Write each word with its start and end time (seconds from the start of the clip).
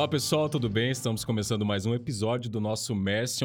Olá 0.00 0.08
pessoal, 0.08 0.48
tudo 0.48 0.66
bem? 0.66 0.90
Estamos 0.90 1.26
começando 1.26 1.62
mais 1.62 1.84
um 1.84 1.94
episódio 1.94 2.50
do 2.50 2.58
nosso 2.58 2.94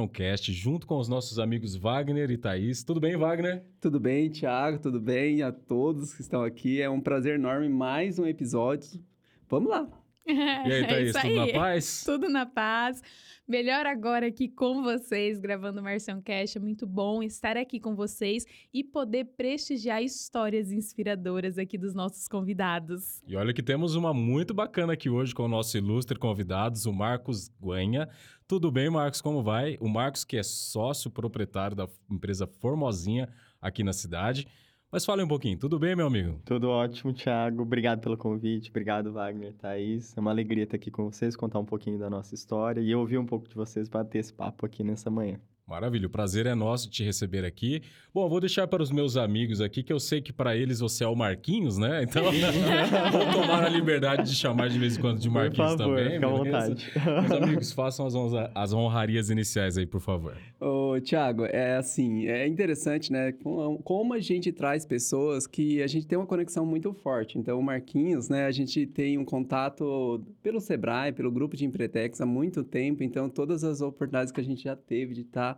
Cast 0.08 0.54
junto 0.54 0.88
com 0.88 0.98
os 0.98 1.10
nossos 1.10 1.38
amigos 1.38 1.76
Wagner 1.76 2.32
e 2.32 2.38
Thaís. 2.38 2.82
Tudo 2.82 3.02
bem, 3.02 3.18
Wagner? 3.18 3.62
Tudo 3.82 4.00
bem, 4.00 4.30
Thiago, 4.30 4.80
tudo 4.80 5.02
bem 5.02 5.42
a 5.42 5.52
todos 5.52 6.14
que 6.14 6.22
estão 6.22 6.42
aqui. 6.46 6.82
É 6.82 6.90
um 6.90 7.02
prazer 7.02 7.36
enorme 7.36 7.68
mais 7.68 8.18
um 8.20 8.26
episódio. 8.26 9.04
Vamos 9.50 9.70
lá! 9.70 9.86
E 10.26 10.32
aí, 10.32 11.12
Thaís, 11.12 11.16
É 11.18 11.22
tudo 11.22 11.36
na 11.36 11.54
paz? 11.54 12.04
Tudo 12.06 12.30
na 12.30 12.46
paz. 12.46 13.02
Melhor 13.48 13.86
agora 13.86 14.26
aqui 14.26 14.50
com 14.50 14.82
vocês, 14.82 15.38
gravando 15.38 15.80
o 15.80 15.84
Marcião 15.84 16.20
Cash. 16.20 16.56
É 16.56 16.60
muito 16.60 16.88
bom 16.88 17.22
estar 17.22 17.56
aqui 17.56 17.80
com 17.80 17.96
vocês 17.96 18.44
e 18.74 18.84
poder 18.84 19.26
prestigiar 19.38 20.02
histórias 20.02 20.72
inspiradoras 20.72 21.60
aqui 21.60 21.78
dos 21.78 21.94
nossos 21.94 22.28
convidados. 22.28 23.22
E 23.28 23.36
olha 23.36 23.54
que 23.54 23.62
temos 23.62 23.94
uma 23.94 24.16
muito 24.16 24.52
bacana 24.52 24.94
aqui 24.94 25.12
hoje 25.12 25.36
com 25.36 25.44
o 25.44 25.48
nosso 25.48 25.78
ilustre 25.78 26.18
convidados, 26.18 26.88
o 26.88 26.92
Marcos 26.92 27.52
Guanha. 27.62 28.10
Tudo 28.48 28.72
bem, 28.72 28.90
Marcos? 28.90 29.22
Como 29.22 29.44
vai? 29.44 29.78
O 29.80 29.88
Marcos, 29.88 30.24
que 30.24 30.38
é 30.38 30.44
sócio 30.44 31.12
proprietário 31.12 31.78
da 31.78 31.88
empresa 32.10 32.48
Formosinha 32.48 33.30
aqui 33.62 33.84
na 33.84 33.94
cidade. 33.94 34.48
Mas 34.96 35.04
fale 35.04 35.22
um 35.22 35.28
pouquinho, 35.28 35.58
tudo 35.58 35.78
bem, 35.78 35.94
meu 35.94 36.08
amigo? 36.08 36.40
Tudo 36.46 36.70
ótimo, 36.70 37.12
Thiago. 37.12 37.64
Obrigado 37.64 38.00
pelo 38.00 38.16
convite. 38.16 38.70
Obrigado, 38.70 39.12
Wagner, 39.12 39.54
Thaís. 39.54 40.16
É 40.16 40.22
uma 40.22 40.32
alegria 40.32 40.64
estar 40.64 40.78
aqui 40.78 40.90
com 40.90 41.12
vocês, 41.12 41.36
contar 41.36 41.60
um 41.60 41.66
pouquinho 41.66 42.00
da 42.00 42.10
nossa 42.10 42.34
história 42.34 42.80
e 42.80 42.96
ouvir 42.96 43.18
um 43.18 43.26
pouco 43.26 43.46
de 43.46 43.56
vocês 43.56 43.90
para 43.90 44.06
ter 44.06 44.20
esse 44.20 44.32
papo 44.32 44.66
aqui 44.66 44.86
nessa 44.86 45.10
manhã. 45.10 45.38
Maravilha, 45.68 46.06
o 46.06 46.10
prazer 46.12 46.46
é 46.46 46.54
nosso 46.54 46.88
te 46.92 47.04
receber 47.04 47.44
aqui. 47.44 47.82
Bom, 48.14 48.24
eu 48.26 48.30
vou 48.30 48.40
deixar 48.40 48.68
para 48.68 48.84
os 48.84 48.92
meus 48.92 49.18
amigos 49.18 49.60
aqui, 49.62 49.82
que 49.82 49.92
eu 49.92 50.00
sei 50.00 50.22
que 50.22 50.32
para 50.32 50.56
eles 50.56 50.80
você 50.80 51.04
é 51.04 51.08
o 51.08 51.16
Marquinhos, 51.16 51.76
né? 51.80 52.04
Então, 52.04 52.24
vou 53.12 53.32
tomar 53.42 53.64
a 53.64 53.70
liberdade 53.70 54.30
de 54.30 54.36
chamar 54.36 54.70
de 54.70 54.78
vez 54.78 54.96
em 54.96 55.02
quando 55.02 55.20
de 55.20 55.28
Marquinhos 55.28 55.72
por 55.72 55.78
favor, 55.80 55.98
também. 55.98 56.14
Fica 56.14 56.28
à 56.28 56.30
vontade. 56.30 56.92
Meus 57.28 57.32
amigos, 57.44 57.72
façam 57.72 58.06
as, 58.06 58.14
honra- 58.14 58.52
as 58.54 58.74
honrarias 58.74 59.32
iniciais 59.32 59.76
aí, 59.76 59.88
por 59.88 60.00
favor. 60.02 60.38
Ô, 60.62 61.02
Thiago, 61.02 61.46
é 61.46 61.76
assim, 61.78 62.28
é 62.28 62.48
interessante, 62.48 63.12
né? 63.12 63.32
Com- 63.32 63.80
Como 63.84 64.14
a 64.14 64.20
gente 64.20 64.52
traz 64.52 64.86
pessoas 64.86 65.48
que 65.48 65.82
a 65.82 65.88
gente 65.88 66.06
tem 66.06 66.16
uma 66.16 66.28
conexão 66.28 66.64
muito 66.64 66.94
forte. 66.94 67.40
Então, 67.40 67.60
o 67.60 67.64
Marquinhos, 67.64 68.30
né? 68.30 68.46
A 68.46 68.52
gente 68.52 68.86
tem 68.86 69.18
um 69.18 69.26
contato 69.26 70.24
pelo 70.44 70.62
Sebrae, 70.62 71.12
pelo 71.12 71.32
grupo 71.32 71.58
de 71.58 71.66
Empretex 71.66 72.22
há 72.22 72.26
muito 72.26 72.64
tempo. 72.64 73.02
Então, 73.04 73.28
todas 73.28 73.64
as 73.64 73.82
oportunidades 73.82 74.32
que 74.32 74.40
a 74.40 74.44
gente 74.44 74.64
já 74.64 74.76
teve 74.76 75.16
de 75.16 75.22
estar 75.22 75.55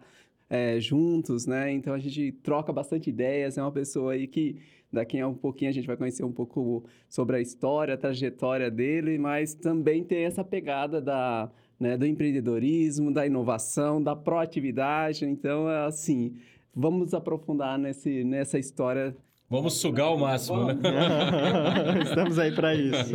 é, 0.50 0.80
juntos, 0.80 1.46
né? 1.46 1.72
Então, 1.72 1.94
a 1.94 2.00
gente 2.00 2.32
troca 2.44 2.72
bastante 2.72 3.10
ideias. 3.10 3.58
É 3.58 3.62
uma 3.62 3.72
pessoa 3.72 4.14
aí 4.14 4.28
que 4.28 4.58
daqui 4.92 5.20
a 5.20 5.28
um 5.28 5.34
pouquinho 5.34 5.70
a 5.70 5.74
gente 5.74 5.88
vai 5.88 5.98
conhecer 5.98 6.24
um 6.24 6.32
pouco 6.32 6.86
sobre 7.10 7.38
a 7.38 7.42
história, 7.42 7.94
a 7.94 7.98
trajetória 7.98 8.72
dele, 8.72 9.18
mas 9.18 9.54
também 9.54 10.04
tem 10.04 10.24
essa 10.24 10.44
pegada 10.44 11.02
da 11.02 11.52
né, 11.80 11.96
do 11.98 12.06
empreendedorismo, 12.06 13.14
da 13.14 13.26
inovação, 13.26 14.02
da 14.02 14.16
proatividade. 14.16 15.26
Então, 15.26 15.70
é 15.70 15.86
assim, 15.86 16.36
vamos 16.76 17.14
aprofundar 17.14 17.78
nesse, 17.78 18.24
nessa 18.24 18.58
história. 18.58 19.16
Vamos 19.50 19.76
sugar 19.80 20.14
o 20.14 20.20
máximo, 20.20 20.66
né? 20.66 20.74
Estamos 22.04 22.38
aí 22.38 22.52
para 22.54 22.76
isso. 22.76 23.14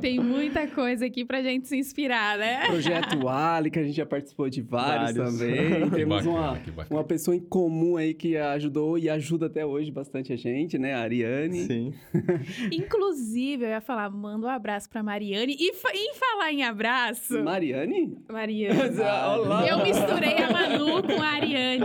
Tem 0.00 0.18
muita 0.18 0.66
coisa 0.66 1.06
aqui 1.06 1.24
pra 1.24 1.42
gente 1.44 1.68
se 1.68 1.76
inspirar, 1.76 2.36
né? 2.36 2.66
Projeto 2.66 3.28
Ali, 3.28 3.70
que 3.70 3.78
a 3.78 3.84
gente 3.84 3.94
já 3.94 4.04
participou 4.04 4.50
de 4.50 4.60
vários, 4.60 5.16
Vários. 5.16 5.38
também. 5.38 5.88
Que 5.90 5.94
Temos 5.94 6.26
bacana, 6.26 6.60
uma, 6.74 6.86
uma 6.90 7.04
pessoa 7.04 7.36
em 7.36 7.40
comum 7.40 7.96
aí 7.96 8.14
que 8.14 8.36
ajudou 8.36 8.98
e 8.98 9.08
ajuda 9.08 9.46
até 9.46 9.64
hoje 9.64 9.92
bastante 9.92 10.32
a 10.32 10.36
gente, 10.36 10.76
né? 10.76 10.92
A 10.94 11.02
Ariane. 11.02 11.60
Sim. 11.60 11.94
Inclusive, 12.72 13.64
eu 13.64 13.68
ia 13.68 13.80
falar, 13.80 14.10
manda 14.10 14.48
um 14.48 14.50
abraço 14.50 14.90
pra 14.90 15.04
Mariane. 15.04 15.56
E 15.56 15.72
fa- 15.74 15.92
em 15.94 16.14
falar 16.14 16.50
em 16.52 16.64
abraço, 16.64 17.44
Mariane? 17.44 18.18
Mariane. 18.28 18.76
Olá. 19.38 19.68
Eu 19.68 19.84
misturei 19.84 20.34
a 20.42 20.50
Manu 20.50 21.00
com 21.00 21.22
a 21.22 21.28
Ariane. 21.28 21.84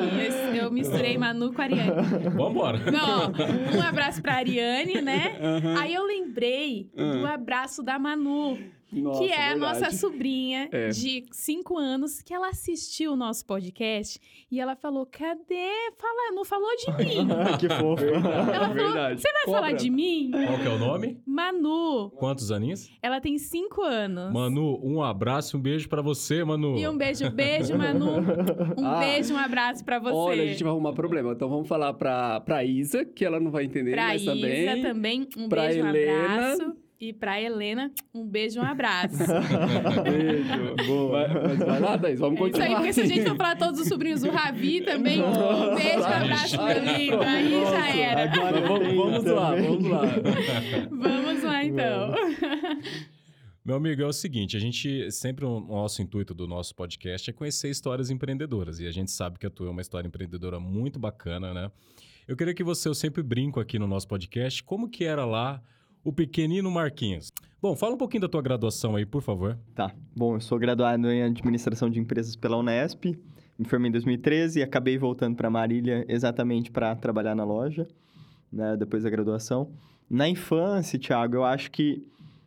Eu, 0.56 0.56
eu 0.64 0.72
misturei 0.72 1.20
Manu 1.20 1.54
com 1.54 1.62
a 1.62 1.66
Ariane. 1.66 1.92
Vambora. 2.36 2.80
Não, 2.92 3.59
um 3.76 3.82
abraço 3.82 4.22
pra 4.22 4.36
Ariane, 4.36 5.02
né? 5.02 5.38
Aham. 5.42 5.80
Aí 5.80 5.94
eu 5.94 6.06
lembrei 6.06 6.90
do 6.96 7.26
abraço 7.26 7.84
da 7.84 7.98
Manu, 8.00 8.58
Nossa, 8.92 9.20
que 9.24 9.30
é 9.32 9.36
a 9.36 9.50
verdade. 9.54 9.60
nossa 9.60 9.92
sobrinha 9.96 10.70
É. 10.72 10.90
de 10.90 11.26
5 11.32 11.78
anos, 11.78 12.22
que 12.22 12.34
ela 12.34 12.50
assistiu 12.50 13.14
o 13.14 13.16
nosso 13.16 13.46
podcast 13.46 14.20
e 14.52 14.60
ela 14.60 14.76
falou: 14.76 15.06
cadê? 15.06 15.70
Fala, 15.98 16.32
não 16.34 16.44
falou 16.46 16.70
de 16.76 16.92
mim. 17.06 17.28
que 17.60 17.70
fofo. 17.70 18.04
Ela 18.06 18.70
falou: 18.70 19.18
você 19.18 19.32
vai 19.32 19.44
Cobra. 19.46 19.60
falar 19.62 19.72
de 19.74 19.90
mim? 19.90 20.32
Qual 20.32 20.60
que 20.60 20.68
é 20.68 20.70
o 20.72 20.80
nome? 20.80 21.22
Manu, 21.26 22.10
Quantos 22.16 22.52
aninhos? 22.52 22.90
ela 23.02 23.20
tem 23.22 23.38
5 23.38 23.82
anos. 23.82 24.34
Manu, 24.34 24.80
um 24.84 25.02
abraço, 25.04 25.58
um 25.58 25.62
beijo 25.62 25.88
pra 25.90 26.02
você, 26.02 26.44
Manu. 26.44 26.78
E 26.78 26.88
um 26.88 26.98
beijo, 26.98 27.30
beijo, 27.32 27.78
Manu. 27.78 28.10
Um 28.78 28.86
Ah. 28.86 29.00
beijo, 29.00 29.34
um 29.34 29.38
abraço 29.38 29.84
pra 29.84 30.00
você. 30.00 30.14
Olha, 30.16 30.44
a 30.44 30.46
gente 30.48 30.64
vai 30.64 30.72
arrumar 30.72 30.94
problema. 30.94 31.32
Então 31.34 31.50
vamos 31.50 31.68
falar 31.68 31.94
pra, 31.94 32.40
pra 32.42 32.64
Isa, 32.64 33.06
que 33.06 33.24
ela 33.26 33.40
não 33.40 33.52
vai 33.52 33.66
entender, 33.66 33.92
Pra 33.92 34.08
mas 34.08 34.22
Isa 34.22 34.32
também. 34.34 34.82
também, 34.82 35.28
um 35.38 35.50
Pra 35.50 35.64
beijo, 35.68 35.84
um 35.84 35.88
Helena. 35.90 36.24
abraço. 36.34 36.76
E 37.00 37.14
pra 37.14 37.40
Helena, 37.42 37.90
um 38.14 38.28
beijo, 38.28 38.60
um 38.60 38.64
abraço. 38.64 39.24
Beijo. 40.04 40.76
Boa. 40.86 41.28
Vai, 41.30 41.44
mas 41.44 41.58
vai 41.60 41.80
lá, 41.80 41.98
Thaís, 41.98 42.20
vamos 42.20 42.42
É 42.42 42.44
isso 42.50 42.62
aí, 42.62 42.68
continuar. 42.68 42.78
porque 42.80 42.94
se 42.94 43.02
a 43.02 43.06
gente 43.06 43.24
for 43.26 43.38
falar 43.38 43.56
todos 43.56 43.80
os 43.80 43.88
sobrinhos 43.88 44.20
do 44.20 44.30
Ravi 44.30 44.82
também, 44.82 45.22
um 45.24 45.76
beijo, 45.76 46.00
um 46.00 46.04
abraço, 46.04 46.62
meu 46.62 46.84
lindo. 46.84 47.22
Aí 47.22 47.66
já 47.66 47.90
era. 47.96 48.24
Agora 48.24 48.62
Vamos, 48.68 48.94
vamos 48.94 49.26
lá, 49.26 49.56
vamos 49.56 49.90
lá. 49.90 50.02
Vamos 50.92 51.44
lá, 51.44 51.64
então. 51.64 52.14
Meu 53.64 53.76
amigo, 53.76 54.02
é 54.02 54.06
o 54.06 54.12
seguinte, 54.14 54.58
a 54.58 54.60
gente 54.60 55.12
sempre 55.12 55.46
o 55.46 55.60
nosso 55.60 56.02
intuito 56.02 56.34
do 56.34 56.48
nosso 56.48 56.74
podcast 56.74 57.30
é 57.30 57.34
conhecer 57.34 57.70
histórias 57.70 58.10
empreendedoras 58.10 58.80
e 58.80 58.88
a 58.88 58.92
gente 58.92 59.12
sabe 59.12 59.38
que 59.38 59.46
a 59.46 59.50
tua 59.50 59.68
é 59.68 59.70
uma 59.70 59.82
história 59.82 60.08
empreendedora 60.08 60.60
muito 60.60 60.98
bacana, 60.98 61.54
né? 61.54 61.72
Eu 62.28 62.36
queria 62.36 62.54
que 62.54 62.64
você, 62.64 62.90
eu 62.90 62.96
sempre 62.96 63.22
brinco 63.22 63.60
aqui 63.60 63.78
no 63.78 63.86
nosso 63.86 64.08
podcast, 64.08 64.64
como 64.64 64.90
que 64.90 65.04
era 65.04 65.24
lá 65.24 65.62
o 66.04 66.12
pequenino 66.14 66.70
Marquinhos? 66.72 67.30
Bom, 67.62 67.76
fala 67.76 67.96
um 67.96 67.98
pouquinho 67.98 68.22
da 68.22 68.30
tua 68.30 68.42
graduação 68.42 68.96
aí, 68.96 69.06
por 69.06 69.22
favor. 69.22 69.58
Tá. 69.76 69.94
Bom, 70.16 70.36
eu 70.36 70.40
sou 70.42 70.58
graduado 70.58 71.10
em 71.12 71.24
Administração 71.24 71.90
de 71.90 72.00
Empresas 72.00 72.36
pela 72.36 72.58
Unesp. 72.58 73.18
Me 73.58 73.66
formei 73.66 73.90
em 73.90 73.92
2013 73.92 74.60
e 74.60 74.64
acabei 74.64 74.98
voltando 74.98 75.36
para 75.36 75.50
Marília 75.50 76.06
exatamente 76.08 76.72
para 76.72 76.96
trabalhar 76.96 77.36
na 77.36 77.44
loja, 77.44 77.86
né, 78.52 78.78
depois 78.78 79.04
da 79.04 79.10
graduação. 79.10 79.70
Na 80.10 80.30
infância, 80.30 80.98
Thiago, 80.98 81.36
eu 81.36 81.44
acho 81.44 81.70
que 81.70 82.02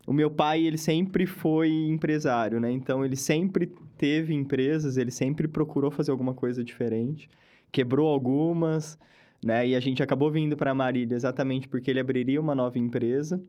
o 0.06 0.12
meu 0.12 0.30
pai, 0.30 0.62
ele 0.62 0.78
sempre 0.78 1.26
foi 1.26 1.70
empresário, 1.70 2.58
né? 2.58 2.72
Então, 2.72 3.04
ele 3.04 3.14
sempre 3.14 3.70
teve 3.96 4.34
empresas, 4.34 4.96
ele 4.96 5.10
sempre 5.10 5.46
procurou 5.46 5.90
fazer 5.90 6.10
alguma 6.10 6.34
coisa 6.34 6.64
diferente. 6.64 7.28
Quebrou 7.70 8.08
algumas, 8.08 8.98
né? 9.44 9.66
E 9.68 9.74
a 9.74 9.80
gente 9.80 10.02
acabou 10.02 10.30
vindo 10.30 10.56
para 10.56 10.74
Marília 10.74 11.14
exatamente 11.14 11.68
porque 11.68 11.90
ele 11.90 12.00
abriria 12.00 12.40
uma 12.40 12.54
nova 12.54 12.78
empresa. 12.78 13.42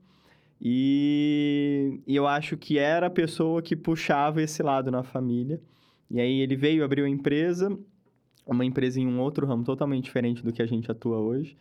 E, 0.62 2.00
e 2.08 2.16
eu 2.16 2.28
acho 2.28 2.58
que 2.58 2.78
era 2.78 3.08
a 3.08 3.10
pessoa 3.10 3.62
que 3.62 3.76
puxava 3.76 4.42
esse 4.42 4.64
lado 4.64 4.90
na 4.90 5.04
família. 5.04 5.62
E 6.10 6.20
aí 6.20 6.40
ele 6.40 6.56
veio, 6.56 6.84
abriu 6.84 7.06
a 7.06 7.10
empresa, 7.10 7.78
uma 8.46 8.66
empresa 8.66 9.00
em 9.00 9.08
um 9.08 9.20
outro 9.20 9.46
ramo 9.46 9.64
totalmente 9.64 10.06
diferente 10.06 10.44
do 10.44 10.54
que 10.54 10.62
a 10.62 10.66
gente 10.66 10.90
atua 10.90 11.18
hoje. 11.18 11.58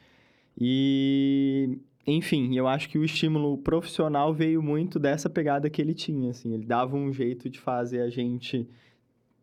E, 0.58 1.78
enfim, 2.06 2.54
eu 2.56 2.68
acho 2.68 2.88
que 2.88 2.98
o 2.98 3.04
estímulo 3.04 3.58
profissional 3.58 4.32
veio 4.32 4.62
muito 4.62 4.98
dessa 4.98 5.28
pegada 5.30 5.70
que 5.70 5.80
ele 5.80 5.94
tinha, 5.94 6.30
assim. 6.30 6.52
Ele 6.54 6.66
dava 6.66 6.96
um 6.96 7.12
jeito 7.12 7.48
de 7.48 7.58
fazer 7.58 8.02
a 8.02 8.10
gente 8.10 8.68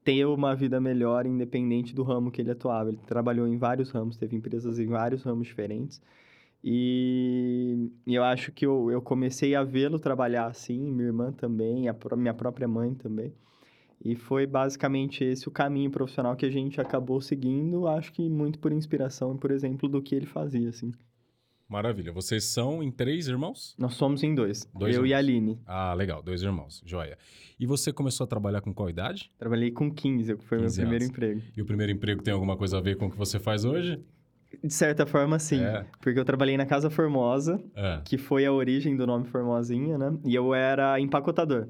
ter 0.04 0.26
uma 0.26 0.56
vida 0.56 0.80
melhor, 0.80 1.26
independente 1.26 1.94
do 1.94 2.04
ramo 2.04 2.32
que 2.32 2.42
ele 2.42 2.52
atuava. 2.52 2.90
Ele 2.90 3.00
trabalhou 3.06 3.48
em 3.48 3.58
vários 3.58 3.92
ramos, 3.92 4.18
teve 4.18 4.36
empresas 4.36 4.80
em 4.80 4.88
vários 4.88 5.24
ramos 5.24 5.48
diferentes. 5.48 6.02
E, 6.64 7.90
e 8.06 8.16
eu 8.16 8.24
acho 8.24 8.52
que 8.52 8.66
eu, 8.66 8.92
eu 8.92 9.02
comecei 9.02 9.56
a 9.56 9.64
vê-lo 9.64 10.00
trabalhar 10.00 10.48
assim, 10.48 10.80
minha 10.92 11.08
irmã 11.08 11.32
também, 11.32 11.88
a 11.88 11.96
minha 12.18 12.34
própria 12.34 12.68
mãe 12.68 12.94
também. 12.96 13.34
E 14.04 14.16
foi 14.16 14.46
basicamente 14.48 15.24
esse 15.24 15.48
o 15.48 15.52
caminho 15.52 15.92
profissional 15.92 16.36
que 16.36 16.46
a 16.46 16.50
gente 16.50 16.80
acabou 16.80 17.20
seguindo, 17.22 17.88
acho 17.88 18.14
que 18.14 18.30
muito 18.30 18.60
por 18.60 18.72
inspiração 18.72 19.36
e 19.36 19.38
por 19.38 19.52
exemplo 19.52 19.90
do 19.90 20.02
que 20.02 20.16
ele 20.16 20.26
fazia, 20.26 20.70
assim. 20.70 20.92
Maravilha. 21.70 22.12
Vocês 22.12 22.46
são 22.46 22.82
em 22.82 22.90
três 22.92 23.28
irmãos? 23.28 23.76
Nós 23.78 23.94
somos 23.94 24.24
em 24.24 24.34
dois, 24.34 24.68
Dois 24.74 24.96
eu 24.96 25.06
e 25.06 25.14
a 25.14 25.20
irmãos. 25.22 25.30
Aline. 25.30 25.60
Ah, 25.68 25.94
legal, 25.94 26.24
dois 26.24 26.42
irmãos, 26.42 26.82
joia. 26.84 27.16
E 27.60 27.66
você 27.68 27.94
começou 27.94 28.24
a 28.24 28.28
trabalhar 28.28 28.62
com 28.62 28.74
qual 28.74 28.90
idade? 28.90 29.30
Trabalhei 29.38 29.70
com 29.70 29.92
15, 29.94 30.36
que 30.38 30.46
foi 30.46 30.58
meu 30.58 30.66
15 30.66 30.82
primeiro 30.82 31.04
anos. 31.06 31.16
emprego. 31.16 31.42
E 31.56 31.62
o 31.62 31.66
primeiro 31.66 31.92
emprego 31.92 32.24
tem 32.24 32.34
alguma 32.34 32.58
coisa 32.58 32.80
a 32.80 32.82
ver 32.82 32.98
com 32.98 33.06
o 33.06 33.12
que 33.12 33.18
você 33.18 33.38
faz 33.40 33.66
hoje? 33.66 34.02
De 34.64 34.74
certa 34.74 35.06
forma, 35.06 35.38
sim. 35.38 35.62
É. 35.62 35.86
Porque 36.02 36.20
eu 36.20 36.26
trabalhei 36.26 36.58
na 36.58 36.66
Casa 36.66 36.90
Formosa, 36.90 37.62
É. 37.76 38.02
que 38.04 38.18
foi 38.18 38.46
a 38.48 38.52
origem 38.52 38.98
do 38.98 39.06
nome 39.06 39.28
Formosinha, 39.28 39.96
né? 39.96 40.18
E 40.26 40.34
eu 40.34 40.56
era 40.56 41.00
empacotador. 41.00 41.68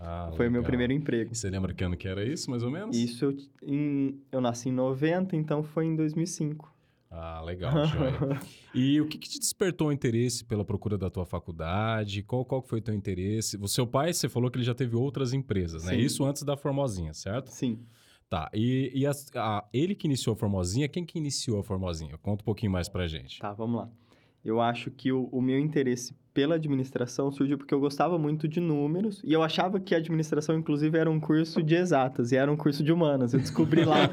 Ah, 0.00 0.32
foi 0.34 0.48
o 0.48 0.50
meu 0.50 0.62
primeiro 0.62 0.92
emprego. 0.94 1.30
E 1.30 1.36
Você 1.36 1.50
lembra 1.50 1.74
que 1.74 1.84
ano 1.84 1.96
que 1.96 2.08
era 2.08 2.24
isso, 2.24 2.50
mais 2.50 2.62
ou 2.62 2.70
menos? 2.70 2.96
Isso 2.96 3.26
eu, 3.26 3.36
em- 3.62 4.18
eu 4.32 4.40
nasci 4.40 4.70
em 4.70 4.72
90, 4.72 5.36
então 5.36 5.62
foi 5.62 5.84
em 5.84 5.94
2005. 5.94 6.72
Ah, 7.14 7.42
legal, 7.42 7.72
joia. 7.86 8.40
E 8.74 8.98
o 9.02 9.06
que, 9.06 9.18
que 9.18 9.28
te 9.28 9.38
despertou 9.38 9.88
o 9.88 9.92
interesse 9.92 10.42
pela 10.44 10.64
procura 10.64 10.96
da 10.96 11.10
tua 11.10 11.26
faculdade? 11.26 12.22
Qual, 12.22 12.42
qual 12.42 12.62
foi 12.62 12.78
o 12.78 12.82
teu 12.82 12.94
interesse? 12.94 13.58
O 13.60 13.68
seu 13.68 13.86
pai, 13.86 14.14
você 14.14 14.30
falou 14.30 14.50
que 14.50 14.56
ele 14.56 14.64
já 14.64 14.74
teve 14.74 14.96
outras 14.96 15.34
empresas, 15.34 15.84
né? 15.84 15.92
Sim. 15.92 15.98
Isso 16.00 16.24
antes 16.24 16.42
da 16.42 16.56
Formosinha, 16.56 17.12
certo? 17.12 17.48
Sim. 17.50 17.80
Tá, 18.30 18.50
e, 18.54 18.90
e 18.94 19.06
as- 19.06 19.30
a- 19.36 19.62
ele 19.74 19.94
que 19.94 20.06
iniciou 20.06 20.32
a 20.32 20.36
Formosinha, 20.36 20.88
quem 20.88 21.04
que 21.04 21.18
iniciou 21.18 21.60
a 21.60 21.62
Formosinha? 21.62 22.16
Conta 22.16 22.42
um 22.42 22.46
pouquinho 22.46 22.72
mais 22.72 22.88
pra 22.88 23.06
gente. 23.06 23.38
Tá, 23.40 23.52
vamos 23.52 23.76
lá. 23.82 23.90
Eu 24.42 24.58
acho 24.58 24.90
que 24.90 25.12
o, 25.12 25.24
o 25.30 25.42
meu 25.42 25.58
interesse 25.58 26.14
pela 26.34 26.54
administração 26.54 27.30
surgiu 27.30 27.58
porque 27.58 27.74
eu 27.74 27.80
gostava 27.80 28.18
muito 28.18 28.48
de 28.48 28.60
números 28.60 29.20
e 29.24 29.32
eu 29.32 29.42
achava 29.42 29.78
que 29.78 29.94
a 29.94 29.98
administração, 29.98 30.56
inclusive, 30.56 30.96
era 30.96 31.10
um 31.10 31.20
curso 31.20 31.62
de 31.62 31.74
exatas 31.74 32.32
e 32.32 32.36
era 32.36 32.50
um 32.50 32.56
curso 32.56 32.82
de 32.82 32.92
humanas. 32.92 33.34
Eu 33.34 33.40
descobri 33.40 33.84
lá. 33.84 34.08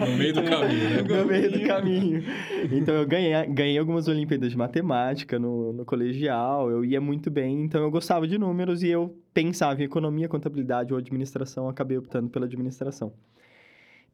No 0.00 0.16
meio 0.16 0.34
do 0.34 0.42
caminho, 0.42 0.90
né? 0.90 1.02
no 1.02 1.26
meio 1.26 1.52
do 1.52 1.60
caminho. 1.66 2.24
Então 2.70 2.94
eu 2.94 3.06
ganhei, 3.06 3.46
ganhei 3.46 3.78
algumas 3.78 4.08
Olimpíadas 4.08 4.50
de 4.50 4.56
Matemática 4.56 5.38
no, 5.38 5.72
no 5.72 5.84
colegial, 5.84 6.70
eu 6.70 6.84
ia 6.84 7.00
muito 7.00 7.30
bem, 7.30 7.62
então 7.64 7.82
eu 7.82 7.90
gostava 7.90 8.26
de 8.26 8.38
números 8.38 8.82
e 8.82 8.88
eu 8.88 9.16
pensava 9.32 9.80
em 9.80 9.84
economia, 9.84 10.28
contabilidade 10.28 10.92
ou 10.92 10.98
administração, 10.98 11.68
acabei 11.68 11.98
optando 11.98 12.28
pela 12.28 12.46
administração. 12.46 13.12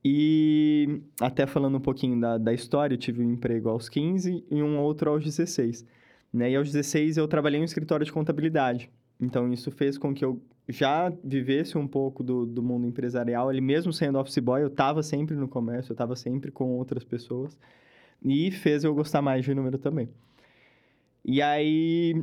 E 0.05 1.01
até 1.21 1.47
falando 1.47 1.79
um 1.79 1.81
pouquinho 1.81 2.21
da, 2.21 2.39
da 2.39 2.53
história, 2.53 2.95
eu 2.95 2.99
tive 2.99 3.23
um 3.23 3.33
emprego 3.33 3.69
aos 3.69 3.89
15 3.89 4.45
e 4.51 4.63
um 4.63 4.79
outro 4.79 5.11
aos 5.11 5.25
16. 5.25 5.85
Né? 6.37 6.51
E 6.51 6.57
aos 6.57 6.71
16 6.71 7.17
eu 7.17 7.27
trabalhei 7.27 7.59
em 7.59 7.63
um 7.63 7.65
escritório 7.65 8.05
de 8.05 8.13
contabilidade. 8.13 8.91
Então 9.19 9.51
isso 9.51 9.71
fez 9.71 9.97
com 9.97 10.15
que 10.15 10.23
eu 10.23 10.39
já 10.69 11.11
vivesse 11.25 11.79
um 11.79 11.89
pouco 11.89 12.23
do, 12.23 12.45
do 12.45 12.63
mundo 12.63 12.87
empresarial. 12.87 13.51
Ele 13.51 13.63
mesmo 13.63 13.91
sendo 13.91 14.19
office 14.19 14.39
boy, 14.39 14.63
eu 14.63 14.67
estava 14.67 15.03
sempre 15.03 15.35
no 15.35 15.49
comércio, 15.49 15.93
eu 15.93 15.95
estava 15.95 16.15
sempre 16.15 16.51
com 16.51 16.77
outras 16.77 17.03
pessoas. 17.03 17.59
E 18.23 18.51
fez 18.51 18.85
eu 18.85 18.95
gostar 18.95 19.23
mais 19.23 19.47
de 19.47 19.55
número 19.55 19.79
também. 19.79 20.11
E 21.25 21.41
aí, 21.41 22.23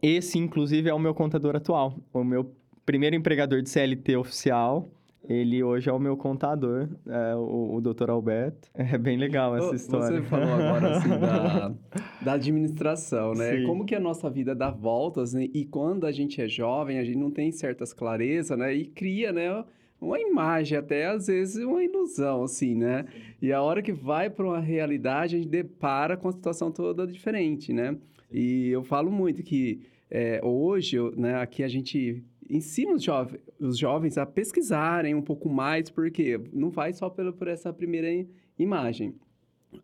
esse 0.00 0.38
inclusive 0.38 0.88
é 0.88 0.94
o 0.94 0.98
meu 0.98 1.12
contador 1.12 1.56
atual. 1.56 1.98
O 2.12 2.22
meu 2.22 2.54
primeiro 2.86 3.16
empregador 3.16 3.62
de 3.62 3.68
CLT 3.68 4.16
oficial, 4.16 4.88
ele 5.28 5.62
hoje 5.62 5.88
é 5.88 5.92
o 5.92 5.98
meu 5.98 6.16
contador, 6.16 6.88
é 7.06 7.34
o, 7.34 7.76
o 7.76 7.80
Dr. 7.80 8.10
Alberto. 8.10 8.68
É 8.94 8.98
bem 8.98 9.16
legal 9.16 9.56
essa 9.56 9.74
história. 9.74 10.20
Você 10.20 10.28
falou 10.28 10.52
agora 10.52 10.96
assim 10.96 11.08
da, 11.08 11.74
da 12.22 12.32
administração, 12.34 13.32
né? 13.32 13.56
Sim. 13.56 13.66
Como 13.66 13.84
que 13.84 13.94
a 13.94 14.00
nossa 14.00 14.28
vida 14.28 14.54
dá 14.54 14.70
voltas, 14.70 15.32
né? 15.32 15.48
E 15.52 15.64
quando 15.64 16.06
a 16.06 16.12
gente 16.12 16.40
é 16.40 16.46
jovem, 16.46 16.98
a 16.98 17.04
gente 17.04 17.18
não 17.18 17.30
tem 17.30 17.50
certas 17.50 17.92
clarezas, 17.92 18.56
né? 18.58 18.74
E 18.74 18.84
cria, 18.84 19.32
né? 19.32 19.64
Uma 20.00 20.20
imagem, 20.20 20.76
até 20.76 21.06
às 21.06 21.26
vezes 21.26 21.64
uma 21.64 21.82
ilusão, 21.82 22.44
assim, 22.44 22.74
né? 22.74 23.06
E 23.40 23.52
a 23.52 23.62
hora 23.62 23.82
que 23.82 23.92
vai 23.92 24.28
para 24.28 24.44
uma 24.44 24.60
realidade, 24.60 25.36
a 25.36 25.38
gente 25.38 25.48
depara 25.48 26.16
com 26.16 26.28
a 26.28 26.32
situação 26.32 26.70
toda 26.70 27.06
diferente, 27.06 27.72
né? 27.72 27.96
E 28.30 28.68
eu 28.68 28.84
falo 28.84 29.10
muito 29.10 29.42
que 29.42 29.80
é, 30.10 30.40
hoje, 30.44 30.96
né, 31.16 31.36
aqui 31.36 31.62
a 31.62 31.68
gente 31.68 32.22
ensina 32.48 32.92
os, 32.92 33.02
jove- 33.02 33.40
os 33.58 33.78
jovens 33.78 34.16
a 34.18 34.26
pesquisarem 34.26 35.14
um 35.14 35.22
pouco 35.22 35.48
mais, 35.48 35.90
porque 35.90 36.40
não 36.52 36.70
vai 36.70 36.92
só 36.92 37.08
pelo, 37.10 37.32
por 37.32 37.48
essa 37.48 37.72
primeira 37.72 38.08
imagem. 38.58 39.14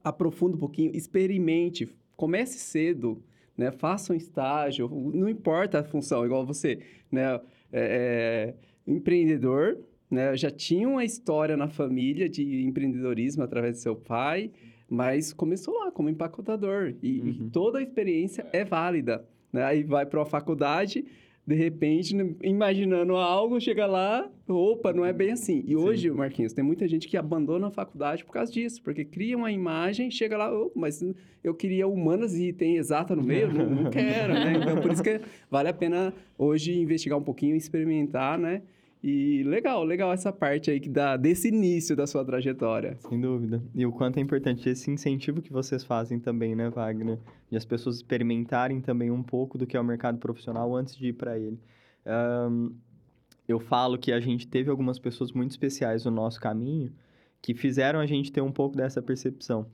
Aprofunda 0.04 0.56
um 0.56 0.58
pouquinho, 0.60 0.94
experimente, 0.94 1.88
comece 2.16 2.58
cedo, 2.58 3.22
né? 3.56 3.70
Faça 3.70 4.12
um 4.12 4.16
estágio, 4.16 4.88
não 5.12 5.28
importa 5.28 5.80
a 5.80 5.84
função, 5.84 6.24
igual 6.24 6.46
você, 6.46 6.78
né? 7.10 7.40
É, 7.72 8.52
é, 8.52 8.54
empreendedor, 8.86 9.78
né? 10.10 10.36
Já 10.36 10.50
tinha 10.50 10.88
uma 10.88 11.04
história 11.04 11.56
na 11.56 11.68
família 11.68 12.28
de 12.28 12.64
empreendedorismo 12.64 13.42
através 13.42 13.76
do 13.76 13.80
seu 13.82 13.96
pai, 13.96 14.50
mas 14.88 15.32
começou 15.32 15.74
lá 15.78 15.90
como 15.90 16.08
empacotador 16.08 16.94
e, 17.02 17.18
e 17.18 17.20
Uhum. 17.20 17.50
toda 17.50 17.78
a 17.78 17.82
experiência 17.82 18.46
é 18.52 18.64
válida, 18.64 19.24
né? 19.52 19.62
Aí 19.64 19.82
vai 19.82 20.04
para 20.06 20.18
uma 20.20 20.26
faculdade, 20.26 21.04
de 21.46 21.54
repente, 21.54 22.14
né, 22.14 22.32
imaginando 22.42 23.16
algo, 23.16 23.60
chega 23.60 23.86
lá, 23.86 24.30
opa, 24.46 24.92
não 24.92 25.04
é 25.04 25.12
bem 25.12 25.32
assim. 25.32 25.64
E 25.66 25.74
hoje, 25.74 26.10
Marquinhos, 26.10 26.52
tem 26.52 26.64
muita 26.64 26.86
gente 26.86 27.08
que 27.08 27.16
abandona 27.16 27.68
a 27.68 27.70
faculdade 27.70 28.24
por 28.24 28.32
causa 28.32 28.52
disso, 28.52 28.80
porque 28.82 29.04
cria 29.04 29.36
uma 29.36 29.50
imagem, 29.50 30.10
chega 30.10 30.36
lá, 30.36 30.52
"Oh, 30.52 30.70
mas 30.76 31.02
eu 31.42 31.54
queria 31.54 31.88
humanas 31.88 32.38
e 32.38 32.52
tem 32.52 32.76
exata 32.76 33.16
no 33.16 33.22
meio, 33.22 33.52
não, 33.52 33.68
não 33.68 33.90
quero, 33.90 34.34
né? 34.34 34.52
Então, 34.62 34.80
por 34.80 34.92
isso 34.92 35.02
que 35.02 35.20
vale 35.50 35.68
a 35.68 35.74
pena 35.74 36.14
hoje 36.38 36.78
investigar 36.78 37.18
um 37.18 37.22
pouquinho, 37.22 37.56
experimentar, 37.56 38.38
né? 38.38 38.62
E 39.02 39.42
legal, 39.44 39.82
legal 39.82 40.12
essa 40.12 40.30
parte 40.30 40.70
aí 40.70 40.78
que 40.78 40.88
dá 40.88 41.16
desse 41.16 41.48
início 41.48 41.96
da 41.96 42.06
sua 42.06 42.22
trajetória. 42.22 42.96
Sem 43.08 43.18
dúvida. 43.18 43.62
E 43.74 43.86
o 43.86 43.92
quanto 43.92 44.18
é 44.18 44.20
importante 44.20 44.68
esse 44.68 44.90
incentivo 44.90 45.40
que 45.40 45.52
vocês 45.52 45.82
fazem 45.82 46.20
também, 46.20 46.54
né, 46.54 46.68
Wagner? 46.68 47.18
De 47.50 47.56
as 47.56 47.64
pessoas 47.64 47.96
experimentarem 47.96 48.80
também 48.80 49.10
um 49.10 49.22
pouco 49.22 49.56
do 49.56 49.66
que 49.66 49.76
é 49.76 49.80
o 49.80 49.84
mercado 49.84 50.18
profissional 50.18 50.76
antes 50.76 50.94
de 50.94 51.08
ir 51.08 51.12
para 51.14 51.38
ele. 51.38 51.58
Ahn, 52.04 52.72
eu 53.48 53.58
falo 53.58 53.96
que 53.96 54.12
a 54.12 54.20
gente 54.20 54.46
teve 54.46 54.70
algumas 54.70 54.98
pessoas 54.98 55.32
muito 55.32 55.52
especiais 55.52 56.04
no 56.04 56.10
nosso 56.10 56.38
caminho 56.38 56.92
que 57.40 57.54
fizeram 57.54 58.00
a 58.00 58.06
gente 58.06 58.30
ter 58.30 58.42
um 58.42 58.52
pouco 58.52 58.76
dessa 58.76 59.00
percepção. 59.00 59.66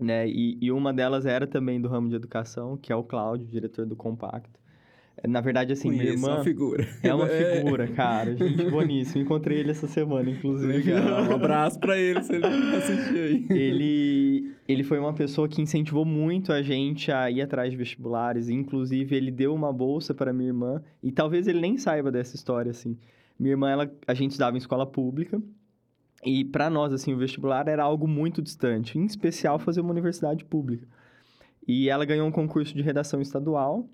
Né? 0.00 0.28
E, 0.28 0.58
e 0.60 0.72
uma 0.72 0.92
delas 0.92 1.26
era 1.26 1.46
também 1.46 1.80
do 1.80 1.88
ramo 1.88 2.08
de 2.08 2.16
educação, 2.16 2.76
que 2.76 2.92
é 2.92 2.96
o 2.96 3.04
Cláudio, 3.04 3.46
diretor 3.46 3.86
do 3.86 3.96
Compacto. 3.96 4.58
Na 5.26 5.40
verdade, 5.40 5.72
assim, 5.72 5.90
minha 5.90 6.04
Conheço, 6.04 6.24
irmã... 6.24 6.34
uma 6.36 6.44
figura. 6.44 6.88
É 7.02 7.14
uma 7.14 7.26
figura, 7.28 7.88
cara. 7.88 8.36
Gente 8.36 8.70
boníssima. 8.70 9.22
Encontrei 9.22 9.58
ele 9.58 9.70
essa 9.70 9.88
semana, 9.88 10.30
inclusive. 10.30 10.72
Legal. 10.72 11.22
Um 11.24 11.34
abraço 11.34 11.78
pra 11.80 11.98
ele, 11.98 12.22
se 12.22 12.34
ele 12.34 12.46
assistir 12.46 13.18
aí. 13.18 13.46
ele, 13.50 14.52
ele 14.68 14.84
foi 14.84 14.98
uma 14.98 15.12
pessoa 15.12 15.48
que 15.48 15.60
incentivou 15.60 16.04
muito 16.04 16.52
a 16.52 16.62
gente 16.62 17.10
a 17.10 17.30
ir 17.30 17.42
atrás 17.42 17.70
de 17.70 17.76
vestibulares. 17.76 18.48
Inclusive, 18.48 19.16
ele 19.16 19.30
deu 19.30 19.54
uma 19.54 19.72
bolsa 19.72 20.14
para 20.14 20.32
minha 20.32 20.50
irmã. 20.50 20.82
E 21.02 21.10
talvez 21.10 21.48
ele 21.48 21.60
nem 21.60 21.76
saiba 21.76 22.12
dessa 22.12 22.36
história, 22.36 22.70
assim. 22.70 22.96
Minha 23.38 23.52
irmã, 23.52 23.70
ela, 23.70 23.90
a 24.06 24.14
gente 24.14 24.32
estudava 24.32 24.56
em 24.56 24.58
escola 24.58 24.86
pública. 24.86 25.40
E 26.24 26.44
para 26.44 26.68
nós, 26.68 26.92
assim, 26.92 27.14
o 27.14 27.18
vestibular 27.18 27.66
era 27.68 27.82
algo 27.82 28.06
muito 28.06 28.42
distante. 28.42 28.98
Em 28.98 29.04
especial, 29.04 29.58
fazer 29.58 29.80
uma 29.80 29.90
universidade 29.90 30.44
pública. 30.44 30.86
E 31.66 31.88
ela 31.88 32.04
ganhou 32.04 32.26
um 32.26 32.32
concurso 32.32 32.74
de 32.74 32.82
redação 32.82 33.20
estadual. 33.20 33.88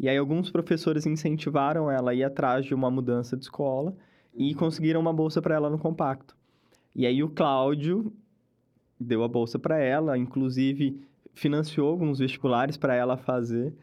E 0.00 0.08
aí, 0.08 0.16
alguns 0.16 0.50
professores 0.50 1.04
incentivaram 1.04 1.90
ela 1.90 2.12
a 2.12 2.14
ir 2.14 2.24
atrás 2.24 2.64
de 2.64 2.74
uma 2.74 2.90
mudança 2.90 3.36
de 3.36 3.44
escola. 3.44 3.94
E 4.34 4.54
conseguiram 4.54 4.98
uma 4.98 5.12
bolsa 5.12 5.42
para 5.42 5.54
ela 5.54 5.68
no 5.68 5.78
compacto. 5.78 6.34
E 6.96 7.04
aí, 7.04 7.22
o 7.22 7.28
Cláudio 7.28 8.10
deu 8.98 9.22
a 9.22 9.28
bolsa 9.28 9.58
para 9.58 9.78
ela, 9.78 10.16
inclusive 10.16 10.98
financiou 11.34 11.88
alguns 11.88 12.18
vestibulares 12.18 12.78
para 12.78 12.94
ela 12.94 13.18
fazer. 13.18 13.74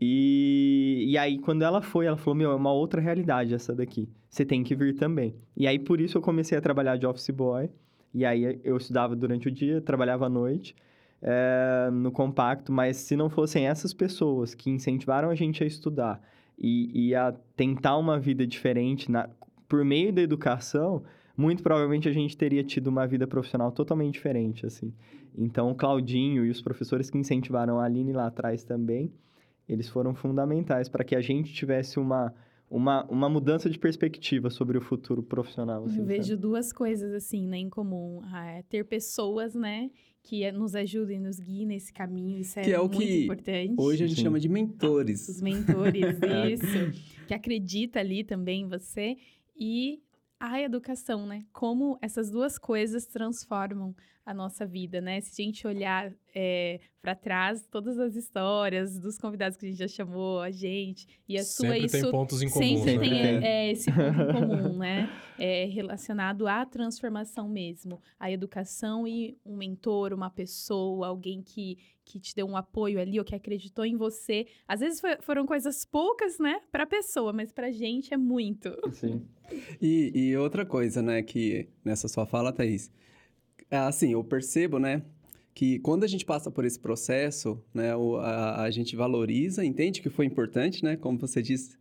E, 0.00 1.04
e 1.06 1.16
aí, 1.16 1.38
quando 1.38 1.62
ela 1.62 1.80
foi, 1.80 2.06
ela 2.06 2.16
falou: 2.16 2.34
Meu, 2.34 2.50
é 2.50 2.54
uma 2.56 2.72
outra 2.72 3.00
realidade 3.00 3.54
essa 3.54 3.72
daqui. 3.72 4.08
Você 4.28 4.44
tem 4.44 4.64
que 4.64 4.74
vir 4.74 4.96
também. 4.96 5.36
E 5.56 5.68
aí, 5.68 5.78
por 5.78 6.00
isso, 6.00 6.18
eu 6.18 6.22
comecei 6.22 6.58
a 6.58 6.60
trabalhar 6.60 6.96
de 6.96 7.06
office 7.06 7.30
boy. 7.30 7.70
E 8.12 8.24
aí, 8.24 8.60
eu 8.64 8.76
estudava 8.76 9.14
durante 9.14 9.46
o 9.46 9.52
dia, 9.52 9.80
trabalhava 9.80 10.26
à 10.26 10.28
noite 10.28 10.74
eh, 11.22 11.90
no 11.92 12.10
compacto. 12.10 12.72
Mas 12.72 12.96
se 12.96 13.16
não 13.16 13.28
fossem 13.28 13.66
essas 13.66 13.92
pessoas 13.92 14.54
que 14.54 14.70
incentivaram 14.70 15.30
a 15.30 15.34
gente 15.34 15.62
a 15.62 15.66
estudar 15.66 16.20
e, 16.58 17.08
e 17.08 17.14
a 17.14 17.32
tentar 17.56 17.96
uma 17.96 18.18
vida 18.18 18.46
diferente 18.46 19.10
na, 19.10 19.28
por 19.68 19.84
meio 19.84 20.12
da 20.12 20.22
educação, 20.22 21.02
muito 21.36 21.62
provavelmente 21.62 22.08
a 22.08 22.12
gente 22.12 22.36
teria 22.36 22.64
tido 22.64 22.88
uma 22.88 23.06
vida 23.06 23.26
profissional 23.26 23.70
totalmente 23.70 24.14
diferente, 24.14 24.66
assim. 24.66 24.92
Então, 25.36 25.70
o 25.70 25.74
Claudinho 25.74 26.44
e 26.44 26.50
os 26.50 26.60
professores 26.60 27.10
que 27.10 27.18
incentivaram 27.18 27.78
a 27.78 27.84
Aline 27.84 28.12
lá 28.12 28.26
atrás 28.26 28.64
também, 28.64 29.12
eles 29.68 29.88
foram 29.88 30.14
fundamentais 30.14 30.88
para 30.88 31.04
que 31.04 31.14
a 31.14 31.20
gente 31.20 31.52
tivesse 31.52 32.00
uma, 32.00 32.34
uma, 32.70 33.04
uma 33.06 33.28
mudança 33.28 33.68
de 33.70 33.78
perspectiva 33.78 34.50
sobre 34.50 34.76
o 34.76 34.80
futuro 34.80 35.22
profissional. 35.22 35.84
assim, 35.84 35.98
Eu 35.98 36.04
sabe? 36.04 36.16
vejo 36.18 36.36
duas 36.36 36.72
coisas 36.72 37.12
assim, 37.12 37.46
né, 37.46 37.56
em 37.58 37.68
comum. 37.70 38.20
Ah, 38.24 38.46
é 38.50 38.62
ter 38.62 38.84
pessoas, 38.84 39.54
né, 39.54 39.90
que 40.22 40.44
eh, 40.44 40.52
nos 40.52 40.74
ajudem, 40.74 41.18
nos 41.20 41.38
guiem 41.40 41.66
nesse 41.66 41.92
caminho. 41.92 42.38
Isso 42.38 42.58
é, 42.58 42.62
Que 42.62 42.72
é 42.72 42.78
o 42.78 42.82
muito 42.88 42.98
que 42.98 43.24
importante. 43.24 43.74
Hoje 43.78 44.04
a 44.04 44.06
gente 44.06 44.16
Sim. 44.18 44.22
chama 44.24 44.38
de 44.40 44.48
mentores. 44.48 45.28
Os 45.28 45.40
mentores, 45.40 46.02
É. 46.22 46.50
isso. 46.52 47.26
Que 47.26 47.34
acredita 47.34 48.00
ali 48.00 48.22
também 48.24 48.62
em 48.62 48.68
você. 48.68 49.16
E 49.58 50.00
a 50.38 50.60
educação, 50.60 51.26
né? 51.26 51.40
Como 51.52 51.98
essas 52.02 52.30
duas 52.30 52.58
coisas 52.58 53.06
transformam 53.06 53.94
a 54.28 54.34
nossa 54.34 54.66
vida, 54.66 55.00
né? 55.00 55.20
Se 55.22 55.40
a 55.40 55.44
gente 55.44 55.66
olhar 55.66 56.12
para 57.00 57.14
trás, 57.14 57.66
todas 57.70 57.98
as 57.98 58.14
histórias 58.14 58.98
dos 58.98 59.16
convidados 59.16 59.56
que 59.56 59.64
a 59.64 59.68
gente 59.70 59.78
já 59.78 59.88
chamou, 59.88 60.40
a 60.40 60.50
gente, 60.50 61.06
e 61.26 61.38
a 61.38 61.42
sua, 61.42 61.68
Sempre 61.68 61.88
tem 61.88 62.00
isso 62.00 62.10
pontos 62.10 62.42
em 62.42 62.50
comum, 62.50 62.84
sempre 62.84 62.84
né? 62.84 62.92
tem 62.98 62.98
Sempre 62.98 63.40
tem. 63.40 63.48
é, 63.48 63.70
esse 63.70 63.90
ponto 63.90 64.02
em 64.02 64.32
comum, 64.32 64.78
né? 64.78 65.08
É, 65.38 65.64
relacionado 65.64 66.46
à 66.46 66.66
transformação 66.66 67.48
mesmo. 67.48 68.00
A 68.20 68.30
educação 68.30 69.06
e 69.06 69.36
um 69.46 69.56
mentor, 69.56 70.12
uma 70.12 70.28
pessoa, 70.28 71.06
alguém 71.08 71.40
que, 71.42 71.78
que 72.04 72.20
te 72.20 72.34
deu 72.34 72.46
um 72.46 72.56
apoio 72.56 73.00
ali 73.00 73.18
ou 73.18 73.24
que 73.24 73.34
acreditou 73.34 73.84
em 73.86 73.96
você. 73.96 74.46
Às 74.66 74.80
vezes 74.80 75.00
foi- 75.00 75.16
foram 75.22 75.46
coisas 75.46 75.84
poucas, 75.86 76.38
né, 76.38 76.60
pra 76.70 76.84
pessoa, 76.86 77.32
mas 77.32 77.50
pra 77.52 77.70
gente 77.70 78.12
é 78.12 78.16
muito. 78.18 78.70
Sim. 78.92 79.22
E, 79.80 80.12
e 80.14 80.36
outra 80.36 80.66
coisa, 80.66 81.00
né, 81.00 81.22
que 81.22 81.68
nessa 81.82 82.06
sua 82.08 82.26
fala, 82.26 82.52
Thaís, 82.52 82.90
É, 82.90 83.07
assim, 83.70 84.12
eu 84.12 84.24
percebo, 84.24 84.78
né, 84.78 85.02
que 85.54 85.78
quando 85.80 86.04
a 86.04 86.06
gente 86.06 86.24
passa 86.24 86.50
por 86.50 86.64
esse 86.64 86.78
processo, 86.78 87.60
né, 87.74 87.94
o- 87.96 88.16
a, 88.16 88.62
a 88.62 88.70
gente 88.70 88.94
valoriza, 88.96 89.64
entende 89.64 90.00
que 90.00 90.08
foi 90.08 90.24
importante, 90.26 90.84
né, 90.84 90.96
como 90.96 91.18
você 91.18 91.42
disse, 91.42 91.76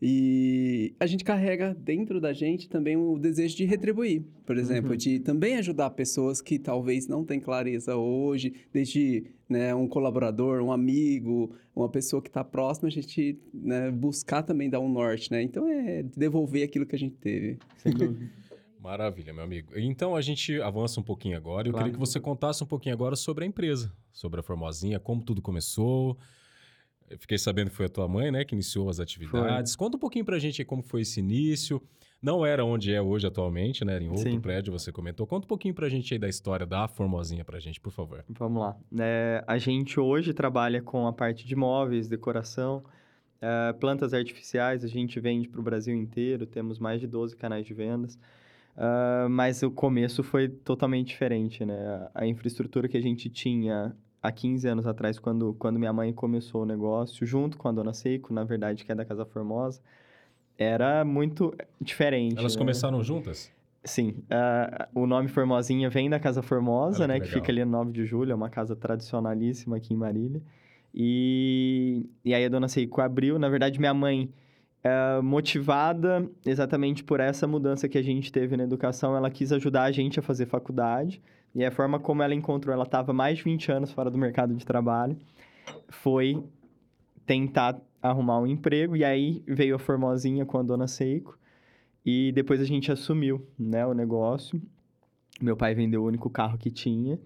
e 0.00 0.94
a 1.00 1.06
gente 1.06 1.24
carrega 1.24 1.74
dentro 1.74 2.20
da 2.20 2.32
gente 2.32 2.68
também 2.68 2.96
o 2.96 3.18
desejo 3.18 3.56
de 3.56 3.64
retribuir, 3.64 4.22
por 4.44 4.56
exemplo, 4.58 4.90
Uhum. 4.90 4.96
de 4.96 5.18
também 5.20 5.56
ajudar 5.56 5.88
pessoas 5.90 6.42
que 6.42 6.58
talvez 6.58 7.08
não 7.08 7.24
têm 7.24 7.40
clareza 7.40 7.96
hoje, 7.96 8.52
desde 8.72 9.24
né, 9.48 9.74
um 9.74 9.88
colaborador, 9.88 10.60
um 10.62 10.70
amigo, 10.70 11.50
uma 11.74 11.88
pessoa 11.88 12.20
que 12.20 12.28
está 12.28 12.44
próxima, 12.44 12.88
a 12.88 12.92
gente 12.92 13.38
né, 13.54 13.90
buscar 13.90 14.42
também 14.42 14.68
dar 14.68 14.80
um 14.80 14.88
norte, 14.88 15.30
né? 15.30 15.40
Então 15.42 15.66
é 15.68 16.02
devolver 16.02 16.62
aquilo 16.64 16.84
que 16.84 16.94
a 16.96 16.98
gente 16.98 17.14
teve. 17.16 17.58
Sem 17.78 17.92
dúvida. 17.92 18.26
Maravilha, 18.90 19.34
meu 19.34 19.42
amigo. 19.42 19.72
Então 19.76 20.14
a 20.14 20.20
gente 20.20 20.62
avança 20.62 21.00
um 21.00 21.02
pouquinho 21.02 21.36
agora. 21.36 21.66
Eu 21.66 21.72
Claro. 21.72 21.86
queria 21.86 21.92
que 21.92 21.98
você 21.98 22.20
contasse 22.20 22.62
um 22.62 22.66
pouquinho 22.68 22.94
agora 22.94 23.16
sobre 23.16 23.42
a 23.44 23.46
empresa, 23.46 23.92
sobre 24.12 24.38
a 24.38 24.44
Formosinha, 24.44 25.00
como 25.00 25.24
tudo 25.24 25.42
começou. 25.42 26.16
Eu 27.10 27.18
fiquei 27.18 27.36
sabendo 27.36 27.70
que 27.70 27.76
foi 27.76 27.86
a 27.86 27.88
tua 27.88 28.06
mãe, 28.06 28.30
né, 28.30 28.44
que 28.44 28.54
iniciou 28.54 28.88
as 28.88 29.00
atividades. 29.00 29.74
Conta 29.74 29.96
um 29.96 30.00
pouquinho 30.00 30.24
pra 30.24 30.38
gente 30.38 30.64
como 30.64 30.84
foi 30.84 31.00
esse 31.00 31.18
início. 31.18 31.82
Não 32.22 32.46
era 32.46 32.64
onde 32.64 32.94
é 32.94 33.02
hoje 33.02 33.26
atualmente, 33.26 33.84
né? 33.84 33.96
Era 33.96 34.04
em 34.04 34.08
outro 34.08 34.22
Sim. 34.30 34.40
prédio, 34.40 34.72
você 34.72 34.92
comentou. 34.92 35.26
Conta 35.26 35.46
um 35.46 35.48
pouquinho 35.48 35.74
pra 35.74 35.88
gente 35.88 36.14
aí 36.14 36.18
da 36.18 36.28
história 36.28 36.64
da 36.64 36.86
Formosinha 36.86 37.44
pra 37.44 37.58
gente, 37.58 37.80
por 37.80 37.90
favor. 37.92 38.24
Vamos 38.28 38.62
lá. 38.62 38.76
É, 39.00 39.42
a 39.48 39.58
gente 39.58 39.98
hoje 39.98 40.32
trabalha 40.32 40.80
com 40.80 41.08
a 41.08 41.12
parte 41.12 41.44
de 41.44 41.56
móveis, 41.56 42.08
decoração, 42.08 42.84
é, 43.40 43.72
plantas 43.72 44.14
artificiais. 44.14 44.84
A 44.84 44.88
gente 44.88 45.18
vende 45.18 45.48
para 45.48 45.60
o 45.60 45.62
Brasil 45.62 45.94
inteiro, 45.94 46.46
temos 46.46 46.78
mais 46.78 47.00
de 47.00 47.06
12 47.08 47.36
canais 47.36 47.66
de 47.66 47.74
vendas. 47.74 48.16
Ah, 48.76 49.26
mas 49.30 49.62
o 49.62 49.70
começo 49.70 50.22
foi 50.22 50.48
totalmente 50.48 51.08
diferente, 51.08 51.64
né? 51.64 52.08
A 52.14 52.26
infraestrutura 52.26 52.88
que 52.88 52.96
a 52.96 53.00
gente 53.00 53.30
tinha 53.30 53.96
há 54.22 54.30
15 54.30 54.68
anos 54.68 54.86
atrás, 54.86 55.18
quando, 55.18 55.54
quando 55.58 55.78
minha 55.78 55.92
mãe 55.92 56.12
começou 56.12 56.62
o 56.62 56.66
negócio, 56.66 57.24
junto 57.26 57.56
com 57.56 57.68
a 57.68 57.72
dona 57.72 57.92
Seiko, 57.92 58.34
na 58.34 58.44
verdade, 58.44 58.84
que 58.84 58.92
é 58.92 58.94
da 58.94 59.04
Casa 59.04 59.24
Formosa, 59.24 59.80
era 60.58 61.04
muito 61.04 61.54
diferente. 61.80 62.38
Elas 62.38 62.54
né? 62.54 62.58
começaram 62.58 63.02
juntas? 63.02 63.50
Sim, 63.84 64.16
ah, 64.28 64.88
o 64.94 65.06
nome 65.06 65.28
Formosinha 65.28 65.88
vem 65.88 66.10
da 66.10 66.18
Casa 66.18 66.42
Formosa, 66.42 67.04
Olha 67.04 67.14
que 67.14 67.20
né? 67.20 67.20
Que 67.20 67.26
legal. 67.26 67.40
fica 67.40 67.52
ali 67.52 67.64
no 67.64 67.70
9 67.70 67.92
de 67.92 68.04
julho, 68.04 68.32
é 68.32 68.34
uma 68.34 68.50
casa 68.50 68.74
tradicionalíssima 68.74 69.76
aqui 69.76 69.94
em 69.94 69.96
Marília. 69.96 70.42
E, 70.92 72.06
e 72.24 72.34
aí 72.34 72.44
a 72.44 72.48
dona 72.48 72.68
Seiko 72.68 73.00
abriu, 73.00 73.38
na 73.38 73.48
verdade 73.48 73.78
minha 73.78 73.94
mãe, 73.94 74.28
ah, 74.84 75.20
motivada 75.22 76.28
exatamente 76.44 77.02
por 77.02 77.20
essa 77.20 77.46
mudança 77.46 77.88
que 77.88 77.98
a 77.98 78.02
gente 78.02 78.30
teve 78.30 78.56
na 78.56 78.64
educação, 78.64 79.16
ela 79.16 79.30
quis 79.30 79.52
ajudar 79.52 79.84
a 79.84 79.92
gente 79.92 80.18
a 80.18 80.22
fazer 80.22 80.46
faculdade. 80.46 81.20
E 81.54 81.64
a 81.64 81.70
forma 81.70 81.98
como 81.98 82.22
ela 82.22 82.34
encontrou, 82.34 82.72
ela 82.72 82.84
estava 82.84 83.12
mais 83.12 83.38
de 83.38 83.44
20 83.44 83.72
anos 83.72 83.92
fora 83.92 84.10
do 84.10 84.18
mercado 84.18 84.54
de 84.54 84.64
trabalho, 84.64 85.16
foi 85.88 86.42
tentar 87.24 87.80
arrumar 88.00 88.38
um 88.38 88.46
emprego. 88.46 88.94
E 88.96 89.04
aí 89.04 89.42
veio 89.46 89.74
a 89.74 89.78
Formosinha 89.78 90.44
com 90.44 90.58
a 90.58 90.62
dona 90.62 90.86
Seiko. 90.86 91.38
E 92.04 92.30
depois 92.32 92.60
a 92.60 92.64
gente 92.64 92.92
assumiu, 92.92 93.44
né, 93.58 93.84
o 93.84 93.92
negócio. 93.92 94.60
Meu 95.40 95.56
pai 95.56 95.74
vendeu 95.74 96.02
o 96.02 96.06
único 96.06 96.30
carro 96.30 96.56
que 96.56 96.70
tinha. 96.70 97.18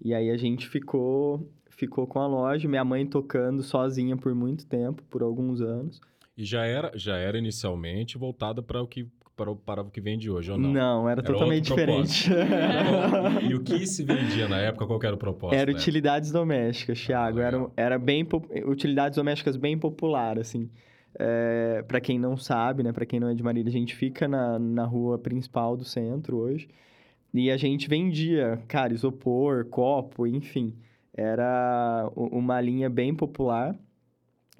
E 0.00 0.14
aí 0.14 0.30
a 0.30 0.36
gente 0.36 0.68
ficou, 0.68 1.50
ficou 1.68 2.06
com 2.06 2.20
a 2.20 2.26
loja. 2.26 2.68
Minha 2.68 2.84
mãe 2.84 3.04
tocando 3.04 3.62
sozinha 3.62 4.16
por 4.16 4.34
muito 4.34 4.66
tempo, 4.66 5.02
por 5.10 5.22
alguns 5.22 5.60
anos. 5.60 6.00
E 6.38 6.44
já 6.44 6.64
era, 6.64 6.92
já 6.94 7.16
era 7.16 7.36
inicialmente 7.36 8.16
voltada 8.16 8.62
para 8.62 8.80
o 8.80 8.86
que 8.86 9.08
para 9.36 9.52
o, 9.52 9.56
para 9.56 9.82
o 9.82 9.90
que 9.90 10.00
vende 10.00 10.28
hoje, 10.28 10.50
ou 10.50 10.58
não? 10.58 10.72
era, 11.08 11.20
Era 11.20 11.22
totalmente 11.22 11.64
diferente. 11.64 12.28
e 13.48 13.54
o 13.54 13.62
que 13.62 13.86
se 13.86 14.02
vendia 14.04 14.48
na 14.48 14.58
época? 14.58 14.84
Qual 14.84 15.00
era 15.02 15.14
o 15.14 15.18
propósito? 15.18 15.56
Era 15.56 15.72
né? 15.72 15.78
utilidades 15.78 16.32
domésticas, 16.32 17.00
Thiago. 17.00 17.38
Era, 17.38 17.56
legal. 17.56 17.72
era 17.76 17.98
bem 17.98 18.26
utilidades 18.66 19.16
domésticas 19.16 19.56
bem 19.56 19.78
popular, 19.78 20.38
assim. 20.40 20.68
É, 21.16 21.84
para 21.86 22.00
quem 22.00 22.18
não 22.18 22.36
sabe, 22.36 22.82
né? 22.82 22.92
Para 22.92 23.06
quem 23.06 23.20
não 23.20 23.28
é 23.28 23.34
de 23.34 23.42
Marília, 23.42 23.68
a 23.70 23.72
gente 23.72 23.94
fica 23.94 24.26
na, 24.26 24.58
na 24.58 24.84
rua 24.84 25.18
principal 25.18 25.76
do 25.76 25.84
centro 25.84 26.36
hoje. 26.38 26.68
E 27.32 27.50
a 27.50 27.56
gente 27.56 27.88
vendia, 27.88 28.60
cara, 28.66 28.92
isopor, 28.92 29.66
copo, 29.66 30.26
enfim. 30.26 30.74
Era 31.14 32.10
uma 32.16 32.60
linha 32.60 32.90
bem 32.90 33.14
popular. 33.14 33.76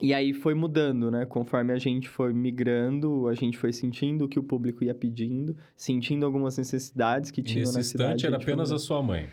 E 0.00 0.14
aí 0.14 0.33
foi 0.33 0.55
mudando, 0.55 1.11
né? 1.11 1.26
Conforme 1.26 1.73
a 1.73 1.78
gente 1.78 2.09
foi 2.09 2.33
migrando, 2.33 3.26
a 3.28 3.35
gente 3.35 3.59
foi 3.59 3.73
sentindo 3.73 4.25
o 4.26 4.28
que 4.28 4.38
o 4.38 4.43
público 4.45 4.85
ia 4.85 4.95
pedindo, 4.95 5.57
sentindo 5.76 6.25
algumas 6.25 6.57
necessidades 6.57 7.31
que 7.33 7.43
tinham 7.43 7.73
na 7.73 7.83
cidade. 7.83 8.14
instante 8.14 8.26
a 8.26 8.28
era 8.28 8.38
gente 8.38 8.45
foi 8.45 8.55
apenas 8.55 8.71
a 8.73 8.78
mudando. 8.78 8.78
sua 8.78 9.02
mãe. 9.02 9.28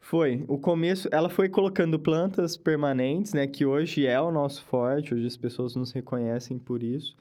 Foi. 0.00 0.44
O 0.48 0.58
começo, 0.58 1.08
ela 1.12 1.28
foi 1.28 1.48
colocando 1.48 1.98
plantas 1.98 2.56
permanentes, 2.56 3.34
né? 3.34 3.46
Que 3.46 3.64
hoje 3.66 4.06
é 4.06 4.20
o 4.20 4.30
nosso 4.30 4.64
forte, 4.64 5.14
hoje 5.14 5.26
as 5.26 5.36
pessoas 5.36 5.76
nos 5.76 5.92
reconhecem 5.92 6.58
por 6.58 6.82
isso. 6.82 7.16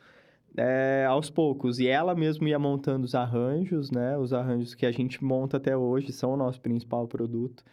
é, 0.58 1.06
aos 1.08 1.30
poucos. 1.30 1.80
E 1.80 1.88
ela 1.88 2.16
mesmo 2.16 2.48
ia 2.48 2.60
montando 2.60 3.06
os 3.06 3.16
arranjos, 3.16 3.92
né? 3.92 4.18
Os 4.18 4.34
arranjos 4.34 4.76
que 4.76 4.86
a 4.86 4.92
gente 4.92 5.24
monta 5.24 5.58
até 5.58 5.76
hoje 5.78 6.12
são 6.12 6.34
o 6.34 6.38
nosso 6.38 6.60
principal 6.62 7.08
produto. 7.08 7.64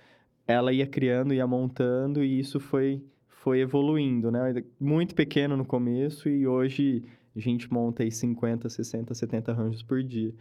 Ela 0.47 0.73
ia 0.73 0.87
criando, 0.87 1.35
ia 1.35 1.47
montando 1.47 2.25
e 2.25 2.39
isso 2.39 2.61
foi, 2.61 3.03
foi 3.47 3.61
evoluindo, 3.61 4.29
né? 4.29 4.61
Muito 4.81 5.15
pequeno 5.15 5.57
no 5.57 5.65
começo 5.65 6.29
e 6.29 6.49
hoje 6.49 7.05
a 7.37 7.39
gente 7.39 7.73
monta 7.73 8.03
aí 8.03 8.11
50, 8.11 8.69
60, 8.69 9.15
70 9.15 9.53
arranjos 9.53 9.85
por 9.85 10.03
dia. 10.03 10.35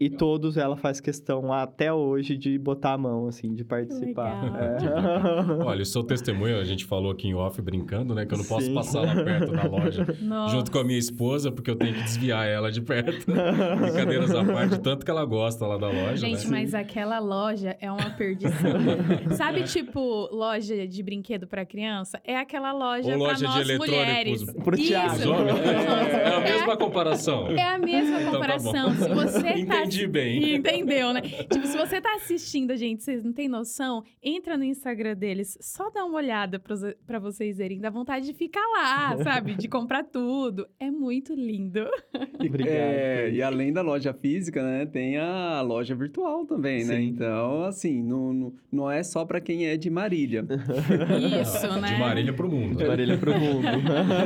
E 0.00 0.08
todos 0.08 0.56
ela 0.56 0.78
faz 0.78 0.98
questão 0.98 1.52
até 1.52 1.92
hoje 1.92 2.34
de 2.34 2.58
botar 2.58 2.94
a 2.94 2.98
mão, 2.98 3.26
assim, 3.28 3.54
de 3.54 3.62
participar. 3.62 4.44
legal. 4.44 5.60
É. 5.60 5.62
Olha, 5.62 5.82
eu 5.82 5.84
sou 5.84 6.02
testemunha, 6.02 6.56
a 6.56 6.64
gente 6.64 6.86
falou 6.86 7.12
aqui 7.12 7.28
em 7.28 7.34
off 7.34 7.60
brincando, 7.60 8.14
né? 8.14 8.24
Que 8.24 8.32
eu 8.32 8.38
não 8.38 8.44
posso 8.46 8.64
Sim. 8.64 8.72
passar 8.72 9.02
lá 9.02 9.14
perto 9.14 9.52
da 9.52 9.64
loja 9.64 10.06
Nossa. 10.22 10.56
junto 10.56 10.70
com 10.72 10.78
a 10.78 10.84
minha 10.84 10.98
esposa, 10.98 11.52
porque 11.52 11.70
eu 11.70 11.76
tenho 11.76 11.92
que 11.92 12.02
desviar 12.02 12.48
ela 12.48 12.72
de 12.72 12.80
perto. 12.80 13.26
Brincadeiras 13.26 14.30
à 14.34 14.42
parte, 14.42 14.80
tanto 14.80 15.04
que 15.04 15.10
ela 15.10 15.24
gosta 15.26 15.66
lá 15.66 15.76
da 15.76 15.88
loja, 15.88 16.16
Gente, 16.16 16.46
né? 16.46 16.60
mas 16.60 16.72
aquela 16.72 17.18
loja 17.18 17.76
é 17.78 17.92
uma 17.92 18.08
perdição. 18.08 18.70
Sabe, 19.36 19.64
tipo, 19.64 20.30
loja 20.34 20.88
de 20.88 21.02
brinquedo 21.02 21.46
pra 21.46 21.66
criança? 21.66 22.18
É 22.24 22.38
aquela 22.38 22.72
loja 22.72 23.12
de 23.12 23.18
nós 23.18 23.42
mulheres. 23.76 24.50
pro 24.64 24.80
Isso. 24.80 24.94
Os 24.94 25.26
homens, 25.26 25.58
é, 25.60 26.22
é 26.22 26.34
a 26.36 26.40
mesma 26.40 26.76
comparação. 26.78 27.48
É 27.48 27.74
a 27.74 27.78
mesma 27.78 28.18
Então 28.18 28.24
tá 28.24 28.38
comparação. 28.38 28.94
Se 28.94 29.08
você 29.10 29.66
tá 29.66 29.89
Entendi 29.90 30.06
bem. 30.06 30.54
Entendeu, 30.56 31.12
né? 31.12 31.20
Tipo, 31.20 31.66
se 31.66 31.76
você 31.76 32.00
tá 32.00 32.14
assistindo 32.14 32.70
a 32.70 32.76
gente, 32.76 33.02
vocês 33.02 33.24
não 33.24 33.32
têm 33.32 33.48
noção, 33.48 34.04
entra 34.22 34.56
no 34.56 34.64
Instagram 34.64 35.16
deles, 35.16 35.58
só 35.60 35.90
dá 35.90 36.04
uma 36.04 36.16
olhada 36.16 36.60
pra 37.06 37.18
vocês 37.18 37.58
verem. 37.58 37.80
Dá 37.80 37.90
vontade 37.90 38.26
de 38.26 38.32
ficar 38.32 38.64
lá, 38.72 39.16
sabe? 39.22 39.54
De 39.54 39.68
comprar 39.68 40.04
tudo. 40.04 40.66
É 40.78 40.90
muito 40.90 41.34
lindo. 41.34 41.86
Obrigado. 42.34 42.68
É, 42.68 43.30
e 43.30 43.42
além 43.42 43.72
da 43.72 43.82
loja 43.82 44.12
física, 44.12 44.62
né, 44.62 44.86
tem 44.86 45.16
a 45.16 45.60
loja 45.60 45.94
virtual 45.94 46.46
também, 46.46 46.84
né? 46.84 46.96
Sim. 46.96 47.02
Então, 47.08 47.64
assim, 47.64 48.02
não, 48.02 48.32
não, 48.32 48.54
não 48.70 48.90
é 48.90 49.02
só 49.02 49.24
para 49.24 49.40
quem 49.40 49.66
é 49.66 49.76
de 49.76 49.90
Marília. 49.90 50.44
Isso, 51.42 51.80
né? 51.80 51.88
De 51.88 51.98
Marília 51.98 52.32
pro 52.32 52.48
mundo. 52.48 52.76
De 52.76 52.86
Marília 52.86 53.18
pro 53.18 53.38
mundo. 53.38 53.66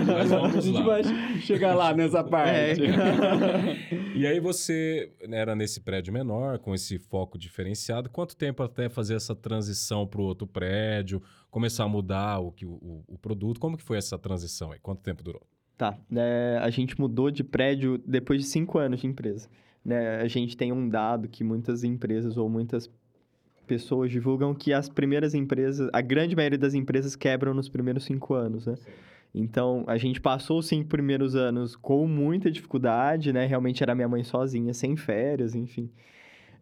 Mas 0.07 0.33
a 0.33 0.39
vamos 0.39 0.65
gente 0.65 0.79
lá. 0.79 0.85
vai 0.85 1.03
chegar 1.41 1.75
lá 1.75 1.95
nessa 1.95 2.23
parte. 2.23 2.83
E 4.15 4.27
aí 4.27 4.41
você 4.41 5.11
né, 5.29 5.44
era 5.45 5.55
nesse 5.55 5.81
prédio 5.81 6.13
menor, 6.13 6.59
com 6.59 6.75
esse 6.75 6.99
foco 6.99 7.39
diferenciado. 7.39 8.11
Quanto 8.11 8.37
tempo 8.37 8.63
até 8.63 8.89
fazer 8.89 9.15
essa 9.15 9.35
transição 9.35 10.07
para 10.07 10.21
o 10.21 10.25
outro 10.25 10.47
prédio, 10.47 11.23
começar 11.51 11.85
a 11.85 11.89
mudar 11.89 12.41
o, 12.41 12.51
que, 12.51 12.67
o, 12.67 13.05
o 13.07 13.19
produto? 13.19 13.61
Como 13.61 13.77
que 13.77 13.83
foi 13.83 13.99
essa 13.99 14.19
transição 14.19 14.73
aí? 14.73 14.79
Quanto 14.81 15.03
tempo 15.03 15.23
durou? 15.23 15.43
Tá. 15.77 15.99
é, 16.15 16.59
a 16.63 16.71
gente 16.71 16.99
mudou 17.01 17.31
de 17.31 17.43
prédio 17.43 17.99
depois 18.07 18.41
de 18.41 18.47
cinco 18.49 18.79
anos 18.79 19.01
de 19.01 19.07
empresa. 19.07 19.49
Né? 19.85 20.21
A 20.21 20.29
gente 20.29 20.57
tem 20.57 20.73
um 20.73 20.89
dado 20.89 21.29
que 21.29 21.45
muitas 21.45 21.85
empresas 21.85 22.37
ou 22.37 22.49
muitas 22.49 22.91
pessoas 23.67 24.11
divulgam 24.11 24.55
que 24.55 24.73
as 24.73 24.89
primeiras 24.89 25.35
empresas, 25.35 25.89
a 25.93 26.01
grande 26.01 26.37
maioria 26.37 26.59
das 26.59 26.75
empresas 26.75 27.17
quebram 27.17 27.55
nos 27.55 27.69
primeiros 27.69 28.05
cinco 28.05 28.35
anos, 28.35 28.67
né? 28.67 28.75
Então, 29.35 29.83
a 29.89 29.97
gente 29.99 30.21
passou 30.21 30.59
os 30.61 30.67
cinco 30.69 30.89
primeiros 30.89 31.35
anos 31.35 31.75
com 31.75 32.07
muita 32.07 32.51
dificuldade, 32.51 33.33
né? 33.33 33.47
Realmente 33.47 33.83
era 33.83 33.95
minha 33.95 34.09
mãe 34.09 34.23
sozinha, 34.23 34.73
sem 34.73 34.95
férias, 34.97 35.55
enfim. 35.55 35.91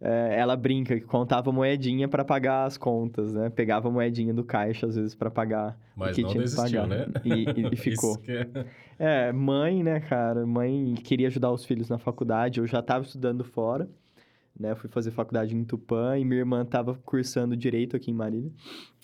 É, 0.01 0.35
ela 0.39 0.55
brinca 0.57 0.99
que 0.99 1.05
contava 1.05 1.51
moedinha 1.51 2.07
para 2.07 2.25
pagar 2.25 2.65
as 2.65 2.75
contas, 2.77 3.31
né? 3.31 3.49
Pegava 3.49 3.89
moedinha 3.91 4.33
do 4.33 4.43
caixa, 4.43 4.87
às 4.87 4.95
vezes, 4.95 5.13
para 5.15 5.29
pagar 5.31 5.77
Mas 5.95 6.11
o 6.11 6.15
que 6.15 6.21
não 6.23 6.29
tinha 6.31 6.43
desistiu, 6.43 6.81
pagar. 6.81 6.87
né? 6.87 7.05
E, 7.23 7.29
e- 7.55 7.69
e 7.71 7.75
ficou. 7.77 8.19
É- 8.27 8.65
É, 8.99 9.31
mãe, 9.31 9.81
né, 9.83 9.99
cara? 10.01 10.45
Mãe 10.45 10.93
queria 11.03 11.27
ajudar 11.27 11.51
os 11.51 11.63
filhos 11.65 11.89
na 11.89 11.97
faculdade. 11.97 12.59
Eu 12.59 12.67
já 12.67 12.79
estava 12.79 13.03
estudando 13.05 13.43
fora, 13.43 13.87
né? 14.59 14.71
Eu 14.71 14.75
fui 14.75 14.89
fazer 14.89 15.11
faculdade 15.11 15.55
em 15.55 15.63
Tupã 15.63 16.17
e 16.17 16.25
minha 16.25 16.39
irmã 16.39 16.63
estava 16.63 16.95
cursando 17.05 17.55
direito 17.55 17.95
aqui 17.95 18.11
em 18.11 18.13
Marília. 18.13 18.51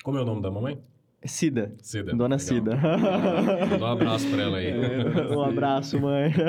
Como 0.03 0.17
é 0.17 0.21
o 0.21 0.25
nome 0.25 0.41
da 0.41 0.51
mamãe? 0.51 0.79
Cida. 1.25 1.73
Cida. 1.81 2.11
Dona 2.15 2.35
legal. 2.35 2.39
Cida. 2.39 2.75
Dá 3.77 3.85
um 3.85 3.91
abraço 3.91 4.29
para 4.29 4.41
ela 4.41 4.57
aí. 4.57 4.71
um 5.35 5.41
abraço, 5.41 5.99
mãe. 5.99 6.31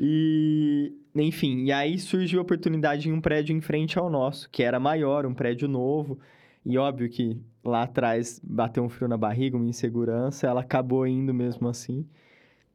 E, 0.00 0.92
enfim, 1.12 1.64
e 1.64 1.72
aí 1.72 1.98
surgiu 1.98 2.38
a 2.38 2.42
oportunidade 2.42 3.08
em 3.08 3.12
um 3.12 3.20
prédio 3.20 3.56
em 3.56 3.60
frente 3.60 3.98
ao 3.98 4.08
nosso, 4.08 4.48
que 4.48 4.62
era 4.62 4.78
maior, 4.78 5.26
um 5.26 5.34
prédio 5.34 5.66
novo. 5.66 6.20
E 6.64 6.78
óbvio 6.78 7.08
que 7.08 7.40
lá 7.64 7.82
atrás 7.82 8.40
bateu 8.44 8.84
um 8.84 8.88
frio 8.88 9.08
na 9.08 9.16
barriga, 9.16 9.56
uma 9.56 9.66
insegurança, 9.66 10.46
ela 10.46 10.60
acabou 10.60 11.04
indo 11.04 11.34
mesmo 11.34 11.68
assim. 11.68 12.06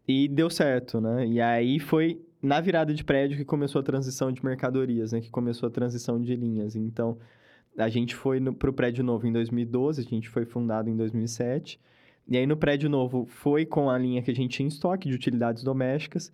E 0.06 0.28
deu 0.28 0.50
certo, 0.50 1.00
né? 1.00 1.26
E 1.26 1.40
aí 1.40 1.80
foi 1.80 2.22
na 2.42 2.60
virada 2.60 2.94
de 2.94 3.04
prédio 3.06 3.38
que 3.38 3.46
começou 3.46 3.80
a 3.80 3.84
transição 3.84 4.32
de 4.32 4.44
mercadorias, 4.44 5.14
né? 5.14 5.22
Que 5.22 5.30
começou 5.30 5.68
a 5.68 5.72
transição 5.72 6.20
de 6.22 6.36
linhas. 6.36 6.76
Então, 6.76 7.18
a 7.78 7.90
gente 7.90 8.16
foi 8.16 8.40
para 8.40 8.70
o 8.70 8.74
prédio 8.74 9.04
novo 9.04 9.28
em 9.28 9.32
2012, 9.32 10.02
a 10.02 10.04
gente 10.04 10.30
foi 10.30 10.46
fundado 10.46 10.90
em 10.90 10.96
2007. 10.96 11.80
E 12.28 12.38
aí, 12.38 12.46
no 12.46 12.56
prédio 12.56 12.90
novo, 12.90 13.26
foi 13.26 13.66
com 13.66 13.90
a 13.90 13.98
linha 13.98 14.22
que 14.22 14.32
a 14.32 14.36
gente 14.36 14.56
tinha 14.56 14.66
em 14.66 14.70
estoque 14.70 15.10
de 15.10 15.16
utilidades 15.16 15.64
domésticas. 15.64 16.32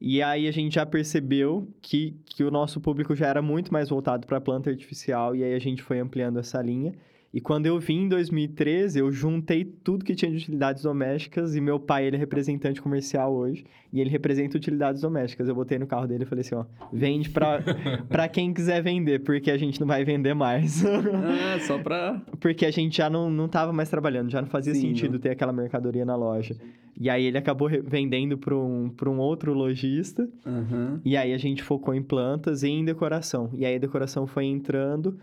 E 0.00 0.22
aí, 0.22 0.46
a 0.46 0.52
gente 0.52 0.74
já 0.74 0.86
percebeu 0.86 1.68
que, 1.80 2.16
que 2.26 2.44
o 2.44 2.50
nosso 2.50 2.80
público 2.80 3.14
já 3.14 3.26
era 3.26 3.42
muito 3.42 3.72
mais 3.72 3.88
voltado 3.88 4.26
para 4.26 4.40
planta 4.40 4.70
artificial. 4.70 5.34
E 5.34 5.42
aí, 5.42 5.54
a 5.54 5.58
gente 5.58 5.82
foi 5.82 5.98
ampliando 5.98 6.38
essa 6.38 6.60
linha. 6.62 6.92
E 7.34 7.40
quando 7.40 7.64
eu 7.64 7.78
vim 7.80 8.02
em 8.02 8.08
2013, 8.08 8.98
eu 8.98 9.10
juntei 9.10 9.64
tudo 9.64 10.04
que 10.04 10.14
tinha 10.14 10.30
de 10.30 10.36
utilidades 10.36 10.82
domésticas 10.82 11.56
e 11.56 11.60
meu 11.62 11.80
pai, 11.80 12.06
ele 12.06 12.16
é 12.16 12.18
representante 12.18 12.82
comercial 12.82 13.32
hoje 13.32 13.64
e 13.90 14.00
ele 14.00 14.10
representa 14.10 14.58
utilidades 14.58 15.00
domésticas. 15.00 15.48
Eu 15.48 15.54
botei 15.54 15.78
no 15.78 15.86
carro 15.86 16.06
dele 16.06 16.24
e 16.24 16.26
falei 16.26 16.42
assim, 16.42 16.54
ó, 16.54 16.66
vende 16.92 17.30
pra, 17.30 17.62
pra 18.06 18.28
quem 18.28 18.52
quiser 18.52 18.82
vender, 18.82 19.20
porque 19.20 19.50
a 19.50 19.56
gente 19.56 19.80
não 19.80 19.86
vai 19.86 20.04
vender 20.04 20.34
mais. 20.34 20.84
ah, 20.84 21.58
só 21.66 21.78
pra... 21.78 22.20
Porque 22.38 22.66
a 22.66 22.70
gente 22.70 22.98
já 22.98 23.08
não, 23.08 23.30
não 23.30 23.48
tava 23.48 23.72
mais 23.72 23.88
trabalhando, 23.88 24.30
já 24.30 24.42
não 24.42 24.48
fazia 24.48 24.74
Sim, 24.74 24.88
sentido 24.88 25.14
não. 25.14 25.20
ter 25.20 25.30
aquela 25.30 25.54
mercadoria 25.54 26.04
na 26.04 26.14
loja. 26.14 26.54
E 27.00 27.08
aí 27.08 27.24
ele 27.24 27.38
acabou 27.38 27.70
vendendo 27.82 28.36
para 28.36 28.54
um, 28.54 28.90
pra 28.90 29.08
um 29.08 29.18
outro 29.18 29.54
lojista. 29.54 30.28
Uhum. 30.44 31.00
E 31.02 31.16
aí 31.16 31.32
a 31.32 31.38
gente 31.38 31.62
focou 31.62 31.94
em 31.94 32.02
plantas 32.02 32.62
e 32.62 32.68
em 32.68 32.84
decoração. 32.84 33.48
E 33.54 33.64
aí 33.64 33.76
a 33.76 33.78
decoração 33.78 34.26
foi 34.26 34.44
entrando... 34.44 35.18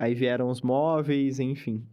Aí 0.00 0.14
vieram 0.14 0.48
os 0.48 0.62
móveis, 0.62 1.38
enfim. 1.38 1.84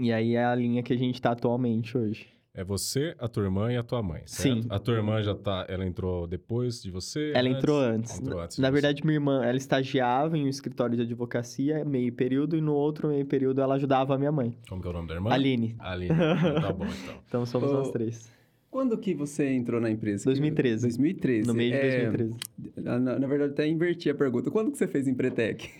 E 0.00 0.10
aí 0.10 0.36
é 0.36 0.44
a 0.46 0.54
linha 0.54 0.82
que 0.82 0.94
a 0.94 0.96
gente 0.96 1.16
está 1.16 1.32
atualmente 1.32 1.96
hoje. 1.96 2.26
É 2.54 2.64
você, 2.64 3.14
a 3.18 3.28
tua 3.28 3.44
irmã 3.44 3.70
e 3.70 3.76
a 3.76 3.82
tua 3.82 4.02
mãe, 4.02 4.22
certo? 4.24 4.62
Sim. 4.62 4.66
A 4.70 4.78
tua 4.78 4.94
irmã 4.94 5.22
já 5.22 5.34
tá... 5.34 5.66
Ela 5.68 5.84
entrou 5.84 6.26
depois 6.26 6.82
de 6.82 6.90
você? 6.90 7.32
Ela 7.34 7.50
antes? 7.50 7.58
entrou 7.58 7.78
antes. 7.78 8.18
Entrou 8.18 8.40
antes 8.40 8.58
Na 8.58 8.70
verdade, 8.70 9.04
minha 9.04 9.16
irmã, 9.16 9.44
ela 9.44 9.58
estagiava 9.58 10.38
em 10.38 10.46
um 10.46 10.48
escritório 10.48 10.96
de 10.96 11.02
advocacia, 11.02 11.84
meio 11.84 12.10
período, 12.10 12.56
e 12.56 12.62
no 12.62 12.72
outro 12.72 13.08
meio 13.08 13.26
período 13.26 13.60
ela 13.60 13.74
ajudava 13.74 14.14
a 14.14 14.18
minha 14.18 14.32
mãe. 14.32 14.56
Como 14.66 14.80
que 14.80 14.88
é 14.88 14.90
o 14.90 14.94
nome 14.94 15.08
da 15.08 15.14
irmã? 15.14 15.30
Aline. 15.30 15.76
Aline. 15.78 16.14
tá 16.16 16.72
bom, 16.72 16.86
então. 16.86 17.14
então 17.28 17.44
somos 17.44 17.70
nós 17.70 17.90
três. 17.90 18.32
Quando 18.76 18.98
que 18.98 19.14
você 19.14 19.48
entrou 19.52 19.80
na 19.80 19.90
empresa? 19.90 20.26
2013. 20.26 20.82
2013. 20.82 21.48
No 21.48 21.54
meio 21.54 21.72
de 21.72 21.80
2013. 21.80 22.34
É, 22.76 22.80
na, 22.82 23.18
na, 23.18 23.26
verdade, 23.26 23.52
até 23.52 23.66
inverti 23.66 24.10
a 24.10 24.14
pergunta. 24.14 24.50
Quando 24.50 24.70
que 24.70 24.76
você 24.76 24.86
fez 24.86 25.08
Empretec? 25.08 25.70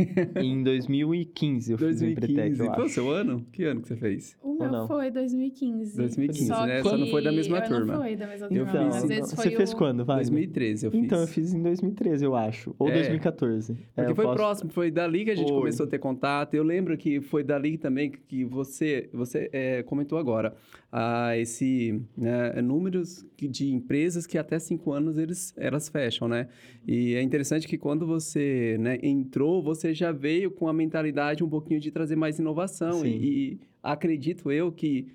em 0.42 0.62
2015 0.62 1.72
eu 1.72 1.76
2015. 1.76 2.16
fiz 2.16 2.32
Empretec, 2.32 2.58
eu 2.58 2.72
Qual 2.72 2.86
o 2.86 2.88
seu 2.88 3.10
ano? 3.10 3.46
Que 3.52 3.64
ano 3.64 3.82
que 3.82 3.88
você 3.88 3.96
fez? 3.96 4.34
O 4.42 4.54
meu 4.54 4.72
não? 4.72 4.88
foi 4.88 5.10
2015. 5.10 5.94
2015, 5.94 6.46
Só 6.46 6.64
né? 6.64 6.82
Só 6.82 6.96
não 6.96 7.06
foi 7.08 7.22
da 7.22 7.30
mesma 7.30 7.58
eu 7.58 7.68
turma. 7.68 7.92
não 7.92 8.02
foi 8.02 8.16
da 8.16 8.26
mesma 8.26 8.48
então, 8.50 8.66
turma. 8.66 8.88
Às 8.88 9.04
vezes 9.04 9.34
foi 9.34 9.44
Você 9.44 9.54
o... 9.54 9.56
fez 9.58 9.74
quando, 9.74 10.02
vai? 10.02 10.16
2013 10.16 10.86
eu 10.86 10.90
fiz. 10.90 11.04
Então, 11.04 11.20
eu 11.20 11.26
fiz 11.26 11.52
em 11.52 11.62
2013, 11.62 12.24
eu 12.24 12.34
acho. 12.34 12.74
Ou 12.78 12.88
é, 12.88 12.94
2014. 12.94 13.74
Porque 13.74 14.10
é, 14.10 14.14
foi 14.14 14.24
posso... 14.24 14.36
próximo. 14.36 14.70
Foi 14.70 14.90
dali 14.90 15.26
que 15.26 15.32
a 15.32 15.34
gente 15.34 15.52
começou 15.52 15.84
a 15.84 15.88
ter 15.90 15.98
contato. 15.98 16.54
Eu 16.54 16.64
lembro 16.64 16.96
que 16.96 17.20
foi 17.20 17.44
dali 17.44 17.76
também 17.76 18.10
que 18.10 18.42
você, 18.42 19.10
você 19.12 19.50
é, 19.52 19.82
comentou 19.82 20.18
agora. 20.18 20.54
Ah, 20.90 21.36
esse 21.36 22.00
né, 22.16 22.54
números 22.86 23.24
de 23.36 23.72
empresas 23.72 24.26
que 24.26 24.38
até 24.38 24.58
cinco 24.58 24.92
anos 24.92 25.18
eles, 25.18 25.52
elas 25.56 25.88
fecham, 25.88 26.28
né? 26.28 26.48
E 26.86 27.14
é 27.14 27.22
interessante 27.22 27.66
que 27.66 27.76
quando 27.76 28.06
você 28.06 28.76
né, 28.78 28.98
entrou, 29.02 29.62
você 29.62 29.92
já 29.92 30.12
veio 30.12 30.50
com 30.50 30.68
a 30.68 30.72
mentalidade 30.72 31.42
um 31.42 31.48
pouquinho 31.48 31.80
de 31.80 31.90
trazer 31.90 32.16
mais 32.16 32.38
inovação. 32.38 33.04
E, 33.04 33.10
e, 33.10 33.60
acredito 33.82 34.50
eu 34.50 34.72
que 34.72 35.06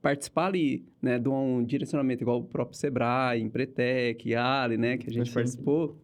participar 0.00 0.46
ali, 0.46 0.84
né, 1.02 1.18
de 1.18 1.28
um 1.28 1.62
direcionamento 1.62 2.22
igual 2.22 2.40
o 2.40 2.44
próprio 2.44 2.78
Sebrae, 2.78 3.40
Empretec, 3.42 4.34
Ali, 4.34 4.76
né, 4.76 4.96
que 4.96 5.08
a 5.08 5.12
gente 5.12 5.28
Sim. 5.28 5.34
participou, 5.34 5.96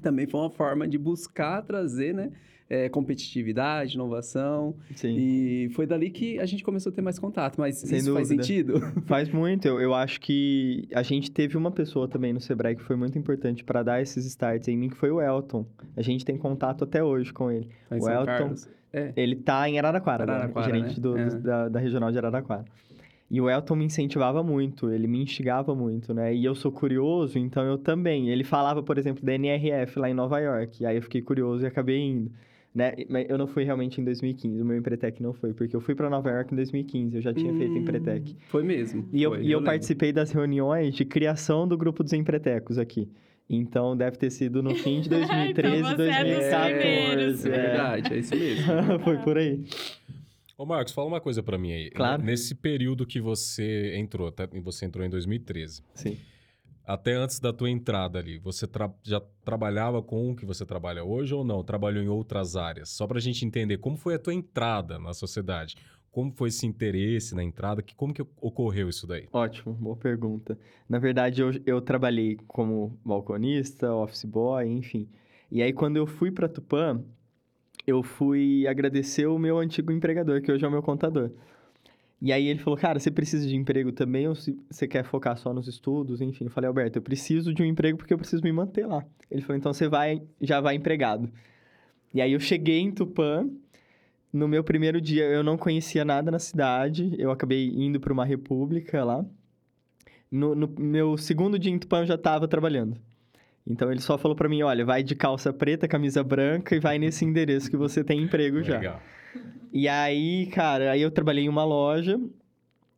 também 0.00 0.26
foi 0.26 0.40
uma 0.40 0.50
forma 0.50 0.88
de 0.88 0.96
buscar 0.96 1.62
trazer, 1.62 2.14
né, 2.14 2.32
é, 2.68 2.88
competitividade, 2.88 3.94
inovação. 3.94 4.74
Sim. 4.94 5.14
E 5.16 5.68
foi 5.74 5.86
dali 5.86 6.10
que 6.10 6.38
a 6.38 6.46
gente 6.46 6.64
começou 6.64 6.90
a 6.90 6.94
ter 6.94 7.02
mais 7.02 7.18
contato. 7.18 7.58
Mas 7.58 7.78
Sem 7.78 7.98
isso 7.98 8.06
dúvida. 8.06 8.26
faz 8.26 8.28
sentido? 8.28 8.80
Faz 9.06 9.28
muito. 9.30 9.66
Eu, 9.66 9.80
eu 9.80 9.94
acho 9.94 10.20
que 10.20 10.88
a 10.94 11.02
gente 11.02 11.30
teve 11.30 11.56
uma 11.56 11.70
pessoa 11.70 12.08
também 12.08 12.32
no 12.32 12.40
Sebrae 12.40 12.76
que 12.76 12.82
foi 12.82 12.96
muito 12.96 13.18
importante 13.18 13.62
para 13.62 13.82
dar 13.82 14.00
esses 14.00 14.24
starts 14.26 14.68
em 14.68 14.76
mim, 14.76 14.88
que 14.88 14.96
foi 14.96 15.10
o 15.10 15.20
Elton. 15.20 15.66
A 15.96 16.02
gente 16.02 16.24
tem 16.24 16.36
contato 16.36 16.84
até 16.84 17.02
hoje 17.02 17.32
com 17.32 17.50
ele. 17.50 17.68
Mas 17.90 18.02
o 18.02 18.10
Elton, 18.10 18.54
é. 18.92 19.12
ele 19.16 19.36
tá 19.36 19.68
em 19.68 19.78
Araraquara, 19.78 20.24
Araraquara 20.24 20.66
né? 20.66 20.72
gerente 20.72 21.00
né? 21.00 21.02
do, 21.02 21.18
é. 21.18 21.26
do, 21.26 21.40
da, 21.40 21.68
da 21.68 21.80
regional 21.80 22.10
de 22.10 22.18
Araraquara. 22.18 22.64
E 23.32 23.40
o 23.40 23.48
Elton 23.48 23.76
me 23.76 23.86
incentivava 23.86 24.42
muito, 24.42 24.90
ele 24.90 25.06
me 25.06 25.22
instigava 25.22 25.74
muito, 25.74 26.12
né? 26.12 26.34
E 26.34 26.44
eu 26.44 26.54
sou 26.54 26.70
curioso, 26.70 27.38
então 27.38 27.62
eu 27.64 27.78
também. 27.78 28.28
Ele 28.28 28.44
falava, 28.44 28.82
por 28.82 28.98
exemplo, 28.98 29.24
da 29.24 29.32
NRF 29.32 29.98
lá 29.98 30.10
em 30.10 30.12
Nova 30.12 30.38
York. 30.38 30.82
E 30.82 30.86
aí 30.86 30.96
eu 30.96 31.02
fiquei 31.02 31.22
curioso 31.22 31.64
e 31.64 31.66
acabei 31.66 31.98
indo. 31.98 32.30
Né? 32.74 32.94
Mas 33.08 33.28
eu 33.28 33.36
não 33.36 33.46
fui 33.46 33.64
realmente 33.64 34.00
em 34.00 34.04
2015, 34.04 34.62
o 34.62 34.64
meu 34.64 34.78
Empretec 34.78 35.22
não 35.22 35.34
foi, 35.34 35.52
porque 35.52 35.76
eu 35.76 35.80
fui 35.80 35.94
para 35.94 36.08
Nova 36.08 36.30
York 36.30 36.54
em 36.54 36.56
2015, 36.56 37.16
eu 37.16 37.22
já 37.22 37.34
tinha 37.34 37.52
hum, 37.52 37.58
feito 37.58 37.76
Empretec. 37.76 38.34
Foi 38.48 38.62
mesmo. 38.62 39.06
E 39.12 39.24
foi, 39.24 39.38
eu, 39.38 39.42
e 39.42 39.52
eu, 39.52 39.60
eu 39.60 39.64
participei 39.64 40.10
das 40.10 40.30
reuniões 40.30 40.94
de 40.94 41.04
criação 41.04 41.68
do 41.68 41.76
grupo 41.76 42.02
dos 42.02 42.14
Empretecos 42.14 42.78
aqui. 42.78 43.10
Então 43.48 43.94
deve 43.94 44.16
ter 44.16 44.30
sido 44.30 44.62
no 44.62 44.74
fim 44.74 45.02
de 45.02 45.10
2013, 45.10 45.76
então 45.80 45.96
2014. 45.96 47.50
É, 47.50 47.54
é, 47.54 47.60
verdade, 47.60 48.14
é 48.14 48.18
isso 48.18 48.34
mesmo. 48.34 48.64
foi 49.04 49.18
por 49.18 49.36
aí. 49.36 49.62
Ô 50.56 50.64
Marcos, 50.64 50.94
fala 50.94 51.08
uma 51.08 51.20
coisa 51.20 51.42
para 51.42 51.58
mim 51.58 51.72
aí. 51.72 51.90
Claro. 51.90 52.22
Nesse 52.22 52.54
período 52.54 53.04
que 53.04 53.20
você 53.20 53.96
entrou, 53.96 54.32
tá? 54.32 54.48
você 54.62 54.86
entrou 54.86 55.04
em 55.04 55.10
2013. 55.10 55.82
Sim 55.94 56.16
até 56.92 57.14
antes 57.14 57.40
da 57.40 57.54
tua 57.54 57.70
entrada 57.70 58.18
ali, 58.18 58.38
você 58.38 58.66
tra 58.66 58.92
já 59.02 59.18
trabalhava 59.42 60.02
com 60.02 60.30
o 60.30 60.36
que 60.36 60.44
você 60.44 60.66
trabalha 60.66 61.02
hoje 61.02 61.32
ou 61.32 61.42
não? 61.42 61.64
Trabalhou 61.64 62.02
em 62.02 62.08
outras 62.08 62.54
áreas? 62.54 62.90
Só 62.90 63.06
para 63.06 63.16
a 63.16 63.20
gente 63.20 63.46
entender 63.46 63.78
como 63.78 63.96
foi 63.96 64.14
a 64.14 64.18
tua 64.18 64.34
entrada 64.34 64.98
na 64.98 65.14
sociedade. 65.14 65.74
Como 66.10 66.30
foi 66.30 66.50
esse 66.50 66.66
interesse 66.66 67.34
na 67.34 67.42
entrada? 67.42 67.82
Que, 67.82 67.94
como 67.94 68.12
que 68.12 68.20
ocorreu 68.20 68.90
isso 68.90 69.06
daí? 69.06 69.26
Ótimo, 69.32 69.72
boa 69.72 69.96
pergunta. 69.96 70.58
Na 70.86 70.98
verdade, 70.98 71.40
eu, 71.40 71.50
eu 71.64 71.80
trabalhei 71.80 72.36
como 72.46 73.00
balconista, 73.02 73.94
office 73.94 74.26
boy, 74.26 74.68
enfim. 74.68 75.08
E 75.50 75.62
aí, 75.62 75.72
quando 75.72 75.96
eu 75.96 76.06
fui 76.06 76.30
para 76.30 76.46
Tupã, 76.46 77.02
eu 77.86 78.02
fui 78.02 78.66
agradecer 78.66 79.26
o 79.26 79.38
meu 79.38 79.58
antigo 79.58 79.90
empregador, 79.90 80.42
que 80.42 80.52
hoje 80.52 80.62
é 80.62 80.68
o 80.68 80.70
meu 80.70 80.82
contador. 80.82 81.30
E 82.24 82.32
aí 82.32 82.46
ele 82.46 82.60
falou, 82.60 82.78
cara, 82.78 83.00
você 83.00 83.10
precisa 83.10 83.48
de 83.48 83.56
emprego 83.56 83.90
também 83.90 84.28
ou 84.28 84.34
você 84.70 84.86
quer 84.86 85.02
focar 85.02 85.36
só 85.36 85.52
nos 85.52 85.66
estudos? 85.66 86.20
Enfim, 86.20 86.44
eu 86.44 86.50
falei, 86.50 86.68
Alberto, 86.68 86.96
eu 86.96 87.02
preciso 87.02 87.52
de 87.52 87.64
um 87.64 87.66
emprego 87.66 87.98
porque 87.98 88.14
eu 88.14 88.18
preciso 88.18 88.44
me 88.44 88.52
manter 88.52 88.86
lá. 88.86 89.04
Ele 89.28 89.42
falou, 89.42 89.56
então 89.56 89.72
você 89.72 89.88
vai, 89.88 90.22
já 90.40 90.60
vai 90.60 90.76
empregado. 90.76 91.28
E 92.14 92.22
aí 92.22 92.32
eu 92.32 92.38
cheguei 92.38 92.78
em 92.78 92.92
Tupã, 92.92 93.50
no 94.32 94.46
meu 94.46 94.62
primeiro 94.62 95.00
dia 95.00 95.24
eu 95.24 95.42
não 95.42 95.58
conhecia 95.58 96.04
nada 96.04 96.30
na 96.30 96.38
cidade, 96.38 97.12
eu 97.18 97.32
acabei 97.32 97.68
indo 97.70 97.98
para 97.98 98.12
uma 98.12 98.24
república 98.24 99.02
lá. 99.02 99.26
No, 100.30 100.54
no, 100.54 100.72
meu 100.78 101.18
segundo 101.18 101.58
dia 101.58 101.72
em 101.72 101.78
Tupã 101.78 102.02
eu 102.02 102.06
já 102.06 102.14
estava 102.14 102.46
trabalhando. 102.46 102.96
Então 103.66 103.90
ele 103.90 104.00
só 104.00 104.18
falou 104.18 104.36
para 104.36 104.48
mim, 104.48 104.62
olha, 104.62 104.84
vai 104.84 105.02
de 105.02 105.14
calça 105.14 105.52
preta, 105.52 105.86
camisa 105.86 106.22
branca 106.22 106.74
e 106.74 106.80
vai 106.80 106.98
nesse 106.98 107.24
endereço 107.24 107.70
que 107.70 107.76
você 107.76 108.02
tem 108.02 108.22
emprego 108.22 108.58
Legal. 108.58 108.82
já. 108.82 109.00
E 109.72 109.88
aí, 109.88 110.46
cara, 110.46 110.92
aí 110.92 111.02
eu 111.02 111.10
trabalhei 111.10 111.44
em 111.44 111.48
uma 111.48 111.64
loja. 111.64 112.20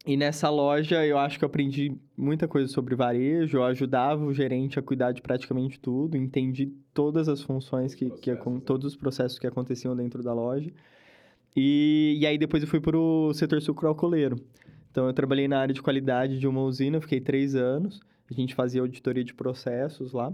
E 0.06 0.18
nessa 0.18 0.50
loja 0.50 1.04
eu 1.06 1.16
acho 1.16 1.38
que 1.38 1.44
eu 1.44 1.46
aprendi 1.46 1.96
muita 2.16 2.48
coisa 2.48 2.68
sobre 2.68 2.94
varejo. 2.94 3.58
Eu 3.58 3.64
ajudava 3.64 4.24
o 4.24 4.34
gerente 4.34 4.78
a 4.78 4.82
cuidar 4.82 5.12
de 5.12 5.22
praticamente 5.22 5.78
tudo. 5.78 6.16
Entendi 6.16 6.72
todas 6.92 7.28
as 7.28 7.42
funções, 7.42 7.94
que, 7.94 8.10
que 8.10 8.34
todos 8.64 8.92
os 8.92 8.96
processos 8.96 9.38
que 9.38 9.46
aconteciam 9.46 9.94
dentro 9.94 10.22
da 10.22 10.34
loja. 10.34 10.70
E, 11.56 12.18
e 12.20 12.26
aí 12.26 12.36
depois 12.36 12.62
eu 12.62 12.68
fui 12.68 12.80
para 12.80 12.98
o 12.98 13.32
setor 13.32 13.62
sucroalcooleiro. 13.62 14.36
Então 14.90 15.06
eu 15.06 15.12
trabalhei 15.12 15.48
na 15.48 15.58
área 15.58 15.74
de 15.74 15.82
qualidade 15.82 16.38
de 16.38 16.46
uma 16.46 16.62
usina, 16.62 17.00
fiquei 17.00 17.20
três 17.20 17.54
anos. 17.54 18.00
A 18.30 18.34
gente 18.34 18.54
fazia 18.54 18.80
auditoria 18.80 19.24
de 19.24 19.34
processos 19.34 20.12
lá. 20.12 20.32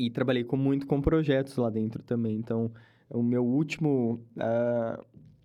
E 0.00 0.10
trabalhei 0.10 0.44
com, 0.44 0.56
muito 0.56 0.86
com 0.86 1.00
projetos 1.00 1.56
lá 1.56 1.68
dentro 1.68 2.02
também. 2.02 2.36
Então, 2.36 2.72
o 3.10 3.22
meu 3.22 3.44
último, 3.44 4.24
uh, 4.36 5.04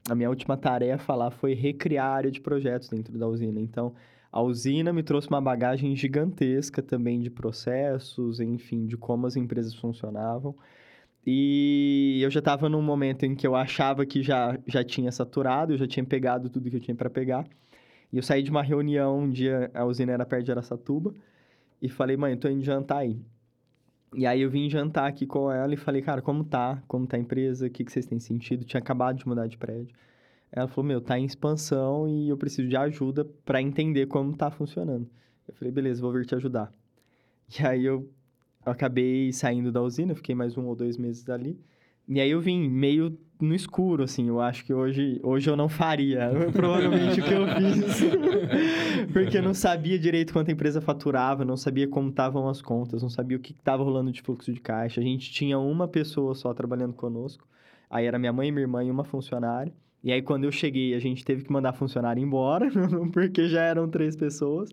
a 0.10 0.16
minha 0.16 0.30
última 0.30 0.56
tarefa 0.56 1.14
lá 1.14 1.30
foi 1.30 1.54
recriar 1.54 2.06
a 2.06 2.14
área 2.14 2.32
de 2.32 2.40
projetos 2.40 2.88
dentro 2.88 3.18
da 3.18 3.28
usina. 3.28 3.60
Então, 3.60 3.94
a 4.32 4.42
usina 4.42 4.94
me 4.94 5.04
trouxe 5.04 5.28
uma 5.28 5.42
bagagem 5.42 5.96
gigantesca 5.96 6.82
também 6.82 7.20
de 7.20 7.30
processos, 7.30 8.40
enfim, 8.40 8.86
de 8.86 8.96
como 8.96 9.28
as 9.28 9.36
empresas 9.36 9.76
funcionavam. 9.76 10.56
E 11.26 12.20
eu 12.22 12.30
já 12.30 12.40
estava 12.40 12.70
num 12.70 12.82
momento 12.82 13.26
em 13.26 13.36
que 13.36 13.48
eu 13.48 13.56
achava 13.56 14.06
que 14.06 14.22
já, 14.22 14.58
já 14.68 14.84
tinha 14.84 15.12
saturado, 15.12 15.74
eu 15.74 15.78
já 15.78 15.88
tinha 15.88 16.06
pegado 16.06 16.50
tudo 16.50 16.70
que 16.70 16.76
eu 16.76 16.82
tinha 16.82 16.96
para 16.96 17.10
pegar. 17.10 17.46
E 18.12 18.18
eu 18.18 18.24
saí 18.24 18.44
de 18.44 18.52
uma 18.52 18.62
reunião 18.64 19.20
um 19.20 19.30
dia, 19.30 19.72
a 19.74 19.84
usina 19.86 20.14
era 20.14 20.26
perto 20.26 20.46
de 20.46 20.52
Aracatuba, 20.52 21.14
e 21.82 21.90
falei, 21.90 22.16
mãe, 22.16 22.38
tô 22.38 22.48
indo 22.48 22.64
jantar 22.64 23.00
aí. 23.00 23.20
E 24.16 24.26
aí 24.26 24.42
eu 24.42 24.50
vim 24.50 24.70
jantar 24.70 25.08
aqui 25.08 25.26
com 25.26 25.52
ela 25.52 25.74
e 25.74 25.78
falei, 25.78 26.02
cara, 26.02 26.22
como 26.22 26.44
tá? 26.44 26.82
Como 26.88 27.06
tá 27.06 27.18
a 27.18 27.20
empresa? 27.20 27.68
O 27.68 27.70
que, 27.70 27.84
que 27.84 27.92
vocês 27.92 28.06
têm 28.06 28.20
sentido? 28.20 28.64
Tinha 28.64 28.80
acabado 28.80 29.18
de 29.18 29.28
mudar 29.28 29.48
de 29.48 29.58
prédio. 29.58 29.96
Ela 30.52 30.68
falou, 30.68 30.88
meu, 30.88 31.02
tá 31.02 31.20
em 31.20 31.26
expansão 31.26 32.08
e 32.08 32.30
eu 32.30 32.38
preciso 32.38 32.68
de 32.70 32.78
ajuda 32.78 33.26
para 33.44 33.62
entender 33.62 34.08
como 34.08 34.36
tá 34.36 34.50
funcionando. 34.50 35.06
Eu 35.48 35.54
falei, 35.54 35.72
beleza, 35.72 36.02
vou 36.02 36.14
vir 36.14 36.26
te 36.26 36.34
ajudar. 36.34 36.72
E 37.60 37.66
aí 37.66 37.86
eu, 37.86 38.10
acabei 38.66 39.32
saindo 39.32 39.72
da 39.72 39.82
usina, 39.82 40.16
fiquei 40.16 40.34
mais 40.34 40.58
um 40.58 40.66
ou 40.66 40.76
dois 40.76 40.98
meses 40.98 41.30
ali. 41.30 41.60
E 42.08 42.20
aí 42.20 42.30
eu 42.30 42.40
vim 42.40 42.70
meio 42.70 43.18
no 43.42 43.54
escuro, 43.54 44.04
assim. 44.04 44.28
Eu 44.28 44.40
acho 44.40 44.66
que 44.66 44.74
hoje, 44.74 45.20
hoje 45.24 45.50
eu 45.50 45.56
não 45.56 45.68
faria, 45.68 46.32
provavelmente, 46.54 47.20
o 47.20 47.24
que 47.24 47.34
eu 47.34 47.48
fiz. 47.48 48.04
Porque 49.12 49.38
eu 49.38 49.44
não 49.44 49.54
sabia 49.54 49.98
direito 49.98 50.34
quanto 50.34 50.50
a 50.50 50.52
empresa 50.52 50.82
faturava, 50.82 51.44
não 51.44 51.58
sabia 51.58 51.88
como 51.88 52.10
estavam 52.10 52.48
as 52.48 52.62
contas, 52.62 53.02
não 53.02 53.10
sabia 53.10 53.38
o 53.38 53.40
que 53.40 53.52
estava 53.52 53.84
rolando 53.84 54.12
de 54.12 54.22
fluxo 54.22 54.54
de 54.54 54.60
caixa. 54.60 55.02
A 55.02 55.04
gente 55.04 55.32
tinha 55.32 55.58
uma 55.60 55.88
pessoa 55.88 56.34
só 56.36 56.54
trabalhando 56.54 56.94
conosco. 56.94 57.48
Aí 57.90 58.06
era 58.06 58.20
minha 58.20 58.34
mãe, 58.34 58.52
minha 58.52 58.64
irmã 58.64 58.84
e 58.84 58.92
uma 58.92 59.04
funcionária. 59.04 59.74
E 60.04 60.12
aí, 60.12 60.22
quando 60.22 60.44
eu 60.44 60.52
cheguei, 60.52 60.94
a 60.94 61.00
gente 61.00 61.26
teve 61.26 61.44
que 61.44 61.52
mandar 61.52 61.74
funcionário 61.74 62.22
embora, 62.22 62.70
porque 63.12 63.48
já 63.48 63.64
eram 63.64 63.90
três 63.90 64.16
pessoas. 64.16 64.70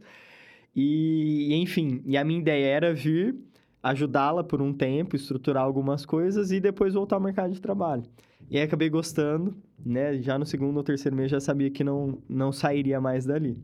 E, 0.75 1.55
enfim, 1.55 2.03
e 2.05 2.17
a 2.17 2.25
minha 2.25 2.41
ideia 2.41 2.67
era 2.67 2.95
vir 2.95 3.35
ajudá-la 3.83 4.45
por 4.45 4.63
um 4.63 4.73
tempo, 4.73 5.17
estruturar 5.17 5.65
algumas 5.65 6.07
coisas 6.07 6.53
e 6.53 6.61
depois 6.61 6.95
voltar 6.95 7.17
ao 7.17 7.23
mercado 7.23 7.53
de 7.53 7.61
trabalho. 7.61 8.05
E 8.49 8.57
aí 8.57 8.63
acabei 8.63 8.89
gostando, 8.89 9.57
né? 9.85 10.21
Já 10.21 10.39
no 10.39 10.47
segundo 10.47 10.77
ou 10.77 10.85
terceiro 10.85 11.17
mês 11.17 11.31
já 11.31 11.41
sabia 11.41 11.71
que 11.71 11.83
não, 11.83 12.19
não 12.29 12.53
sairia 12.53 13.01
mais 13.01 13.25
dali. 13.25 13.59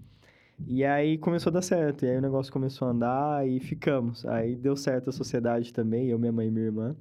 E 0.66 0.84
aí 0.84 1.16
começou 1.18 1.50
a 1.50 1.54
dar 1.54 1.62
certo, 1.62 2.04
e 2.04 2.08
aí 2.08 2.16
o 2.16 2.20
negócio 2.20 2.52
começou 2.52 2.88
a 2.88 2.90
andar 2.90 3.48
e 3.48 3.60
ficamos. 3.60 4.26
Aí 4.26 4.56
deu 4.56 4.76
certo 4.76 5.10
a 5.10 5.12
sociedade 5.12 5.72
também, 5.72 6.08
eu, 6.08 6.18
minha 6.18 6.32
mãe 6.32 6.48
e 6.48 6.50
minha 6.50 6.66
irmã. 6.66 6.96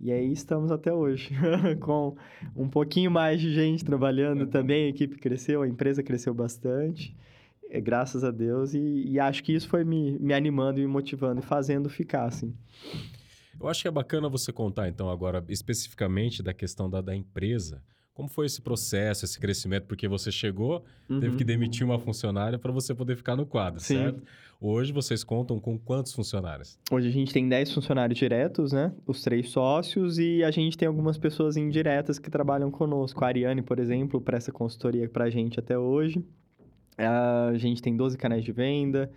E 0.00 0.12
aí 0.12 0.30
estamos 0.30 0.70
até 0.70 0.92
hoje, 0.92 1.34
com 1.80 2.14
um 2.54 2.68
pouquinho 2.68 3.10
mais 3.10 3.40
de 3.40 3.52
gente 3.52 3.84
trabalhando 3.84 4.46
também, 4.46 4.86
a 4.86 4.88
equipe 4.88 5.16
cresceu, 5.16 5.62
a 5.62 5.68
empresa 5.68 6.02
cresceu 6.02 6.34
bastante, 6.34 7.16
graças 7.80 8.24
a 8.24 8.30
Deus, 8.30 8.74
e, 8.74 8.78
e, 8.78 9.20
acho 9.20 9.42
que 9.42 9.52
isso 9.52 9.68
foi 9.68 9.84
me, 9.84 10.18
me 10.18 10.32
animando 10.34 10.80
e 10.80 10.82
me 10.82 10.88
motivando 10.88 11.40
e 11.40 11.44
fazendo 11.44 11.88
ficar, 11.88 12.24
assim. 12.24 12.54
Eu 13.60 13.68
acho 13.68 13.82
que 13.82 13.88
é 13.88 13.90
bacana 13.90 14.28
você 14.28 14.52
contar, 14.52 14.88
então, 14.88 15.08
agora, 15.08 15.44
especificamente 15.48 16.42
da 16.42 16.52
questão 16.52 16.88
da, 16.88 17.00
da 17.00 17.14
empresa, 17.14 17.82
como 18.14 18.28
foi 18.28 18.46
esse 18.46 18.62
processo, 18.62 19.24
esse 19.24 19.38
crescimento? 19.40 19.86
Porque 19.86 20.06
você 20.06 20.30
chegou, 20.30 20.84
uhum. 21.10 21.18
teve 21.18 21.36
que 21.36 21.42
demitir 21.42 21.84
uma 21.84 21.98
funcionária 21.98 22.56
para 22.56 22.70
você 22.70 22.94
poder 22.94 23.16
ficar 23.16 23.34
no 23.34 23.44
quadro, 23.44 23.80
Sim. 23.80 23.96
certo? 23.96 24.22
Hoje 24.60 24.92
vocês 24.92 25.24
contam 25.24 25.58
com 25.58 25.76
quantos 25.76 26.12
funcionários? 26.14 26.78
Hoje 26.90 27.08
a 27.08 27.10
gente 27.10 27.32
tem 27.32 27.48
10 27.48 27.74
funcionários 27.74 28.16
diretos, 28.16 28.72
né? 28.72 28.94
Os 29.04 29.20
três 29.20 29.50
sócios, 29.50 30.16
e 30.18 30.44
a 30.44 30.50
gente 30.52 30.78
tem 30.78 30.86
algumas 30.86 31.18
pessoas 31.18 31.56
indiretas 31.56 32.20
que 32.20 32.30
trabalham 32.30 32.70
conosco. 32.70 33.24
A 33.24 33.28
Ariane, 33.28 33.62
por 33.62 33.80
exemplo, 33.80 34.20
presta 34.20 34.52
consultoria 34.52 35.08
para 35.08 35.24
a 35.24 35.30
gente 35.30 35.58
até 35.58 35.76
hoje. 35.76 36.24
A 36.96 37.56
gente 37.56 37.82
tem 37.82 37.96
12 37.96 38.16
canais 38.16 38.44
de 38.44 38.52
venda, 38.52 39.10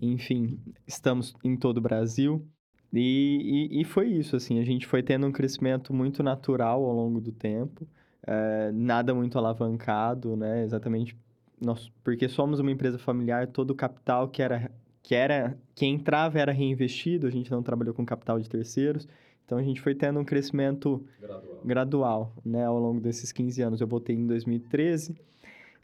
enfim, 0.00 0.58
estamos 0.86 1.34
em 1.42 1.56
todo 1.56 1.78
o 1.78 1.80
Brasil. 1.80 2.46
E, 2.92 3.68
e, 3.72 3.80
e 3.80 3.84
foi 3.84 4.08
isso, 4.08 4.36
assim, 4.36 4.60
a 4.60 4.64
gente 4.64 4.86
foi 4.86 5.02
tendo 5.02 5.26
um 5.26 5.32
crescimento 5.32 5.92
muito 5.92 6.22
natural 6.22 6.84
ao 6.84 6.94
longo 6.94 7.20
do 7.20 7.32
tempo. 7.32 7.86
É, 8.26 8.70
nada 8.72 9.14
muito 9.14 9.36
alavancado, 9.36 10.36
né? 10.36 10.62
Exatamente 10.62 11.16
nós, 11.60 11.90
porque 12.02 12.28
somos 12.28 12.60
uma 12.60 12.70
empresa 12.70 12.98
familiar, 12.98 13.48
todo 13.48 13.70
o 13.70 13.74
capital 13.74 14.28
que 14.28 14.42
era 14.42 14.70
que 15.02 15.14
era 15.14 15.58
que 15.74 15.84
entrava 15.84 16.38
era 16.38 16.50
reinvestido, 16.50 17.26
a 17.26 17.30
gente 17.30 17.50
não 17.50 17.62
trabalhou 17.62 17.92
com 17.92 18.06
capital 18.06 18.40
de 18.40 18.48
terceiros. 18.48 19.06
Então 19.44 19.58
a 19.58 19.62
gente 19.62 19.80
foi 19.80 19.94
tendo 19.94 20.18
um 20.18 20.24
crescimento 20.24 21.04
gradual, 21.20 21.60
gradual 21.62 22.32
né, 22.44 22.64
ao 22.64 22.78
longo 22.78 23.00
desses 23.00 23.30
15 23.30 23.60
anos. 23.60 23.80
Eu 23.80 23.86
voltei 23.86 24.16
em 24.16 24.26
2013 24.26 25.14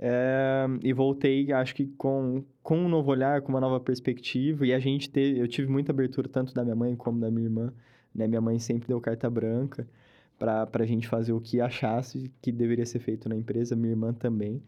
é, 0.03 0.67
e 0.83 0.95
voltei, 0.95 1.53
acho 1.53 1.75
que 1.75 1.87
com, 1.99 2.43
com 2.63 2.79
um 2.79 2.89
novo 2.89 3.11
olhar, 3.11 3.43
com 3.43 3.51
uma 3.51 3.61
nova 3.61 3.79
perspectiva. 3.79 4.67
E 4.67 4.73
a 4.73 4.79
gente 4.79 5.11
teve, 5.11 5.39
eu 5.39 5.47
tive 5.47 5.71
muita 5.71 5.93
abertura 5.93 6.27
tanto 6.27 6.55
da 6.55 6.65
minha 6.65 6.75
mãe 6.75 6.97
como 6.97 7.21
da 7.21 7.31
minha 7.31 7.47
irmã. 7.47 7.73
Né? 8.15 8.27
Minha 8.27 8.41
mãe 8.41 8.59
sempre 8.59 8.89
deu 8.89 8.99
carta 9.01 9.29
branca 9.29 9.87
para 10.39 10.67
a 10.73 10.87
gente 10.87 11.07
fazer 11.07 11.35
o 11.35 11.41
que 11.41 11.61
achasse 11.61 12.33
que 12.41 12.51
deveria 12.51 12.87
ser 12.87 12.99
feito 13.01 13.29
na 13.29 13.37
empresa, 13.37 13.77
minha 13.77 13.91
irmã 13.91 14.15
também, 14.15 14.63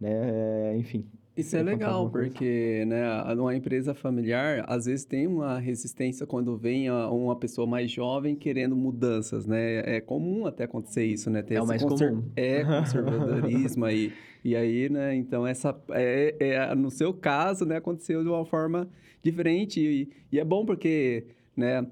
né? 0.00 0.72
É, 0.72 0.76
enfim. 0.76 1.06
Isso 1.36 1.56
é 1.56 1.62
legal, 1.62 2.10
porque 2.10 2.84
né, 2.86 3.34
numa 3.34 3.56
empresa 3.56 3.94
familiar, 3.94 4.64
às 4.68 4.84
vezes 4.84 5.04
tem 5.04 5.26
uma 5.26 5.58
resistência 5.58 6.26
quando 6.26 6.56
vem 6.56 6.90
uma 6.90 7.34
pessoa 7.36 7.66
mais 7.66 7.90
jovem 7.90 8.36
querendo 8.36 8.76
mudanças, 8.76 9.46
né? 9.46 9.96
É 9.96 10.00
comum 10.00 10.46
até 10.46 10.64
acontecer 10.64 11.04
isso, 11.06 11.30
né? 11.30 11.40
Ter 11.42 11.54
é 11.54 11.62
o 11.62 11.66
mais 11.66 11.82
comum. 11.82 12.22
É, 12.36 12.62
conservadorismo 12.64 13.84
aí. 13.86 14.12
E 14.44 14.56
aí, 14.56 14.88
né, 14.90 15.14
então 15.14 15.46
essa... 15.46 15.74
É, 15.90 16.34
é, 16.38 16.74
no 16.74 16.90
seu 16.90 17.14
caso, 17.14 17.64
né, 17.64 17.76
aconteceu 17.76 18.22
de 18.22 18.28
uma 18.28 18.44
forma 18.44 18.88
diferente 19.22 19.80
e, 19.80 20.10
e 20.32 20.40
é 20.40 20.44
bom 20.44 20.66
porque, 20.66 21.24
né, 21.56 21.86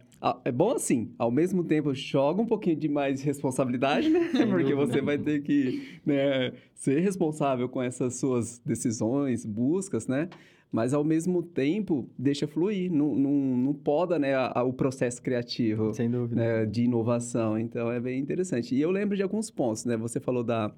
é 0.45 0.53
bom 0.53 0.73
assim, 0.73 1.13
ao 1.19 1.31
mesmo 1.31 1.65
tempo 1.65 1.95
joga 1.95 2.43
um 2.43 2.47
pouquinho 2.47 2.77
de 2.77 2.89
mais 2.89 3.23
responsabilidade, 3.23 4.11
né? 4.11 4.31
Porque 4.51 4.75
você 4.75 5.01
vai 5.01 5.17
ter 5.17 5.43
que 5.43 6.01
né, 6.05 6.53
ser 6.75 7.01
responsável 7.01 7.69
com 7.69 7.83
essas 7.83 8.17
suas 8.17 8.59
decisões, 8.59 9.47
buscas, 9.47 10.07
né? 10.07 10.29
Mas 10.71 10.95
ao 10.95 11.03
mesmo 11.03 11.43
tempo 11.43 12.09
deixa 12.17 12.47
fluir, 12.47 12.93
não, 12.93 13.15
não, 13.17 13.33
não 13.33 13.75
poda 13.75 14.19
né, 14.19 14.35
a, 14.35 14.53
a, 14.61 14.63
o 14.63 14.73
processo 14.73 15.21
criativo. 15.21 15.93
Sem 15.95 16.09
dúvida. 16.09 16.41
Né, 16.41 16.67
de 16.67 16.85
inovação. 16.85 17.59
Então 17.59 17.91
é 17.91 17.99
bem 17.99 18.21
interessante. 18.21 18.75
E 18.75 18.81
eu 18.81 18.91
lembro 18.91 19.17
de 19.17 19.23
alguns 19.23 19.51
pontos, 19.51 19.85
né? 19.85 19.97
Você 19.97 20.21
falou 20.21 20.45
da, 20.45 20.73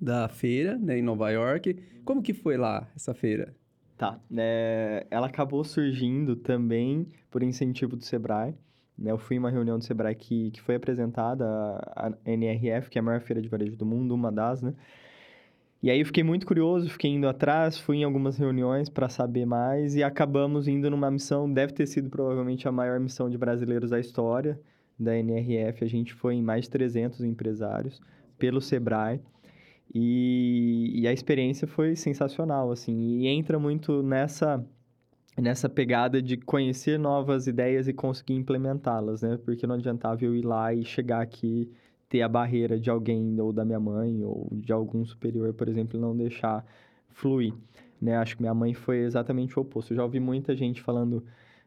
da 0.00 0.28
feira 0.28 0.76
né, 0.78 0.98
em 0.98 1.02
Nova 1.02 1.30
York. 1.30 1.76
Como 2.04 2.22
que 2.22 2.32
foi 2.32 2.56
lá 2.56 2.90
essa 2.96 3.14
feira? 3.14 3.54
Tá. 3.96 4.18
É, 4.34 5.06
ela 5.10 5.26
acabou 5.26 5.62
surgindo 5.62 6.34
também 6.34 7.06
por 7.30 7.42
incentivo 7.42 7.94
do 7.94 8.02
Sebrae. 8.02 8.54
Né? 9.00 9.10
Eu 9.10 9.18
fui 9.18 9.36
em 9.36 9.38
uma 9.38 9.50
reunião 9.50 9.78
do 9.78 9.84
Sebrae 9.84 10.14
que, 10.14 10.50
que 10.50 10.60
foi 10.60 10.74
apresentada, 10.74 11.44
a, 11.96 12.12
NRF, 12.26 12.90
que 12.90 12.98
é 12.98 13.00
a 13.00 13.02
maior 13.02 13.20
feira 13.20 13.40
de 13.40 13.48
varejo 13.48 13.76
do 13.76 13.86
mundo, 13.86 14.14
uma 14.14 14.30
das, 14.30 14.60
né? 14.60 14.74
E 15.82 15.90
aí 15.90 15.98
eu 15.98 16.04
fiquei 16.04 16.22
muito 16.22 16.46
curioso, 16.46 16.90
fiquei 16.90 17.10
indo 17.10 17.26
atrás, 17.26 17.78
fui 17.78 17.96
em 17.96 18.04
algumas 18.04 18.36
reuniões 18.36 18.90
para 18.90 19.08
saber 19.08 19.46
mais 19.46 19.96
e 19.96 20.02
acabamos 20.02 20.68
indo 20.68 20.90
numa 20.90 21.10
missão, 21.10 21.50
deve 21.50 21.72
ter 21.72 21.86
sido 21.86 22.10
provavelmente 22.10 22.68
a 22.68 22.72
maior 22.72 23.00
missão 23.00 23.30
de 23.30 23.38
brasileiros 23.38 23.88
da 23.88 23.98
história 23.98 24.60
da 24.98 25.16
NRF. 25.16 25.82
A 25.82 25.88
gente 25.88 26.12
foi 26.12 26.34
em 26.34 26.42
mais 26.42 26.64
de 26.64 26.70
300 26.70 27.24
empresários 27.24 27.98
pelo 28.38 28.60
Sebrae. 28.60 29.22
E, 29.92 30.92
e 30.94 31.08
a 31.08 31.12
experiência 31.12 31.66
foi 31.66 31.96
sensacional, 31.96 32.70
assim, 32.70 33.18
e 33.18 33.26
entra 33.26 33.58
muito 33.58 34.02
nessa 34.02 34.64
nessa 35.38 35.68
pegada 35.68 36.20
de 36.20 36.36
conhecer 36.36 36.98
novas 36.98 37.46
ideias 37.46 37.88
e 37.88 37.92
conseguir 37.92 38.34
implementá-las, 38.34 39.22
né? 39.22 39.38
Porque 39.44 39.66
não 39.66 39.76
adiantava 39.76 40.24
eu 40.24 40.34
ir 40.34 40.44
lá 40.44 40.74
e 40.74 40.84
chegar 40.84 41.20
aqui 41.20 41.70
ter 42.08 42.22
a 42.22 42.28
barreira 42.28 42.78
de 42.78 42.90
alguém 42.90 43.40
ou 43.40 43.52
da 43.52 43.64
minha 43.64 43.78
mãe 43.78 44.24
ou 44.24 44.48
de 44.52 44.72
algum 44.72 45.04
superior, 45.04 45.52
por 45.54 45.68
exemplo, 45.68 45.98
não 45.98 46.16
deixar 46.16 46.66
fluir, 47.10 47.54
né? 48.00 48.16
Acho 48.16 48.36
que 48.36 48.42
minha 48.42 48.54
mãe 48.54 48.74
foi 48.74 48.98
exatamente 48.98 49.58
o 49.58 49.62
oposto. 49.62 49.92
Eu 49.92 49.96
já 49.98 50.02
ouvi 50.02 50.18
muita 50.18 50.56
gente 50.56 50.82
falando 50.82 51.22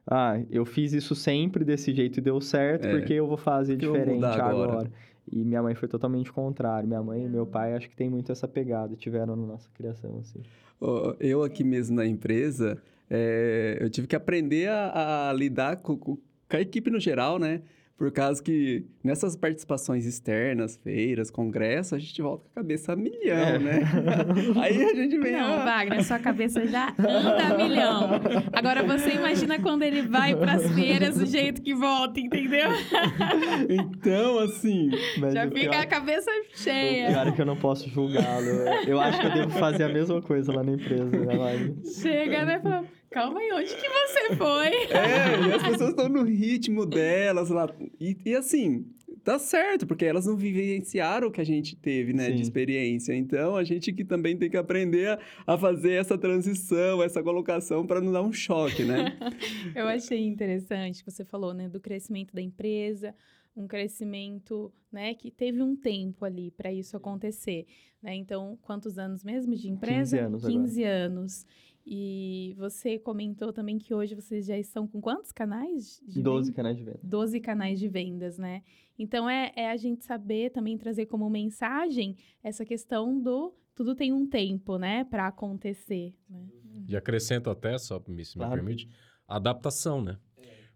ah, 0.05 0.41
eu 0.51 0.65
fiz 0.65 0.91
isso 0.91 1.15
sempre 1.15 1.63
desse 1.63 1.93
jeito 1.93 2.17
e 2.19 2.21
deu 2.21 2.41
certo, 2.41 2.85
é. 2.85 2.91
porque 2.91 3.13
eu 3.13 3.25
vou 3.25 3.37
fazer 3.37 3.77
diferente 3.77 4.25
agora. 4.25 4.71
agora. 4.71 4.91
E 5.31 5.43
minha 5.43 5.63
mãe 5.63 5.73
foi 5.73 5.87
totalmente 5.87 6.29
o 6.29 6.33
contrário. 6.33 6.87
Minha 6.87 7.01
mãe 7.01 7.23
e 7.23 7.29
meu 7.29 7.45
pai 7.45 7.73
acho 7.73 7.89
que 7.89 7.95
tem 7.95 8.09
muito 8.09 8.31
essa 8.31 8.47
pegada, 8.47 8.95
tiveram 8.95 9.35
na 9.35 9.47
nossa 9.47 9.69
criação, 9.73 10.19
assim. 10.19 10.41
Eu 11.19 11.43
aqui 11.43 11.63
mesmo 11.63 11.95
na 11.95 12.05
empresa, 12.05 12.77
é, 13.15 13.77
eu 13.79 13.91
tive 13.91 14.07
que 14.07 14.15
aprender 14.15 14.67
a, 14.69 15.29
a 15.29 15.33
lidar 15.33 15.77
com, 15.77 15.95
com, 15.95 16.17
a 16.49 16.59
equipe 16.59 16.89
no 16.89 16.99
geral, 16.99 17.37
né? 17.37 17.61
Por 17.95 18.11
causa 18.11 18.41
que 18.41 18.87
nessas 19.03 19.35
participações 19.35 20.03
externas, 20.03 20.75
feiras, 20.83 21.29
congressos, 21.29 21.93
a 21.93 21.99
gente 21.99 22.19
volta 22.23 22.43
com 22.43 22.59
a 22.59 22.63
cabeça 22.63 22.93
a 22.93 22.95
milhão, 22.95 23.37
é. 23.37 23.59
né? 23.59 23.79
Aí 24.59 24.83
a 24.83 24.95
gente 24.95 25.19
vem. 25.19 25.33
Não, 25.33 25.53
a... 25.53 25.63
Wagner, 25.63 26.03
sua 26.03 26.17
cabeça 26.17 26.65
já 26.65 26.89
anda 26.97 27.53
a 27.53 27.57
milhão. 27.57 28.09
Agora 28.51 28.81
você 28.81 29.11
imagina 29.11 29.59
quando 29.59 29.83
ele 29.83 30.01
vai 30.01 30.35
para 30.35 30.53
as 30.53 30.71
feiras 30.73 31.19
do 31.19 31.25
jeito 31.27 31.61
que 31.61 31.75
volta, 31.75 32.19
entendeu? 32.19 32.71
então, 33.69 34.39
assim. 34.39 34.89
já 35.31 35.47
fica 35.47 35.69
pior... 35.69 35.75
a 35.75 35.85
cabeça 35.85 36.31
cheia. 36.55 37.09
O 37.09 37.11
pior 37.11 37.27
é 37.27 37.31
que 37.31 37.41
eu 37.41 37.45
não 37.45 37.57
posso 37.57 37.87
julgá-lo. 37.87 38.49
Eu 38.87 38.99
acho 38.99 39.21
que 39.21 39.27
eu 39.27 39.33
devo 39.33 39.51
fazer 39.51 39.83
a 39.83 39.89
mesma 39.89 40.19
coisa 40.19 40.51
lá 40.51 40.63
na 40.63 40.71
empresa, 40.71 41.05
né, 41.05 41.73
Chega, 42.01 42.43
né? 42.43 42.59
Fala, 42.59 42.83
calma 43.13 43.39
aí, 43.39 43.51
onde 43.53 43.75
que 43.75 43.89
você 43.89 44.35
foi? 44.35 44.73
É, 44.93 45.47
e 45.47 45.53
as 45.53 45.63
pessoas 45.63 45.89
estão 45.91 46.09
no 46.09 46.23
ritmo 46.23 46.85
delas 46.85 47.49
lá. 47.49 47.69
E, 47.99 48.17
e 48.25 48.35
assim, 48.35 48.85
tá 49.23 49.39
certo, 49.39 49.85
porque 49.87 50.05
elas 50.05 50.25
não 50.25 50.35
vivenciaram 50.35 51.27
o 51.27 51.31
que 51.31 51.39
a 51.39 51.45
gente 51.45 51.75
teve, 51.75 52.13
né, 52.13 52.27
Sim. 52.27 52.35
de 52.35 52.41
experiência. 52.41 53.13
Então, 53.13 53.55
a 53.55 53.63
gente 53.63 53.93
que 53.93 54.03
também 54.03 54.37
tem 54.37 54.49
que 54.49 54.57
aprender 54.57 55.09
a, 55.09 55.53
a 55.53 55.57
fazer 55.57 55.93
essa 55.93 56.17
transição, 56.17 57.01
essa 57.01 57.23
colocação 57.23 57.85
para 57.85 58.01
não 58.01 58.11
dar 58.11 58.21
um 58.21 58.33
choque, 58.33 58.83
né? 58.83 59.17
Eu 59.75 59.87
achei 59.87 60.19
interessante 60.19 61.03
que 61.03 61.11
você 61.11 61.23
falou, 61.23 61.53
né, 61.53 61.69
do 61.69 61.79
crescimento 61.79 62.33
da 62.33 62.41
empresa, 62.41 63.15
um 63.55 63.67
crescimento, 63.67 64.73
né, 64.91 65.13
que 65.13 65.29
teve 65.29 65.61
um 65.61 65.75
tempo 65.75 66.25
ali 66.25 66.51
para 66.51 66.73
isso 66.73 66.97
acontecer, 66.97 67.67
né? 68.01 68.15
Então, 68.15 68.57
quantos 68.61 68.97
anos 68.97 69.23
mesmo 69.23 69.55
de 69.55 69.69
empresa? 69.69 70.17
15 70.17 70.25
anos 70.25 70.45
agora. 70.45 70.61
15 70.61 70.83
anos. 70.83 71.45
E 71.85 72.55
você 72.57 72.97
comentou 72.97 73.51
também 73.51 73.77
que 73.77 73.93
hoje 73.93 74.15
vocês 74.15 74.45
já 74.45 74.57
estão 74.57 74.87
com 74.87 75.01
quantos 75.01 75.31
canais 75.31 76.01
de 76.07 76.21
12 76.21 76.45
venda? 76.51 76.55
canais 76.55 76.77
de 76.77 76.83
venda. 76.83 76.99
12 77.03 77.39
canais 77.41 77.79
de 77.79 77.87
vendas, 77.89 78.37
né? 78.37 78.63
Então 78.97 79.29
é, 79.29 79.51
é 79.55 79.69
a 79.69 79.75
gente 79.75 80.03
saber 80.05 80.51
também 80.51 80.77
trazer 80.77 81.07
como 81.07 81.29
mensagem 81.29 82.15
essa 82.41 82.63
questão 82.65 83.19
do 83.21 83.53
tudo 83.75 83.95
tem 83.95 84.13
um 84.13 84.27
tempo, 84.27 84.77
né, 84.77 85.03
para 85.03 85.27
acontecer, 85.27 86.13
né? 86.29 86.47
E 86.87 86.95
acrescento 86.95 87.49
até, 87.49 87.77
só 87.77 88.01
me, 88.07 88.23
se 88.23 88.37
me 88.37 88.45
Claro. 88.45 88.53
permite, 88.61 88.87
a 89.27 89.35
adaptação, 89.37 90.01
né? 90.01 90.17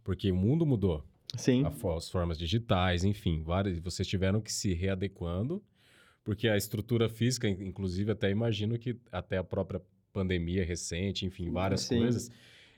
Porque 0.03 0.31
o 0.31 0.35
mundo 0.35 0.65
mudou. 0.65 1.03
Sim. 1.37 1.63
A 1.63 1.95
as 1.95 2.09
formas 2.09 2.37
digitais, 2.39 3.03
enfim, 3.03 3.43
várias. 3.43 3.77
Vocês 3.79 4.07
tiveram 4.07 4.41
que 4.41 4.51
se 4.51 4.73
readequando, 4.73 5.63
porque 6.23 6.47
a 6.47 6.57
estrutura 6.57 7.07
física, 7.07 7.47
in- 7.47 7.67
inclusive, 7.67 8.11
até 8.11 8.31
imagino 8.31 8.79
que 8.79 8.99
até 9.11 9.37
a 9.37 9.43
própria 9.43 9.81
pandemia 10.17 10.65
recente, 10.65 11.25
enfim, 11.25 11.49
várias 11.51 11.81
Sim. 11.81 11.99
coisas. 11.99 12.31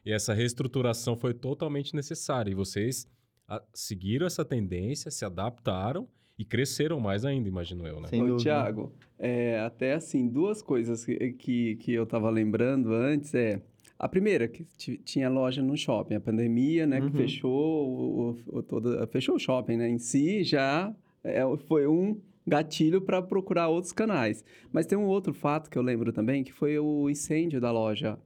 E 0.06 0.12
essa 0.12 0.34
reestruturação 0.34 1.16
foi 1.16 1.34
totalmente 1.34 1.96
necessária. 1.96 2.52
E 2.52 2.56
vocês 2.56 3.08
a- 3.48 3.62
seguiram 3.74 4.26
essa 4.26 4.44
tendência, 4.44 5.10
se 5.12 5.24
adaptaram 5.26 6.08
e 6.38 6.44
cresceram 6.46 7.00
mais 7.00 7.26
ainda, 7.26 7.48
imagino 7.48 7.86
eu, 7.88 8.00
né? 8.02 8.08
Sem 8.10 8.22
Ô. 8.32 8.38
Tiago, 8.38 8.92
é, 9.18 9.60
até 9.60 9.94
assim, 9.94 10.28
duas 10.28 10.62
coisas 10.62 11.06
que, 11.06 11.34
que, 11.34 11.76
que 11.78 11.92
eu 11.94 12.06
tava 12.06 12.30
lembrando 12.30 12.94
antes 12.94 13.34
é... 13.34 13.62
A 13.98 14.08
primeira, 14.08 14.48
que 14.48 14.64
ti- 14.78 14.98
tinha 15.04 15.28
loja 15.30 15.62
no 15.62 15.76
shopping. 15.76 16.16
A 16.16 16.22
pandemia, 16.22 16.88
né, 16.88 17.02
Uhum. 17.02 17.12
que 17.12 17.18
fechou 17.18 17.90
o, 17.90 18.58
o- 18.58 18.64
toda, 18.64 19.06
fechou 19.08 19.36
o 19.36 19.40
shopping, 19.40 19.76
né, 19.76 19.90
em 19.90 19.98
si, 20.00 20.42
já 20.44 20.94
é, 21.22 21.42
foi 21.68 21.86
um 21.86 22.18
gatilho 22.48 23.02
para 23.02 23.22
procurar 23.22 23.68
outros 23.68 23.92
canais. 23.94 24.44
Mas 24.72 24.86
tem 24.86 24.98
um 24.98 25.06
outro 25.06 25.34
fato 25.34 25.70
que 25.70 25.78
eu 25.78 25.82
lembro 25.82 26.12
também, 26.12 26.44
que 26.44 26.54
foi 26.54 26.78
o 26.80 27.10
incêndio 27.10 27.60
da 27.62 27.72
loja. 27.72 28.18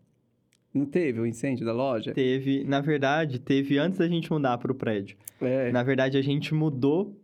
Não 0.74 0.86
teve 0.86 1.20
o 1.20 1.26
incêndio 1.26 1.66
da 1.66 1.74
loja? 1.74 2.14
Teve, 2.14 2.64
na 2.64 2.82
verdade, 2.82 3.40
teve 3.40 3.78
antes 3.78 4.00
da 4.00 4.08
gente 4.08 4.32
mudar 4.32 4.58
para 4.58 4.72
o 4.72 4.76
prédio. 4.76 5.16
É. 5.40 5.72
Na 5.72 5.84
verdade, 5.84 6.18
a 6.18 6.22
gente 6.22 6.54
mudou 6.54 7.16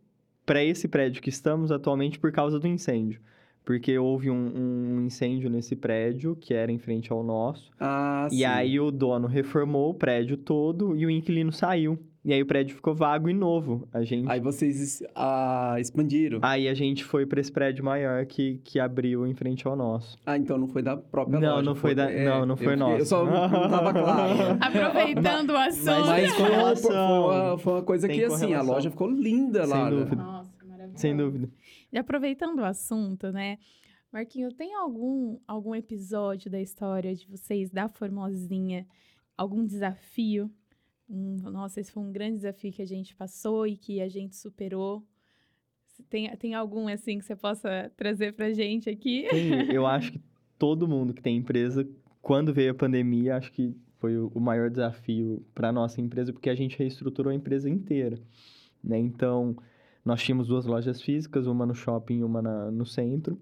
para 0.46 0.64
esse 0.64 0.88
prédio 0.88 1.22
que 1.22 1.30
estamos 1.30 1.72
atualmente 1.72 2.20
por 2.20 2.32
causa 2.32 2.60
do 2.60 2.68
incêndio. 2.68 3.20
Porque 3.66 3.98
houve 3.98 4.30
um, 4.32 4.52
um 4.98 5.06
incêndio 5.06 5.50
nesse 5.50 5.76
prédio, 5.76 6.36
que 6.36 6.54
era 6.54 6.72
em 6.72 6.80
frente 6.80 7.12
ao 7.12 7.24
nosso. 7.24 7.72
Ah, 7.80 8.28
E 8.32 8.38
sim. 8.38 8.44
aí 8.46 8.80
o 8.80 8.90
dono 8.90 9.28
reformou 9.28 9.92
o 9.92 9.94
prédio 9.94 10.38
todo 10.38 10.96
e 10.96 11.06
o 11.06 11.10
inquilino 11.10 11.52
saiu. 11.52 12.00
E 12.24 12.34
aí 12.34 12.42
o 12.42 12.46
prédio 12.46 12.76
ficou 12.76 12.94
vago 12.94 13.30
e 13.30 13.34
novo. 13.34 13.88
A 13.94 14.04
gente... 14.04 14.30
Aí 14.30 14.42
vocês 14.42 15.02
ah, 15.16 15.76
expandiram. 15.80 16.40
Aí 16.42 16.68
a 16.68 16.74
gente 16.74 17.04
foi 17.06 17.26
para 17.26 17.40
esse 17.40 17.50
prédio 17.52 17.84
maior 17.84 18.26
que, 18.26 18.58
que 18.64 18.78
abriu 18.78 19.26
em 19.26 19.34
frente 19.34 19.66
ao 19.66 19.74
nosso. 19.76 20.18
Ah, 20.26 20.36
então 20.38 20.58
não 20.58 20.68
foi 20.68 20.82
da 20.84 20.98
própria 20.98 21.40
Não, 21.40 21.50
loja. 21.56 21.62
não 21.64 21.76
foi 21.76 21.96
da- 21.96 22.10
não, 22.12 22.46
não 22.46 22.54
eu 22.54 22.58
foi 22.58 22.66
fiquei- 22.68 22.76
nosso. 22.76 22.98
Eu 23.02 23.06
só 23.06 23.26
não 23.26 23.70
tava 23.70 23.94
claro. 23.94 24.34
né? 24.38 24.58
Aproveitando 24.62 25.50
o 25.52 25.58
assunto. 25.58 26.08
Mas 26.08 26.34
foi 26.34 26.50
uma, 26.52 26.76
foi 26.76 26.96
uma- 26.96 27.58
foi 27.58 27.74
uma 27.74 27.84
coisa 27.84 28.08
Tem 28.08 28.18
que, 28.20 28.26
assim, 28.26 28.54
a 28.54 28.62
loja 28.62 28.92
ficou 28.92 29.10
linda 29.10 29.66
Sem 29.66 29.70
lá. 29.74 29.90
né? 29.90 29.98
dúvida. 29.98 30.16
Nossa, 30.24 30.66
maravilhoso. 30.66 30.98
Sem 31.02 31.16
dúvida. 31.16 31.50
E 31.92 31.98
aproveitando 31.98 32.60
o 32.60 32.66
assunto, 32.66 33.32
né? 33.32 33.58
Marquinho, 34.12 34.52
tem 34.52 34.74
algum, 34.76 35.40
algum 35.48 35.74
episódio 35.74 36.52
da 36.52 36.60
história 36.60 37.16
de 37.16 37.26
vocês 37.28 37.70
da 37.72 37.88
Formosinha? 37.88 38.86
Algum 39.38 39.66
desafio? 39.66 40.52
Hum, 41.10 41.38
nossa, 41.52 41.80
esse 41.80 41.92
foi 41.92 42.04
um 42.04 42.12
grande 42.12 42.38
desafio 42.38 42.72
que 42.72 42.82
a 42.82 42.86
gente 42.86 43.16
passou 43.16 43.66
e 43.66 43.76
que 43.76 44.02
a 44.02 44.08
gente 44.08 44.36
superou. 44.36 45.04
Tem, 46.10 46.36
tem 46.38 46.54
algum, 46.54 46.88
assim, 46.88 47.18
que 47.20 47.26
você 47.26 47.36
possa 47.36 47.92
trazer 47.98 48.34
pra 48.34 48.52
gente 48.54 48.90
aqui? 48.90 49.28
Tem, 49.30 49.70
eu 49.72 49.86
acho 49.88 50.12
que 50.14 50.22
todo 50.58 50.88
mundo 50.88 51.14
que 51.14 51.22
tem 51.22 51.38
empresa, 51.38 51.88
quando 52.22 52.54
veio 52.54 52.72
a 52.72 52.76
pandemia, 52.76 53.36
acho 53.38 53.52
que 53.52 53.76
foi 53.98 54.18
o 54.18 54.32
o 54.34 54.40
maior 54.40 54.70
desafio 54.70 55.46
para 55.54 55.72
nossa 55.72 56.00
empresa, 56.00 56.32
porque 56.32 56.50
a 56.50 56.56
gente 56.56 56.78
reestruturou 56.78 57.32
a 57.32 57.36
empresa 57.36 57.70
inteira, 57.70 58.18
né? 58.84 58.98
Então, 58.98 59.56
nós 60.06 60.22
tínhamos 60.24 60.48
duas 60.48 60.66
lojas 60.66 61.02
físicas, 61.02 61.48
uma 61.48 61.66
no 61.66 61.76
shopping 61.76 62.20
e 62.20 62.24
uma 62.24 62.42
na- 62.42 62.72
no 62.72 62.86
centro. 62.86 63.40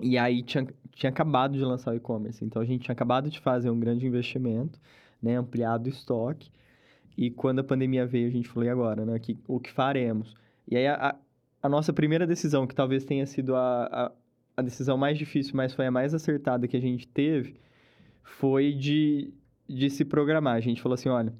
E 0.00 0.18
aí 0.18 0.42
tinha, 0.42 0.66
tinha 0.92 1.10
acabado 1.10 1.56
de 1.56 1.64
lançar 1.64 1.92
o 1.92 1.96
e-commerce, 1.96 2.44
então 2.44 2.60
a 2.60 2.64
gente 2.64 2.82
tinha 2.84 2.92
acabado 2.92 3.30
de 3.30 3.40
fazer 3.40 3.70
um 3.70 3.78
grande 3.80 4.06
investimento, 4.06 4.78
né, 5.22 5.36
ampliado 5.36 5.86
o 5.86 5.88
estoque. 5.88 6.50
E 7.16 7.30
quando 7.30 7.60
a 7.60 7.64
pandemia 7.64 8.06
veio, 8.06 8.28
a 8.28 8.30
gente 8.30 8.48
falou, 8.48 8.64
e 8.64 8.68
agora, 8.70 9.04
né, 9.04 9.18
que, 9.18 9.38
o 9.48 9.58
que 9.58 9.70
faremos? 9.72 10.34
E 10.68 10.76
aí 10.76 10.86
a, 10.86 11.16
a- 11.62 11.68
nossa 11.68 11.92
primeira 11.92 12.26
decisão, 12.26 12.66
que 12.66 12.74
talvez 12.74 13.04
tenha 13.04 13.26
sido 13.26 13.56
a, 13.56 13.86
a, 13.86 14.12
a 14.58 14.62
decisão 14.62 14.96
mais 14.96 15.18
difícil, 15.18 15.56
mas 15.56 15.74
foi 15.74 15.86
a 15.86 15.90
mais 15.90 16.14
acertada 16.14 16.68
que 16.68 16.76
a 16.76 16.80
gente 16.80 17.08
teve, 17.08 17.56
foi 18.22 18.72
de, 18.72 19.32
de 19.68 19.90
se 19.90 20.04
programar. 20.04 20.54
A 20.56 20.60
gente 20.60 20.80
falou 20.82 20.94
assim, 20.94 21.08
olha, 21.08 21.32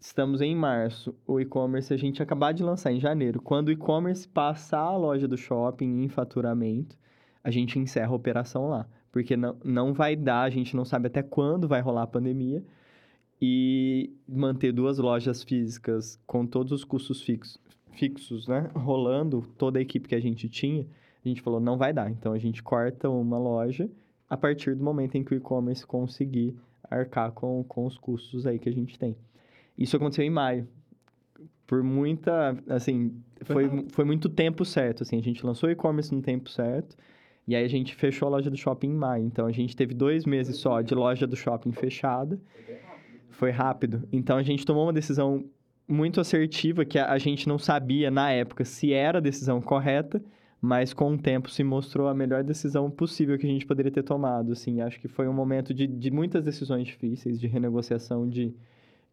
estamos 0.00 0.40
em 0.40 0.54
março, 0.54 1.14
o 1.26 1.40
e-commerce 1.40 1.92
a 1.92 1.96
gente 1.96 2.22
acabar 2.22 2.52
de 2.52 2.62
lançar 2.62 2.92
em 2.92 3.00
janeiro. 3.00 3.40
Quando 3.40 3.68
o 3.68 3.72
e-commerce 3.72 4.28
passar 4.28 4.80
a 4.80 4.96
loja 4.96 5.26
do 5.26 5.36
shopping 5.36 6.02
em 6.04 6.08
faturamento, 6.08 6.96
a 7.42 7.50
gente 7.50 7.78
encerra 7.78 8.12
a 8.12 8.16
operação 8.16 8.68
lá. 8.68 8.86
Porque 9.10 9.36
não, 9.36 9.56
não 9.64 9.92
vai 9.92 10.16
dar, 10.16 10.42
a 10.42 10.50
gente 10.50 10.74
não 10.74 10.84
sabe 10.84 11.06
até 11.06 11.22
quando 11.22 11.68
vai 11.68 11.80
rolar 11.80 12.02
a 12.02 12.06
pandemia. 12.06 12.64
E 13.44 14.12
manter 14.28 14.72
duas 14.72 14.98
lojas 14.98 15.42
físicas 15.42 16.16
com 16.24 16.46
todos 16.46 16.70
os 16.70 16.84
custos 16.84 17.20
fixos, 17.20 17.58
fixos, 17.90 18.46
né? 18.46 18.70
Rolando, 18.72 19.42
toda 19.58 19.80
a 19.80 19.82
equipe 19.82 20.08
que 20.08 20.14
a 20.14 20.20
gente 20.20 20.48
tinha, 20.48 20.86
a 21.24 21.28
gente 21.28 21.42
falou, 21.42 21.58
não 21.58 21.76
vai 21.76 21.92
dar. 21.92 22.08
Então, 22.08 22.32
a 22.32 22.38
gente 22.38 22.62
corta 22.62 23.10
uma 23.10 23.38
loja 23.38 23.90
a 24.30 24.36
partir 24.36 24.76
do 24.76 24.84
momento 24.84 25.16
em 25.16 25.24
que 25.24 25.34
o 25.34 25.36
e-commerce 25.36 25.84
conseguir 25.84 26.56
arcar 26.88 27.32
com, 27.32 27.64
com 27.64 27.84
os 27.84 27.98
custos 27.98 28.46
aí 28.46 28.60
que 28.60 28.68
a 28.68 28.72
gente 28.72 28.96
tem. 28.96 29.16
Isso 29.76 29.96
aconteceu 29.96 30.24
em 30.24 30.30
maio. 30.30 30.68
Por 31.66 31.82
muita, 31.82 32.56
assim, 32.68 33.12
Foi 33.42 33.68
foi, 33.68 33.86
foi 33.90 34.04
muito 34.04 34.28
tempo 34.28 34.64
certo, 34.64 35.02
assim. 35.02 35.18
A 35.18 35.22
gente 35.22 35.44
lançou 35.44 35.68
o 35.68 35.72
e-commerce 35.72 36.14
no 36.14 36.22
tempo 36.22 36.48
certo. 36.48 36.96
E 37.46 37.56
aí, 37.56 37.64
a 37.64 37.68
gente 37.68 37.94
fechou 37.96 38.28
a 38.28 38.30
loja 38.30 38.48
do 38.48 38.56
shopping 38.56 38.90
em 38.90 38.94
maio. 38.94 39.24
Então, 39.24 39.46
a 39.46 39.52
gente 39.52 39.74
teve 39.74 39.94
dois 39.94 40.24
meses 40.24 40.58
só 40.58 40.80
de 40.80 40.94
loja 40.94 41.26
do 41.26 41.34
shopping 41.34 41.72
fechada. 41.72 42.38
Foi 43.32 43.50
rápido. 43.50 44.08
Então, 44.12 44.36
a 44.36 44.42
gente 44.42 44.64
tomou 44.64 44.84
uma 44.84 44.92
decisão 44.92 45.44
muito 45.88 46.20
assertiva 46.20 46.84
que 46.84 46.98
a, 46.98 47.18
gente 47.18 47.48
não 47.48 47.58
sabia 47.58 48.10
na 48.10 48.30
época 48.30 48.64
se 48.64 48.92
era 48.92 49.18
a 49.18 49.20
decisão 49.20 49.60
correta, 49.60 50.22
mas 50.60 50.94
com 50.94 51.12
o 51.12 51.18
tempo 51.18 51.50
se 51.50 51.64
mostrou 51.64 52.08
a 52.08 52.14
melhor 52.14 52.44
decisão 52.44 52.90
possível 52.90 53.36
que 53.36 53.46
a 53.46 53.50
gente 53.50 53.66
poderia 53.66 53.90
ter 53.90 54.02
tomado, 54.02 54.52
assim. 54.52 54.80
Acho 54.80 55.00
que 55.00 55.08
foi 55.08 55.26
um 55.26 55.32
momento 55.32 55.74
de, 55.74 55.86
de 55.86 56.10
muitas 56.10 56.44
decisões 56.44 56.86
difíceis, 56.86 57.40
de 57.40 57.46
renegociação 57.46 58.28
de, 58.28 58.54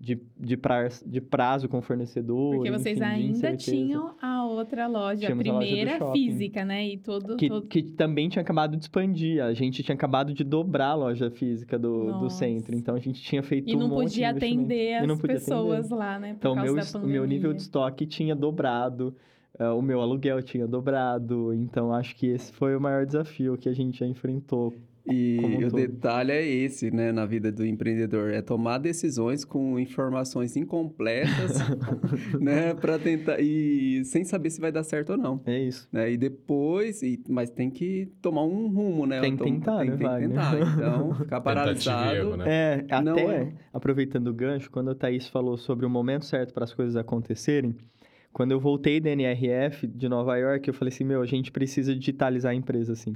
de, 0.01 0.17
de, 0.39 0.55
prazo, 0.55 1.03
de 1.05 1.19
prazo 1.19 1.67
com 1.67 1.79
o 1.79 1.81
fornecedor, 1.81 2.55
Porque 2.55 2.71
vocês 2.71 2.97
enfim, 2.97 3.05
de 3.33 3.45
ainda 3.45 3.57
tinham 3.57 4.15
a 4.21 4.45
outra 4.45 4.87
loja, 4.87 5.25
Tínhamos 5.27 5.45
a 5.45 5.49
a 5.49 5.53
loja 5.55 5.67
primeira 5.67 6.11
física, 6.13 6.63
né? 6.63 6.87
E 6.87 6.97
todo, 6.97 7.35
Que, 7.35 7.49
todo- 7.49 7.67
que 7.67 7.83
também 7.83 8.29
tinha 8.29 8.41
acabado 8.41 8.77
de 8.77 8.83
expandir. 8.83 9.43
A 9.43 9.53
gente 9.53 9.83
tinha 9.83 9.93
acabado 9.95 10.33
de 10.33 10.43
dobrar 10.45 10.91
a 10.91 10.95
loja 10.95 11.29
física 11.29 11.77
do, 11.77 12.17
do 12.19 12.29
centro. 12.29 12.73
Então, 12.75 12.95
a 12.95 12.99
gente 12.99 13.21
tinha 13.21 13.43
feito 13.43 13.69
E 13.69 13.75
um 13.75 13.79
não 13.79 13.89
monte 13.89 14.05
de 14.05 14.05
podia 14.11 14.29
investimento. 14.29 14.63
atender 14.65 14.93
as 14.95 15.19
podia 15.19 15.35
pessoas 15.35 15.79
atender. 15.79 15.95
lá, 15.95 16.17
né? 16.19 16.27
Por 16.29 16.35
Então, 16.37 16.55
meu, 16.55 16.75
o 17.03 17.07
meu 17.07 17.25
nível 17.25 17.51
de 17.53 17.61
estoque 17.61 18.05
tinha 18.05 18.33
dobrado, 18.35 19.13
eh, 19.59 19.67
o 19.69 19.81
meu 19.81 19.99
aluguel 19.99 20.41
tinha 20.41 20.65
dobrado. 20.65 21.53
Então, 21.53 21.93
acho 21.93 22.15
que 22.15 22.27
esse 22.27 22.53
foi 22.53 22.73
o 22.73 22.79
maior 22.79 23.05
desafio 23.05 23.57
que 23.57 23.67
a 23.67 23.73
gente 23.73 23.99
já 23.99 24.05
enfrentou. 24.07 24.73
E 25.09 25.39
um 25.41 25.57
o 25.67 25.69
todo. 25.69 25.75
detalhe 25.75 26.31
é 26.31 26.45
esse, 26.45 26.91
né, 26.91 27.11
na 27.11 27.25
vida 27.25 27.51
do 27.51 27.65
empreendedor, 27.65 28.31
é 28.31 28.41
tomar 28.41 28.77
decisões 28.77 29.43
com 29.43 29.79
informações 29.79 30.55
incompletas, 30.55 31.57
né, 32.39 32.73
para 32.73 32.99
tentar 32.99 33.39
e 33.39 34.03
sem 34.05 34.23
saber 34.23 34.49
se 34.49 34.61
vai 34.61 34.71
dar 34.71 34.83
certo 34.83 35.11
ou 35.11 35.17
não, 35.17 35.41
É 35.45 35.59
isso. 35.59 35.87
né? 35.91 36.11
E 36.11 36.17
depois, 36.17 37.01
e, 37.01 37.21
mas 37.27 37.49
tem 37.49 37.69
que 37.69 38.11
tomar 38.21 38.43
um 38.43 38.67
rumo, 38.67 39.05
né? 39.05 39.19
Tem 39.21 39.35
que 39.35 39.43
tentar, 39.43 39.79
tem, 39.79 39.89
né, 39.91 39.97
tem 39.97 40.07
que 40.09 40.27
tentar. 40.27 40.59
Então, 40.59 41.13
ficar 41.15 41.37
e 41.37 41.41
paralisado. 41.41 42.15
erro, 42.15 42.37
né? 42.37 42.45
É, 42.47 43.01
Não 43.01 43.13
até 43.13 43.21
é. 43.25 43.53
aproveitando 43.73 44.27
o 44.27 44.33
gancho, 44.33 44.69
quando 44.69 44.91
a 44.91 44.95
Thaís 44.95 45.27
falou 45.27 45.57
sobre 45.57 45.85
o 45.85 45.89
momento 45.89 46.25
certo 46.25 46.53
para 46.53 46.63
as 46.63 46.73
coisas 46.73 46.95
acontecerem, 46.95 47.75
quando 48.31 48.51
eu 48.51 48.59
voltei 48.59 48.99
da 48.99 49.09
NRF 49.09 49.87
de 49.87 50.07
Nova 50.07 50.37
York, 50.37 50.67
eu 50.67 50.73
falei 50.73 50.93
assim, 50.93 51.03
meu, 51.03 51.21
a 51.21 51.25
gente 51.25 51.51
precisa 51.51 51.95
digitalizar 51.95 52.51
a 52.51 52.55
empresa, 52.55 52.93
assim. 52.93 53.13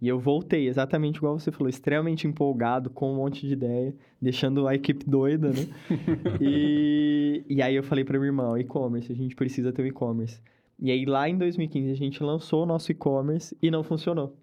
E 0.00 0.08
eu 0.08 0.18
voltei, 0.18 0.68
exatamente 0.68 1.16
igual 1.16 1.38
você 1.38 1.50
falou, 1.50 1.68
extremamente 1.68 2.26
empolgado, 2.26 2.90
com 2.90 3.12
um 3.12 3.16
monte 3.16 3.46
de 3.46 3.52
ideia, 3.52 3.94
deixando 4.20 4.66
a 4.66 4.74
equipe 4.74 5.08
doida, 5.08 5.48
né? 5.48 5.66
e, 6.40 7.44
e 7.48 7.62
aí 7.62 7.74
eu 7.74 7.82
falei 7.82 8.04
para 8.04 8.18
minha 8.18 8.28
irmã, 8.28 8.50
o 8.50 8.58
e-commerce, 8.58 9.10
a 9.10 9.14
gente 9.14 9.34
precisa 9.34 9.72
ter 9.72 9.82
o 9.82 9.86
e-commerce. 9.86 10.40
E 10.78 10.90
aí, 10.90 11.04
lá 11.04 11.28
em 11.28 11.38
2015, 11.38 11.90
a 11.90 11.94
gente 11.94 12.22
lançou 12.22 12.64
o 12.64 12.66
nosso 12.66 12.90
e-commerce 12.90 13.56
e 13.62 13.70
não 13.70 13.82
funcionou. 13.82 14.36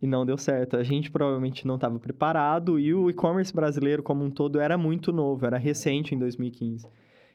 E 0.00 0.06
não 0.06 0.24
deu 0.24 0.38
certo. 0.38 0.76
A 0.76 0.84
gente 0.84 1.10
provavelmente 1.10 1.66
não 1.66 1.74
estava 1.74 1.98
preparado 1.98 2.78
e 2.78 2.94
o 2.94 3.10
e-commerce 3.10 3.52
brasileiro 3.52 4.02
como 4.02 4.24
um 4.24 4.30
todo 4.30 4.60
era 4.60 4.78
muito 4.78 5.12
novo, 5.12 5.44
era 5.44 5.58
recente 5.58 6.14
em 6.14 6.18
2015. 6.18 6.86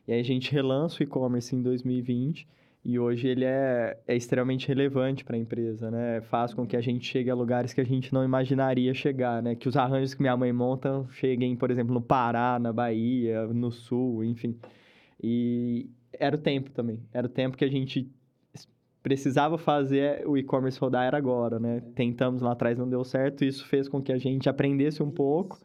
E 0.07 0.13
aí 0.13 0.19
a 0.19 0.23
gente 0.23 0.51
relança 0.51 1.01
o 1.01 1.03
e-commerce 1.03 1.53
em 1.53 1.61
2020 1.61 2.47
e 2.85 2.99
hoje 2.99 3.27
ele 3.27 3.45
é, 3.45 3.97
é 4.05 4.15
extremamente 4.15 4.67
relevante 4.67 5.23
para 5.23 5.37
a 5.37 5.39
empresa, 5.39 5.89
né? 5.89 6.19
Faz 6.21 6.53
com 6.53 6.67
que 6.67 6.75
a 6.75 6.81
gente 6.81 7.05
chegue 7.05 7.29
a 7.29 7.35
lugares 7.35 7.73
que 7.73 7.79
a 7.79 7.85
gente 7.85 8.13
não 8.13 8.25
imaginaria 8.25 8.93
chegar, 8.93 9.41
né? 9.41 9.55
Que 9.55 9.69
os 9.69 9.77
arranjos 9.77 10.13
que 10.13 10.21
minha 10.21 10.35
mãe 10.35 10.51
monta 10.51 11.05
cheguem, 11.11 11.55
por 11.55 11.71
exemplo, 11.71 11.93
no 11.93 12.01
Pará, 12.01 12.59
na 12.59 12.73
Bahia, 12.73 13.47
no 13.47 13.71
Sul, 13.71 14.23
enfim. 14.25 14.57
E 15.21 15.89
era 16.11 16.35
o 16.35 16.39
tempo 16.39 16.71
também. 16.71 16.99
Era 17.13 17.25
o 17.25 17.29
tempo 17.29 17.55
que 17.55 17.63
a 17.63 17.69
gente 17.69 18.11
precisava 19.01 19.57
fazer 19.57 20.27
o 20.27 20.37
e-commerce 20.37 20.79
rodar 20.79 21.05
era 21.05 21.17
agora, 21.17 21.59
né? 21.59 21.81
Tentamos 21.95 22.41
lá 22.41 22.51
atrás, 22.51 22.77
não 22.77 22.89
deu 22.89 23.03
certo. 23.05 23.45
Isso 23.45 23.65
fez 23.65 23.87
com 23.87 24.01
que 24.01 24.11
a 24.11 24.17
gente 24.17 24.49
aprendesse 24.49 25.01
um 25.01 25.09
pouco 25.09 25.57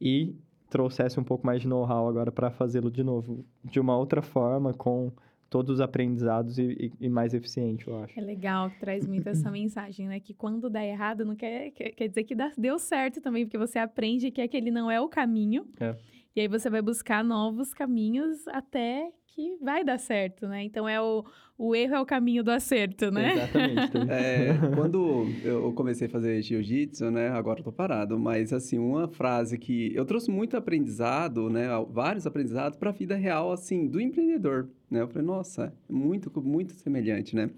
e 0.00 0.36
trouxesse 0.70 1.18
um 1.18 1.24
pouco 1.24 1.44
mais 1.44 1.60
de 1.60 1.66
know-how 1.66 2.08
agora 2.08 2.30
para 2.30 2.50
fazê-lo 2.50 2.90
de 2.90 3.02
novo, 3.02 3.44
de 3.64 3.80
uma 3.80 3.96
outra 3.96 4.22
forma, 4.22 4.72
com 4.72 5.12
todos 5.52 5.74
os 5.74 5.80
aprendizados 5.82 6.58
e, 6.58 6.62
e, 6.62 6.92
e, 7.06 7.08
mais 7.10 7.34
eficiente, 7.34 7.86
eu 7.86 8.02
acho. 8.02 8.18
É 8.18 8.22
legal, 8.22 8.70
que 8.70 8.80
traz 8.80 9.06
muito 9.06 9.28
essa 9.28 9.50
mensagem, 9.52 10.08
né? 10.08 10.18
Que 10.18 10.32
quando 10.32 10.70
dá 10.70 10.82
errado, 10.82 11.26
não 11.26 11.36
quer, 11.36 11.70
quer, 11.72 11.90
quer 11.90 12.08
dizer 12.08 12.24
que 12.24 12.34
dá, 12.34 12.50
deu 12.56 12.78
certo 12.78 13.20
também, 13.20 13.44
porque 13.44 13.58
você 13.58 13.78
aprende 13.78 14.30
que 14.30 14.40
aquele 14.40 14.70
não 14.70 14.90
é 14.90 14.98
o 14.98 15.08
caminho. 15.08 15.66
É. 15.78 15.94
E 16.34 16.40
aí 16.40 16.48
você 16.48 16.70
vai 16.70 16.80
buscar 16.80 17.22
novos 17.22 17.74
caminhos 17.74 18.46
até 18.48 19.10
que 19.34 19.56
vai 19.60 19.82
dar 19.82 19.98
certo, 19.98 20.46
né? 20.46 20.62
Então 20.62 20.88
é 20.88 21.00
o, 21.00 21.24
o 21.56 21.74
erro 21.74 21.94
é 21.94 22.00
o 22.00 22.06
caminho 22.06 22.44
do 22.44 22.50
acerto, 22.50 23.10
né? 23.10 23.32
Exatamente. 23.32 23.96
é, 24.10 24.74
quando 24.74 25.26
eu 25.42 25.72
comecei 25.72 26.06
a 26.06 26.10
fazer 26.10 26.42
jiu-jitsu, 26.42 27.10
né? 27.10 27.28
Agora 27.28 27.60
eu 27.60 27.64
tô 27.64 27.72
parado, 27.72 28.18
mas 28.18 28.52
assim, 28.52 28.78
uma 28.78 29.08
frase 29.08 29.58
que 29.58 29.94
eu 29.94 30.04
trouxe 30.04 30.30
muito 30.30 30.56
aprendizado, 30.56 31.48
né? 31.48 31.66
Vários 31.90 32.26
aprendizados 32.26 32.78
para 32.78 32.90
a 32.90 32.92
vida 32.92 33.16
real, 33.16 33.52
assim, 33.52 33.86
do 33.86 34.00
empreendedor, 34.00 34.68
né? 34.90 35.00
Eu 35.00 35.08
falei, 35.08 35.26
nossa, 35.26 35.72
muito, 35.88 36.30
muito 36.42 36.72
semelhante, 36.72 37.34
né? 37.34 37.50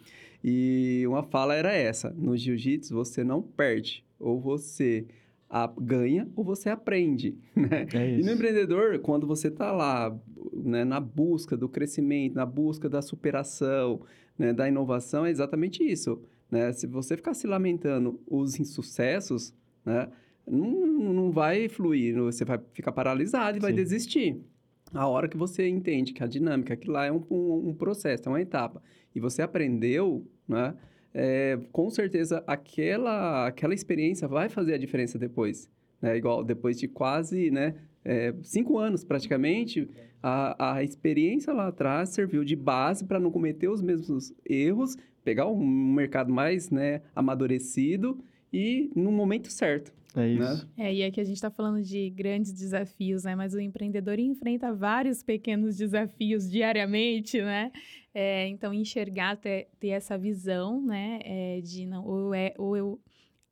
E 0.43 1.05
uma 1.09 1.23
fala 1.23 1.55
era 1.55 1.73
essa: 1.73 2.11
no 2.11 2.37
jiu-jitsu 2.37 2.95
você 2.95 3.25
não 3.25 3.43
perde, 3.43 4.05
ou 4.19 4.41
você 4.41 5.07
a, 5.49 5.73
ganha 5.79 6.29
ou 6.35 6.45
você 6.45 6.69
aprende, 6.69 7.39
né? 7.55 7.87
É 7.93 8.19
e 8.19 8.23
no 8.23 8.33
empreendedor, 8.33 8.99
quando 9.01 9.27
você 9.27 9.49
está 9.49 9.73
lá 9.73 10.17
né, 10.53 10.85
na 10.85 11.01
busca 11.01 11.57
do 11.57 11.69
crescimento, 11.69 12.35
na 12.35 12.47
busca 12.47 12.89
da 12.89 13.03
superação, 13.03 14.03
né, 14.39 14.53
da 14.53 14.69
inovação, 14.69 15.25
é 15.25 15.31
exatamente 15.31 15.83
isso. 15.83 16.21
Né? 16.51 16.73
Se 16.73 16.87
você 16.87 17.17
ficar 17.17 17.35
se 17.35 17.47
lamentando 17.47 18.21
os 18.27 18.59
insucessos, 18.59 19.55
né, 19.85 20.09
não, 20.47 20.87
não 21.13 21.31
vai 21.31 21.69
fluir, 21.69 22.17
você 22.17 22.45
vai 22.45 22.61
ficar 22.73 22.93
paralisado 22.93 23.57
e 23.57 23.61
vai 23.61 23.73
desistir. 23.73 24.41
A 24.93 25.09
hora 25.09 25.29
que 25.29 25.37
você 25.37 25.67
entende 25.67 26.13
que 26.13 26.23
a 26.23 26.27
dinâmica, 26.27 26.77
que 26.77 26.89
lá 26.89 27.07
é 27.07 27.13
um, 27.13 27.23
um, 27.31 27.69
um 27.71 27.75
processo, 27.75 28.25
é 28.27 28.29
uma 28.29 28.41
etapa, 28.41 28.83
e 29.15 29.19
você 29.19 29.43
aprendeu, 29.43 30.27
né? 30.47 30.75
É, 31.17 31.59
com 31.71 31.89
certeza 31.91 32.43
aquela, 32.45 33.47
aquela 33.47 33.73
experiência 33.73 34.27
vai 34.27 34.49
fazer 34.49 34.75
a 34.75 34.79
diferença 34.79 35.17
depois. 35.17 35.71
Né? 36.03 36.17
Igual 36.17 36.43
depois 36.43 36.79
de 36.79 36.89
quase 36.89 37.51
né, 37.51 37.75
é, 38.05 38.35
cinco 38.43 38.79
anos 38.79 39.05
praticamente, 39.05 39.89
a, 40.23 40.77
a 40.77 40.83
experiência 40.83 41.53
lá 41.53 41.69
atrás 41.69 42.09
serviu 42.09 42.45
de 42.45 42.57
base 42.57 43.05
para 43.05 43.21
não 43.21 43.31
cometer 43.31 43.69
os 43.69 43.81
mesmos 43.81 44.33
erros, 44.45 44.97
pegar 45.23 45.47
um 45.47 45.65
mercado 45.65 46.33
mais 46.33 46.71
né, 46.71 47.01
amadurecido 47.15 48.19
e 48.53 48.91
no 48.95 49.13
momento 49.13 49.51
certo. 49.51 49.93
É 50.15 50.21
né? 50.21 50.35
isso. 50.35 50.67
Né? 50.77 50.89
É, 50.89 50.95
e 50.95 51.05
aqui 51.05 51.21
a 51.21 51.25
gente 51.25 51.37
está 51.37 51.51
falando 51.51 51.83
de 51.83 52.11
grandes 52.11 52.53
desafios, 52.53 53.25
né? 53.25 53.35
Mas 53.35 53.55
o 53.55 53.61
empreendedor 53.61 54.19
enfrenta 54.19 54.73
vários 54.73 55.23
pequenos 55.23 55.77
desafios 55.77 56.51
diariamente, 56.51 57.41
né? 57.43 57.73
É, 58.15 58.47
então, 58.49 58.73
enxergar, 58.73 59.37
ter, 59.37 59.69
ter 59.81 59.89
essa 59.89 60.17
visão, 60.17 60.81
né? 60.81 61.21
É, 61.25 61.61
de 61.61 61.85
não, 61.87 62.07
ou, 62.07 62.35
é, 62.35 62.55
ou 62.57 62.77
eu 62.77 63.01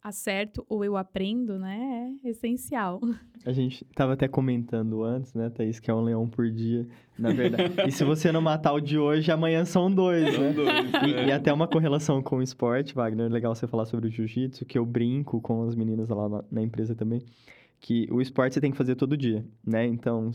acerto 0.03 0.67
ou 0.69 0.85
eu 0.85 0.97
aprendo, 0.97 1.59
né? 1.59 2.12
É 2.25 2.31
essencial. 2.31 3.01
A 3.47 3.53
gente 3.53 3.85
estava 3.85 4.15
até 4.15 4.27
comentando 4.27 5.05
antes, 5.05 5.33
né, 5.35 5.49
Thaís, 5.49 5.79
que 5.79 5.91
é 5.91 5.95
um 5.95 6.03
leão 6.03 6.29
por 6.29 6.51
dia, 6.51 6.87
na 7.19 7.33
verdade. 7.33 7.73
e 7.87 7.93
se 7.93 8.03
você 8.03 8.33
não 8.33 8.41
matar 8.41 8.73
o 8.73 8.81
de 8.81 8.99
hoje, 8.99 9.31
amanhã 9.31 9.65
são 9.65 9.91
dois, 9.91 10.35
são 10.35 10.45
né? 10.45 10.53
Dois, 10.53 10.93
e, 11.07 11.15
é. 11.15 11.27
e, 11.29 11.33
até 11.33 11.53
uma 11.53 11.69
correlação 11.69 12.21
com 12.23 12.37
o 12.37 12.43
esporte, 12.43 12.95
Wagner, 12.95 13.27
é 13.27 13.29
legal 13.29 13.55
você 13.55 13.67
falar 13.67 13.85
sobre 13.87 14.09
o 14.09 14.11
jiu-jitsu, 14.11 14.65
que 14.65 14.79
eu 14.79 14.85
brinco 14.85 15.41
com 15.41 15.62
as 15.62 15.75
meninas 15.75 16.09
lá 16.09 16.29
na, 16.29 16.45
na 16.51 16.62
empresa 16.62 16.95
também, 16.95 17.23
que 17.81 18.09
o 18.11 18.21
esporte 18.21 18.55
você 18.55 18.61
tem 18.61 18.73
que 18.73 18.77
fazer 18.77 18.97
todo 18.97 19.17
dia, 19.17 19.45
né? 19.65 19.87
Então, 19.87 20.33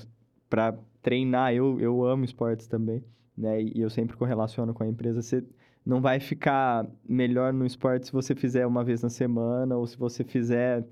para 0.50 0.78
treinar, 1.02 1.54
eu, 1.54 1.80
eu 1.80 2.06
amo 2.06 2.24
esportes 2.24 2.68
também, 2.68 3.04
né? 3.38 3.62
E 3.62 3.82
eu 3.82 3.90
sempre 3.90 4.16
correlaciono 4.16 4.74
com 4.74 4.84
a 4.84 4.88
empresa, 4.88 5.22
você 5.22 5.44
não 5.88 6.02
vai 6.02 6.20
ficar 6.20 6.86
melhor 7.08 7.54
no 7.54 7.66
esporte 7.66 8.08
se 8.08 8.12
você 8.12 8.36
fizer 8.36 8.68
uma 8.68 8.84
vez 8.84 9.02
na 9.02 9.10
semana 9.10 9.78
ou 9.78 9.88
se 9.88 9.98
você 9.98 10.22
fizer 10.22 10.86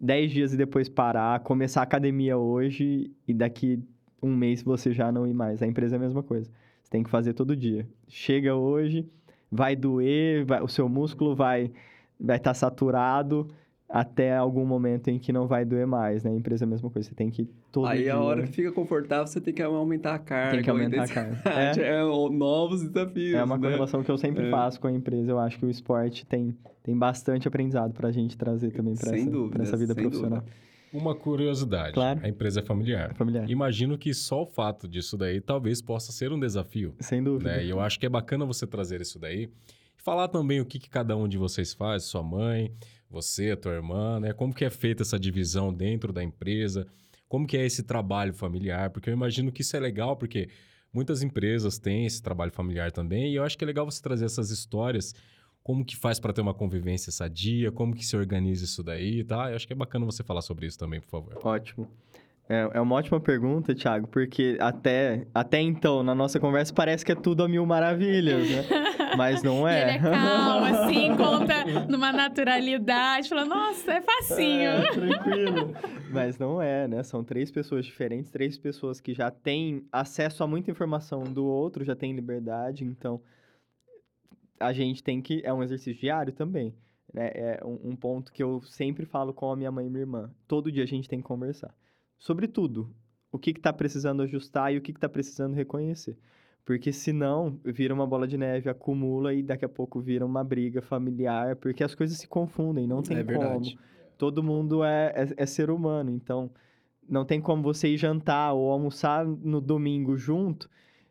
10 0.00 0.32
dias 0.32 0.54
e 0.54 0.56
depois 0.56 0.88
parar, 0.88 1.40
começar 1.40 1.80
a 1.80 1.82
academia 1.82 2.38
hoje 2.38 3.10
e 3.26 3.34
daqui 3.34 3.78
um 4.22 4.34
mês 4.34 4.62
você 4.62 4.90
já 4.90 5.12
não 5.12 5.26
ir 5.26 5.34
mais. 5.34 5.62
A 5.62 5.66
empresa 5.66 5.96
é 5.96 5.98
a 5.98 6.00
mesma 6.00 6.22
coisa. 6.22 6.50
Você 6.82 6.90
tem 6.90 7.02
que 7.02 7.10
fazer 7.10 7.34
todo 7.34 7.54
dia. 7.54 7.86
Chega 8.08 8.54
hoje, 8.54 9.06
vai 9.52 9.76
doer, 9.76 10.46
vai, 10.46 10.62
o 10.62 10.68
seu 10.68 10.88
músculo 10.88 11.36
vai 11.36 11.70
vai 12.18 12.38
estar 12.38 12.50
tá 12.50 12.54
saturado, 12.54 13.48
até 13.88 14.36
algum 14.36 14.66
momento 14.66 15.08
em 15.08 15.18
que 15.18 15.32
não 15.32 15.46
vai 15.46 15.64
doer 15.64 15.86
mais, 15.86 16.22
né? 16.22 16.30
A 16.30 16.34
empresa 16.34 16.64
é 16.64 16.66
a 16.66 16.68
mesma 16.68 16.90
coisa, 16.90 17.08
você 17.08 17.14
tem 17.14 17.30
que 17.30 17.48
todo 17.72 17.86
Aí 17.86 18.02
dia... 18.02 18.14
a 18.14 18.20
hora 18.20 18.42
que 18.42 18.52
fica 18.52 18.70
confortável, 18.70 19.26
você 19.26 19.40
tem 19.40 19.54
que 19.54 19.62
aumentar 19.62 20.14
a 20.14 20.18
carga. 20.18 20.52
Tem 20.52 20.62
que 20.62 20.68
aumentar 20.68 21.04
a 21.04 21.08
carga. 21.08 21.42
É. 21.46 21.80
é 21.96 22.02
novos 22.02 22.86
desafios, 22.86 23.34
É 23.34 23.42
uma 23.42 23.56
né? 23.56 23.62
correlação 23.62 24.02
que 24.02 24.10
eu 24.10 24.18
sempre 24.18 24.46
é. 24.46 24.50
faço 24.50 24.78
com 24.78 24.88
a 24.88 24.92
empresa. 24.92 25.30
Eu 25.30 25.38
acho 25.38 25.58
que 25.58 25.64
o 25.64 25.70
esporte 25.70 26.26
tem, 26.26 26.54
tem 26.82 26.96
bastante 26.96 27.48
aprendizado 27.48 27.94
para 27.94 28.08
a 28.08 28.12
gente 28.12 28.36
trazer 28.36 28.72
também 28.72 28.94
para 28.94 29.16
essa, 29.16 29.30
dúvida, 29.30 29.62
essa 29.62 29.76
vida 29.76 29.94
profissional. 29.94 30.40
Dúvida. 30.40 30.68
Uma 30.92 31.14
curiosidade. 31.14 31.92
Claro. 31.92 32.20
A 32.22 32.28
empresa 32.28 32.60
é 32.60 32.62
familiar. 32.62 33.14
familiar. 33.14 33.48
Imagino 33.48 33.96
que 33.96 34.12
só 34.12 34.42
o 34.42 34.46
fato 34.46 34.88
disso 34.88 35.16
daí 35.16 35.40
talvez 35.40 35.82
possa 35.82 36.12
ser 36.12 36.32
um 36.32 36.40
desafio. 36.40 36.94
Sem 37.00 37.22
dúvida. 37.22 37.56
Né? 37.56 37.66
E 37.66 37.70
eu 37.70 37.80
acho 37.80 37.98
que 37.98 38.06
é 38.06 38.08
bacana 38.08 38.44
você 38.44 38.66
trazer 38.66 39.00
isso 39.00 39.18
daí. 39.18 39.50
Falar 39.96 40.28
também 40.28 40.60
o 40.60 40.64
que, 40.64 40.78
que 40.78 40.88
cada 40.88 41.16
um 41.16 41.28
de 41.28 41.36
vocês 41.36 41.74
faz, 41.74 42.04
sua 42.04 42.22
mãe, 42.22 42.72
você, 43.10 43.52
a 43.52 43.56
tua 43.56 43.72
irmã, 43.72 44.20
né? 44.20 44.32
Como 44.32 44.54
que 44.54 44.64
é 44.64 44.70
feita 44.70 45.02
essa 45.02 45.18
divisão 45.18 45.72
dentro 45.72 46.12
da 46.12 46.22
empresa? 46.22 46.86
Como 47.28 47.46
que 47.46 47.56
é 47.56 47.64
esse 47.64 47.82
trabalho 47.82 48.32
familiar? 48.34 48.90
Porque 48.90 49.10
eu 49.10 49.14
imagino 49.14 49.52
que 49.52 49.62
isso 49.62 49.76
é 49.76 49.80
legal, 49.80 50.16
porque 50.16 50.48
muitas 50.92 51.22
empresas 51.22 51.78
têm 51.78 52.06
esse 52.06 52.22
trabalho 52.22 52.52
familiar 52.52 52.90
também, 52.92 53.32
e 53.32 53.36
eu 53.36 53.44
acho 53.44 53.56
que 53.56 53.64
é 53.64 53.66
legal 53.66 53.84
você 53.84 54.02
trazer 54.02 54.24
essas 54.24 54.50
histórias, 54.50 55.14
como 55.62 55.84
que 55.84 55.96
faz 55.96 56.18
para 56.18 56.32
ter 56.32 56.40
uma 56.40 56.54
convivência 56.54 57.12
sadia, 57.12 57.70
como 57.70 57.94
que 57.94 58.04
se 58.04 58.16
organiza 58.16 58.64
isso 58.64 58.82
daí, 58.82 59.22
tá? 59.22 59.50
Eu 59.50 59.56
acho 59.56 59.66
que 59.66 59.72
é 59.72 59.76
bacana 59.76 60.06
você 60.06 60.22
falar 60.22 60.40
sobre 60.40 60.66
isso 60.66 60.78
também, 60.78 61.00
por 61.00 61.10
favor. 61.10 61.38
Ótimo. 61.44 61.88
É, 62.48 62.70
é 62.78 62.80
uma 62.80 62.94
ótima 62.94 63.20
pergunta, 63.20 63.74
Thiago, 63.74 64.08
porque 64.08 64.56
até, 64.58 65.26
até 65.34 65.60
então, 65.60 66.02
na 66.02 66.14
nossa 66.14 66.40
conversa, 66.40 66.72
parece 66.72 67.04
que 67.04 67.12
é 67.12 67.14
tudo 67.14 67.42
a 67.42 67.48
mil 67.48 67.66
maravilhas, 67.66 68.48
né? 68.48 68.64
Mas 69.18 69.42
não 69.42 69.68
é. 69.68 69.82
ele 69.82 69.90
é 69.90 69.98
calmo, 69.98 70.64
assim, 70.64 71.08
conta 71.16 71.86
numa 71.88 72.10
naturalidade, 72.10 73.28
falando, 73.28 73.50
nossa, 73.50 73.92
é 73.92 74.00
facinho. 74.00 74.70
É, 74.70 74.92
tranquilo. 74.92 75.74
Mas 76.10 76.38
não 76.38 76.60
é, 76.60 76.88
né? 76.88 77.02
São 77.02 77.22
três 77.22 77.50
pessoas 77.50 77.84
diferentes, 77.84 78.30
três 78.30 78.56
pessoas 78.56 78.98
que 78.98 79.12
já 79.12 79.30
têm 79.30 79.86
acesso 79.92 80.42
a 80.42 80.46
muita 80.46 80.70
informação 80.70 81.24
do 81.24 81.44
outro, 81.44 81.84
já 81.84 81.94
têm 81.94 82.14
liberdade, 82.14 82.82
então 82.82 83.20
a 84.58 84.72
gente 84.72 85.02
tem 85.02 85.20
que. 85.20 85.42
É 85.44 85.52
um 85.52 85.62
exercício 85.62 86.00
diário 86.00 86.32
também. 86.32 86.74
Né? 87.12 87.30
É 87.34 87.60
um, 87.62 87.90
um 87.90 87.96
ponto 87.96 88.32
que 88.32 88.42
eu 88.42 88.62
sempre 88.62 89.04
falo 89.04 89.34
com 89.34 89.50
a 89.50 89.56
minha 89.56 89.70
mãe 89.70 89.86
e 89.86 89.90
minha 89.90 90.02
irmã. 90.02 90.30
Todo 90.46 90.72
dia 90.72 90.84
a 90.84 90.86
gente 90.86 91.08
tem 91.08 91.20
que 91.20 91.26
conversar 91.26 91.74
sobre 92.18 92.48
tudo. 92.48 92.94
O 93.30 93.38
que 93.38 93.50
está 93.50 93.72
precisando 93.72 94.22
ajustar 94.22 94.72
e 94.72 94.78
o 94.78 94.82
que 94.82 94.90
está 94.90 95.08
precisando 95.08 95.54
reconhecer. 95.54 96.16
Porque 96.64 96.92
senão 96.92 97.58
vira 97.64 97.94
uma 97.94 98.06
bola 98.06 98.26
de 98.26 98.36
neve, 98.36 98.68
acumula 98.68 99.32
e 99.32 99.42
daqui 99.42 99.64
a 99.64 99.68
pouco 99.68 100.00
vira 100.00 100.26
uma 100.26 100.44
briga 100.44 100.82
familiar, 100.82 101.56
porque 101.56 101.82
as 101.82 101.94
coisas 101.94 102.18
se 102.18 102.28
confundem, 102.28 102.86
não 102.86 103.02
tem 103.02 103.18
é 103.18 103.24
como. 103.24 103.38
Verdade. 103.38 103.78
Todo 104.18 104.42
mundo 104.42 104.84
é, 104.84 105.12
é, 105.14 105.42
é 105.42 105.46
ser 105.46 105.70
humano, 105.70 106.10
então 106.10 106.50
não 107.08 107.24
tem 107.24 107.40
como 107.40 107.62
você 107.62 107.88
ir 107.88 107.96
jantar 107.96 108.52
ou 108.52 108.70
almoçar 108.70 109.24
no 109.24 109.60
domingo 109.60 110.16
junto 110.16 110.68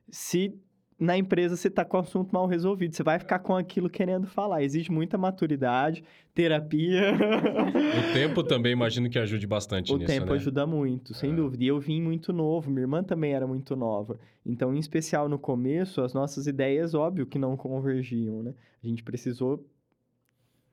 se 0.10 0.54
na 1.00 1.16
empresa 1.18 1.56
você 1.56 1.70
tá 1.70 1.86
com 1.86 1.98
o 1.98 2.00
assunto 2.00 2.32
mal 2.32 2.48
resolvido. 2.48 2.96
Você 2.96 3.04
vai 3.04 3.20
ficar 3.20 3.40
com 3.40 3.56
aquilo 3.56 3.90
querendo 3.90 4.26
falar. 4.26 4.64
Exige 4.64 4.92
muita 4.92 5.18
maturidade, 5.18 6.04
terapia. 6.34 7.14
O 7.14 8.14
tempo 8.14 8.44
também 8.44 8.72
imagino 8.72 9.08
que 9.10 9.20
ajude 9.20 9.46
bastante 9.46 9.94
o 9.94 9.98
nisso, 9.98 10.08
tempo 10.12 10.28
né? 10.28 10.34
ajuda 10.34 10.66
muito, 10.66 11.14
sem 11.14 11.32
É. 11.32 11.36
dúvida. 11.36 11.64
E 11.64 11.68
eu 11.68 11.80
vim 11.80 12.02
muito 12.02 12.34
novo, 12.34 12.70
minha 12.72 12.82
irmã 12.82 13.04
também 13.04 13.34
era 13.34 13.46
muito 13.46 13.76
nova. 13.76 14.20
Então, 14.46 14.74
em 14.74 14.80
especial 14.80 15.30
no 15.30 15.38
começo, 15.38 16.02
as 16.02 16.14
nossas 16.14 16.48
ideias, 16.48 16.94
óbvio 16.96 17.28
que 17.28 17.38
não 17.38 17.56
convergiam, 17.56 18.42
né? 18.42 18.54
A 18.84 18.88
gente 18.88 19.04
precisou 19.04 19.64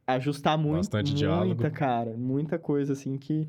ajustar 0.06 0.56
muito, 0.58 0.76
Bastante 0.76 1.12
muita, 1.12 1.18
diálogo. 1.26 1.70
cara, 1.70 2.14
muita 2.16 2.58
coisa 2.58 2.92
assim 2.92 3.16
que, 3.16 3.48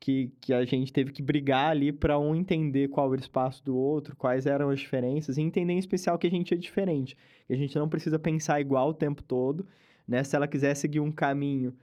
que, 0.00 0.32
que 0.40 0.52
a 0.52 0.64
gente 0.64 0.92
teve 0.92 1.12
que 1.12 1.22
brigar 1.22 1.70
ali 1.70 1.92
para 1.92 2.18
um 2.18 2.34
entender 2.34 2.88
qual 2.88 3.06
era 3.12 3.20
o 3.20 3.24
espaço 3.24 3.64
do 3.64 3.76
outro, 3.76 4.16
quais 4.16 4.46
eram 4.46 4.70
as 4.70 4.80
diferenças, 4.80 5.38
e 5.38 5.42
entender 5.42 5.72
em 5.72 5.78
especial 5.78 6.18
que 6.18 6.26
a 6.26 6.30
gente 6.30 6.52
é 6.52 6.56
diferente. 6.56 7.16
Que 7.46 7.52
a 7.52 7.56
gente 7.56 7.76
não 7.78 7.88
precisa 7.88 8.18
pensar 8.18 8.60
igual 8.60 8.90
o 8.90 8.94
tempo 8.94 9.22
todo, 9.22 9.66
né? 10.06 10.22
Se 10.22 10.36
ela 10.36 10.46
quiser 10.46 10.74
seguir 10.74 11.00
um 11.00 11.10
caminho, 11.10 11.74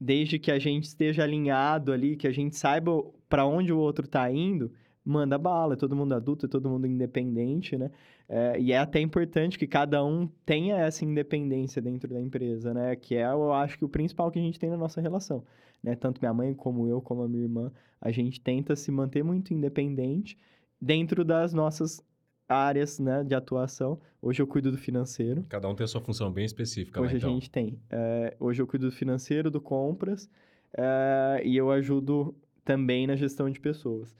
desde 0.00 0.38
que 0.38 0.50
a 0.50 0.58
gente 0.58 0.84
esteja 0.84 1.22
alinhado 1.22 1.92
ali, 1.92 2.16
que 2.16 2.26
a 2.26 2.32
gente 2.32 2.56
saiba 2.56 2.92
para 3.28 3.46
onde 3.46 3.72
o 3.72 3.78
outro 3.78 4.06
tá 4.06 4.30
indo, 4.30 4.72
manda 5.04 5.38
bala, 5.38 5.74
é 5.74 5.76
todo 5.76 5.96
mundo 5.96 6.14
adulto, 6.14 6.46
é 6.46 6.48
todo 6.48 6.68
mundo 6.68 6.86
independente, 6.86 7.76
né? 7.76 7.90
É, 8.28 8.60
e 8.60 8.72
é 8.72 8.78
até 8.78 9.00
importante 9.00 9.58
que 9.58 9.66
cada 9.66 10.04
um 10.04 10.28
tenha 10.44 10.76
essa 10.76 11.04
independência 11.04 11.80
dentro 11.80 12.12
da 12.12 12.20
empresa, 12.20 12.74
né? 12.74 12.94
Que 12.94 13.16
é, 13.16 13.24
eu 13.24 13.52
acho 13.52 13.78
que 13.78 13.84
o 13.84 13.88
principal 13.88 14.30
que 14.30 14.38
a 14.38 14.42
gente 14.42 14.58
tem 14.58 14.68
na 14.68 14.76
nossa 14.76 15.00
relação, 15.00 15.44
né? 15.82 15.96
Tanto 15.96 16.20
minha 16.20 16.34
mãe 16.34 16.52
como 16.52 16.86
eu, 16.86 17.00
como 17.00 17.22
a 17.22 17.28
minha 17.28 17.44
irmã, 17.44 17.72
a 18.00 18.10
gente 18.10 18.40
tenta 18.40 18.76
se 18.76 18.90
manter 18.90 19.24
muito 19.24 19.54
independente 19.54 20.36
dentro 20.80 21.24
das 21.24 21.54
nossas 21.54 22.04
áreas, 22.48 22.98
né, 22.98 23.22
de 23.24 23.34
atuação. 23.34 24.00
Hoje 24.22 24.40
eu 24.40 24.46
cuido 24.46 24.70
do 24.70 24.78
financeiro. 24.78 25.44
Cada 25.48 25.68
um 25.68 25.74
tem 25.74 25.84
a 25.84 25.88
sua 25.88 26.00
função 26.00 26.32
bem 26.32 26.44
específica, 26.44 27.00
Hoje 27.00 27.12
lá, 27.12 27.16
a 27.16 27.18
então. 27.18 27.30
gente 27.34 27.50
tem. 27.50 27.78
É, 27.90 28.36
hoje 28.40 28.62
eu 28.62 28.66
cuido 28.66 28.86
do 28.86 28.92
financeiro, 28.92 29.50
do 29.50 29.60
compras, 29.60 30.30
é, 30.76 31.42
e 31.44 31.56
eu 31.56 31.70
ajudo 31.70 32.34
também 32.64 33.06
na 33.06 33.16
gestão 33.16 33.50
de 33.50 33.60
pessoas. 33.60 34.16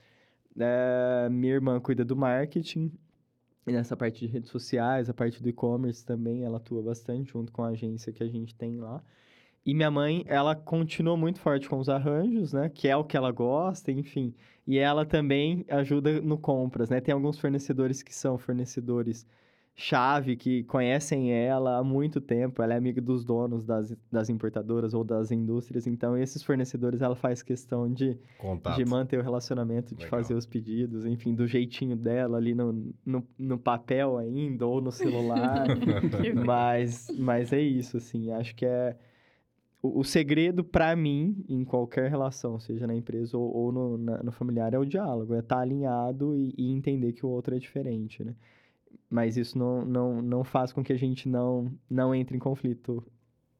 É, 0.58 1.28
minha 1.30 1.54
irmã 1.54 1.80
cuida 1.80 2.04
do 2.04 2.16
marketing, 2.16 2.92
e 3.68 3.72
nessa 3.72 3.96
parte 3.96 4.20
de 4.20 4.26
redes 4.26 4.50
sociais, 4.50 5.08
a 5.08 5.14
parte 5.14 5.42
do 5.42 5.48
e-commerce 5.48 6.04
também, 6.04 6.44
ela 6.44 6.58
atua 6.58 6.82
bastante 6.82 7.32
junto 7.32 7.52
com 7.52 7.62
a 7.62 7.68
agência 7.68 8.12
que 8.12 8.22
a 8.22 8.28
gente 8.28 8.54
tem 8.54 8.78
lá. 8.78 9.02
E 9.64 9.74
minha 9.74 9.90
mãe, 9.90 10.24
ela 10.26 10.54
continua 10.54 11.16
muito 11.16 11.40
forte 11.40 11.68
com 11.68 11.78
os 11.78 11.88
arranjos, 11.88 12.52
né? 12.52 12.70
Que 12.70 12.88
é 12.88 12.96
o 12.96 13.04
que 13.04 13.16
ela 13.16 13.30
gosta, 13.30 13.92
enfim. 13.92 14.34
E 14.66 14.78
ela 14.78 15.04
também 15.04 15.64
ajuda 15.68 16.20
no 16.20 16.38
compras, 16.38 16.88
né? 16.88 17.00
Tem 17.00 17.12
alguns 17.12 17.38
fornecedores 17.38 18.02
que 18.02 18.14
são 18.14 18.38
fornecedores 18.38 19.26
chave, 19.80 20.34
que 20.34 20.64
conhecem 20.64 21.30
ela 21.32 21.78
há 21.78 21.84
muito 21.84 22.20
tempo. 22.20 22.60
Ela 22.60 22.74
é 22.74 22.76
amiga 22.76 23.00
dos 23.00 23.24
donos 23.24 23.64
das, 23.64 23.96
das 24.10 24.28
importadoras 24.28 24.92
ou 24.92 25.04
das 25.04 25.30
indústrias. 25.30 25.86
Então, 25.86 26.16
esses 26.18 26.42
fornecedores, 26.42 27.00
ela 27.00 27.14
faz 27.14 27.44
questão 27.44 27.88
de, 27.88 28.18
Contato. 28.38 28.76
de 28.76 28.84
manter 28.84 29.20
o 29.20 29.22
relacionamento, 29.22 29.94
de 29.94 30.02
Legal. 30.02 30.18
fazer 30.18 30.34
os 30.34 30.44
pedidos, 30.44 31.06
enfim, 31.06 31.32
do 31.32 31.46
jeitinho 31.46 31.94
dela 31.96 32.38
ali 32.38 32.56
no, 32.56 32.92
no, 33.06 33.24
no 33.38 33.56
papel 33.56 34.18
ainda 34.18 34.66
ou 34.66 34.80
no 34.80 34.90
celular. 34.90 35.64
Mas, 36.44 37.06
mas 37.16 37.52
é 37.52 37.60
isso, 37.60 37.98
assim. 37.98 38.32
Acho 38.32 38.54
que 38.56 38.66
é. 38.66 38.96
O, 39.80 40.00
o 40.00 40.04
segredo, 40.04 40.64
para 40.64 40.96
mim, 40.96 41.44
em 41.48 41.64
qualquer 41.64 42.10
relação, 42.10 42.58
seja 42.58 42.84
na 42.84 42.96
empresa 42.96 43.38
ou, 43.38 43.54
ou 43.56 43.70
no, 43.72 43.96
na- 43.96 44.22
no 44.24 44.32
familiar, 44.32 44.74
é 44.74 44.78
o 44.78 44.84
diálogo. 44.84 45.34
É 45.34 45.38
estar 45.38 45.60
alinhado 45.60 46.34
e, 46.36 46.52
e 46.58 46.72
entender 46.72 47.12
que 47.12 47.24
o 47.24 47.28
outro 47.28 47.54
é 47.54 47.60
diferente, 47.60 48.24
né? 48.24 48.34
Mas 49.10 49.36
isso 49.36 49.58
não, 49.58 49.84
não, 49.84 50.20
não 50.22 50.44
faz 50.44 50.72
com 50.72 50.82
que 50.84 50.92
a 50.92 50.98
gente 50.98 51.28
não, 51.28 51.72
não 51.90 52.14
entre 52.14 52.36
em 52.36 52.40
conflito 52.40 53.02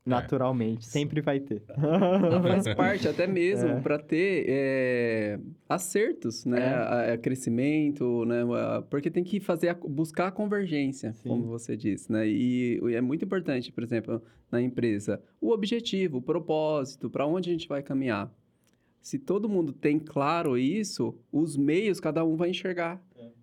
naturalmente. 0.05 0.87
Sempre 0.87 1.21
vai 1.21 1.39
ter. 1.39 1.63
Faz 2.43 2.75
parte 2.75 3.07
até 3.09 3.27
mesmo 3.27 3.69
É. 3.69 3.81
para 3.81 3.99
ter 3.99 4.47
é, 4.49 5.39
acertos, 5.69 6.45
né? 6.47 6.61
É. 6.61 6.75
A- 6.75 7.13
a 7.15 7.19
crescimento, 7.19 8.25
né? 8.25 8.43
A- 8.43 8.83
Porque 8.89 9.11
tem 9.11 9.23
que 9.23 9.39
fazer 9.39 9.69
a- 9.69 9.75
buscar 9.75 10.29
a 10.29 10.31
convergência, 10.31 11.13
Sim. 11.13 11.29
como 11.29 11.45
você 11.45 11.77
disse, 11.77 12.11
né? 12.11 12.27
E, 12.27 12.81
e 12.83 12.95
é 12.95 13.01
muito 13.03 13.25
importante, 13.25 13.71
por 13.71 13.83
exemplo, 13.83 14.23
na 14.51 14.63
empresa, 14.63 15.21
o 15.41 15.51
objetivo, 15.51 16.19
o 16.19 16.23
propósito, 16.23 17.11
para 17.11 17.27
onde 17.27 17.51
a 17.51 17.53
gente 17.53 17.69
vai 17.69 17.83
caminhar. 17.83 18.33
Se 19.03 19.19
todo 19.19 19.49
mundo 19.49 19.73
tem 19.73 19.99
claro 19.99 20.57
isso, 20.59 21.15
os 21.31 21.57
meios 21.57 22.01
cada 22.01 22.25
um 22.25 22.35
vai 22.37 22.51
enxergar 22.51 22.95
É. 22.97 22.99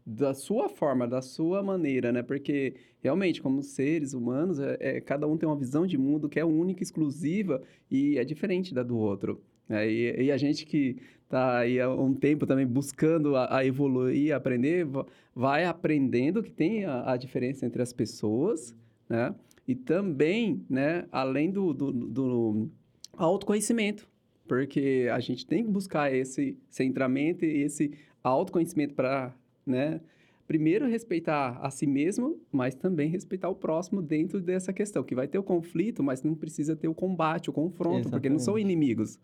da 0.06 0.34
sua 0.34 0.70
forma, 0.70 1.08
da 1.08 1.22
sua 1.22 1.62
maneira, 1.64 2.12
né? 2.12 2.22
Porque 2.24 2.76
realmente, 3.02 3.42
como 3.42 3.62
seres 3.62 4.14
humanos, 4.14 4.60
é, 4.60 4.78
é- 4.80 5.02
cada 5.02 5.28
um 5.28 5.38
tem 5.38 5.48
uma 5.48 5.56
visão 5.56 5.86
de 5.88 5.98
mundo 5.98 6.28
que 6.30 6.40
é 6.40 6.46
única, 6.46 6.84
exclusiva 6.84 7.62
e 7.90 8.18
é 8.18 8.24
diferente 8.26 8.74
da 8.74 8.84
do 8.84 8.98
outro. 8.98 9.42
né? 9.68 9.90
e, 9.92 10.24
e 10.26 10.32
a 10.32 10.38
gente 10.38 10.66
que 10.66 10.98
está 11.24 11.58
aí 11.60 11.80
há 11.80 11.90
um 11.90 12.14
tempo 12.14 12.46
também 12.46 12.68
buscando 12.68 13.36
a, 13.36 13.58
a 13.58 13.66
evoluir, 13.66 14.34
aprender, 14.36 14.86
va- 14.86 15.06
vai 15.36 15.66
aprendendo 15.66 16.44
que 16.44 16.52
tem 16.52 16.86
a, 16.86 17.12
a 17.14 17.18
diferença 17.18 17.66
entre 17.66 17.82
as 17.82 17.92
pessoas, 17.94 18.76
né? 19.10 19.34
E 19.68 19.74
também, 19.74 20.62
né, 20.70 21.06
além 21.12 21.50
do, 21.50 21.74
do, 21.74 21.92
do 21.92 22.70
autoconhecimento, 23.18 24.08
porque 24.48 25.08
a 25.12 25.20
gente 25.20 25.46
tem 25.48 25.64
que 25.64 25.72
buscar 25.72 26.14
esse 26.14 26.56
centramento 26.70 27.44
e 27.44 27.64
esse 27.64 27.92
autoconhecimento 28.24 28.94
para, 28.94 29.34
né, 29.66 30.01
primeiro 30.47 30.88
respeitar 30.88 31.59
a 31.61 31.70
si 31.72 31.88
mesmo, 31.88 32.39
mas 32.51 32.76
também 32.76 33.09
respeitar 33.09 33.49
o 33.49 33.55
próximo 33.55 34.01
dentro 34.01 34.39
dessa 34.39 34.72
questão, 34.72 35.03
que 35.03 35.16
vai 35.16 35.28
ter 35.28 35.38
o 35.38 35.43
conflito, 35.43 36.03
mas 36.03 36.22
não 36.24 36.36
precisa 36.36 36.76
ter 36.76 36.88
o 36.88 36.93
combate, 36.93 37.49
o 37.49 37.53
confronto, 37.53 38.09
porque 38.09 38.30
não 38.30 38.39
são 38.39 38.57
Exatamente. 38.57 38.74
inimigos. 38.74 39.20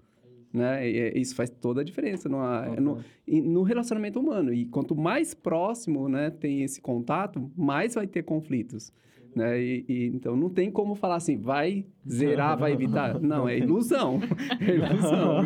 Né? 0.53 0.89
E, 0.89 1.19
isso 1.19 1.33
faz 1.35 1.49
toda 1.49 1.81
a 1.81 1.83
diferença 1.83 2.27
numa- 2.27 2.65
no, 2.79 2.93
Uhum. 2.95 3.01
e 3.27 3.41
no 3.41 3.63
relacionamento 3.63 4.19
humano. 4.19 4.53
E 4.53 4.65
quanto 4.65 4.95
mais 4.95 5.33
próximo 5.33 6.09
né, 6.09 6.29
tem 6.29 6.61
esse 6.63 6.81
contato, 6.81 7.49
mais 7.55 7.95
vai 7.95 8.05
ter 8.07 8.23
conflitos. 8.23 8.91
Né? 9.33 9.61
E, 9.61 9.85
e, 9.87 10.05
então 10.07 10.35
não 10.35 10.49
tem 10.49 10.69
como 10.69 10.93
falar 10.93 11.15
assim, 11.15 11.37
vai 11.37 11.85
zerar, 12.05 12.57
vai 12.57 12.73
evitar. 12.73 13.17
Não, 13.21 13.47
é 13.47 13.57
ilusão. 13.57 14.19
É 14.59 14.75
ilusão. 14.75 15.37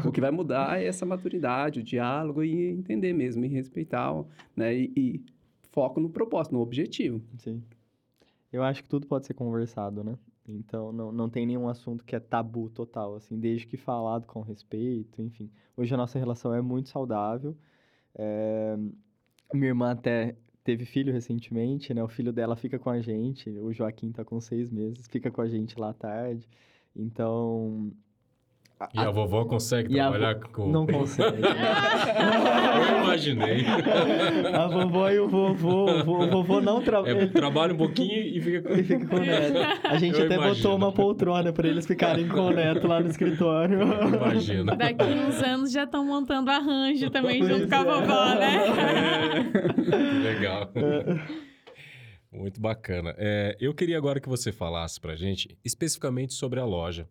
O 0.08 0.10
que 0.10 0.22
vai 0.22 0.30
mudar 0.30 0.80
é 0.80 0.86
essa 0.86 1.04
maturidade, 1.04 1.80
o 1.80 1.82
diálogo 1.82 2.42
e 2.42 2.70
entender 2.70 3.12
mesmo, 3.12 3.44
e 3.44 3.48
respeitar, 3.48 4.10
né? 4.56 4.74
E, 4.74 4.90
e 4.96 5.20
foco 5.70 6.00
no 6.00 6.08
propósito, 6.08 6.54
no 6.54 6.60
objetivo. 6.62 7.20
Sim. 7.36 7.62
Eu 8.50 8.62
acho 8.62 8.82
que 8.82 8.88
tudo 8.88 9.06
pode 9.06 9.26
ser 9.26 9.34
conversado, 9.34 10.02
né? 10.02 10.14
Então, 10.56 10.92
não, 10.92 11.12
não 11.12 11.28
tem 11.30 11.46
nenhum 11.46 11.68
assunto 11.68 12.04
que 12.04 12.16
é 12.16 12.20
tabu 12.20 12.70
total, 12.70 13.14
assim, 13.16 13.38
desde 13.38 13.66
que 13.66 13.76
falado 13.76 14.26
com 14.26 14.40
respeito, 14.42 15.20
enfim. 15.22 15.50
Hoje 15.76 15.94
a 15.94 15.96
nossa 15.96 16.18
relação 16.18 16.54
é 16.54 16.60
muito 16.60 16.88
saudável. 16.88 17.56
É, 18.14 18.76
Minha 19.54 19.68
irmã 19.68 19.92
até 19.92 20.36
teve 20.64 20.84
filho 20.84 21.12
recentemente, 21.12 21.92
né? 21.94 22.02
O 22.02 22.08
filho 22.08 22.32
dela 22.32 22.56
fica 22.56 22.78
com 22.78 22.90
a 22.90 23.00
gente, 23.00 23.50
o 23.50 23.72
Joaquim 23.72 24.12
tá 24.12 24.24
com 24.24 24.40
seis 24.40 24.70
meses, 24.70 25.06
fica 25.08 25.30
com 25.30 25.40
a 25.40 25.48
gente 25.48 25.78
lá 25.78 25.90
à 25.90 25.94
tarde. 25.94 26.48
Então, 26.94 27.92
E 28.94 28.98
a 28.98 29.10
vovó 29.10 29.44
consegue 29.44 30.00
a 30.00 30.04
trabalhar 30.10 30.34
vo- 30.38 30.48
com... 30.52 30.68
não 30.70 30.86
consegue. 30.88 31.42
Eu 31.42 32.98
imaginei. 33.04 33.64
a 34.54 34.66
vovó 34.66 35.10
e 35.10 35.18
o 35.18 35.28
vovô, 35.28 35.84
o 35.90 36.04
vo- 36.04 36.24
o 36.24 36.26
vovô 36.30 36.60
não 36.62 36.78
É, 36.78 36.82
trabalha. 36.84 37.28
trabalha 37.28 37.74
um 37.74 37.76
pouquinho 37.76 38.22
e 38.22 38.40
fica 38.40 38.62
com... 38.62 38.72
E 38.74 38.82
fica 38.82 39.06
com 39.06 39.16
o 39.16 39.20
neto. 39.20 39.58
A 39.84 39.98
gente 39.98 40.18
Eu 40.18 40.24
até 40.24 40.34
imagino. 40.36 40.54
botou 40.56 40.76
uma 40.76 40.92
poltrona 40.92 41.52
pra 41.52 41.68
eles 41.68 41.86
ficarem 41.86 42.26
com 42.26 42.40
o 42.40 42.50
neto 42.50 42.86
lá 42.86 43.00
no 43.00 43.08
escritório. 43.08 43.80
Imagina. 43.82 44.74
Daqui 44.74 45.04
uns 45.04 45.42
anos 45.42 45.72
já 45.72 45.84
estão 45.84 46.04
montando 46.04 46.50
arranjo 46.50 47.10
também 47.10 47.40
Pois 47.40 47.50
junto 47.50 47.68
com 47.68 47.74
a 47.74 47.78
é. 47.80 47.84
vovó, 47.84 48.34
né? 48.34 48.66
É, 49.92 50.32
legal. 50.32 50.70
Muito 52.32 52.60
bacana. 52.60 53.14
É, 53.18 53.56
eu 53.60 53.74
queria 53.74 53.98
agora 53.98 54.20
que 54.20 54.28
você 54.28 54.52
falasse 54.52 54.98
pra 55.00 55.16
gente 55.16 55.54
especificamente 55.64 56.32
sobre 56.32 56.60
a 56.60 56.64
loja. 56.64 57.06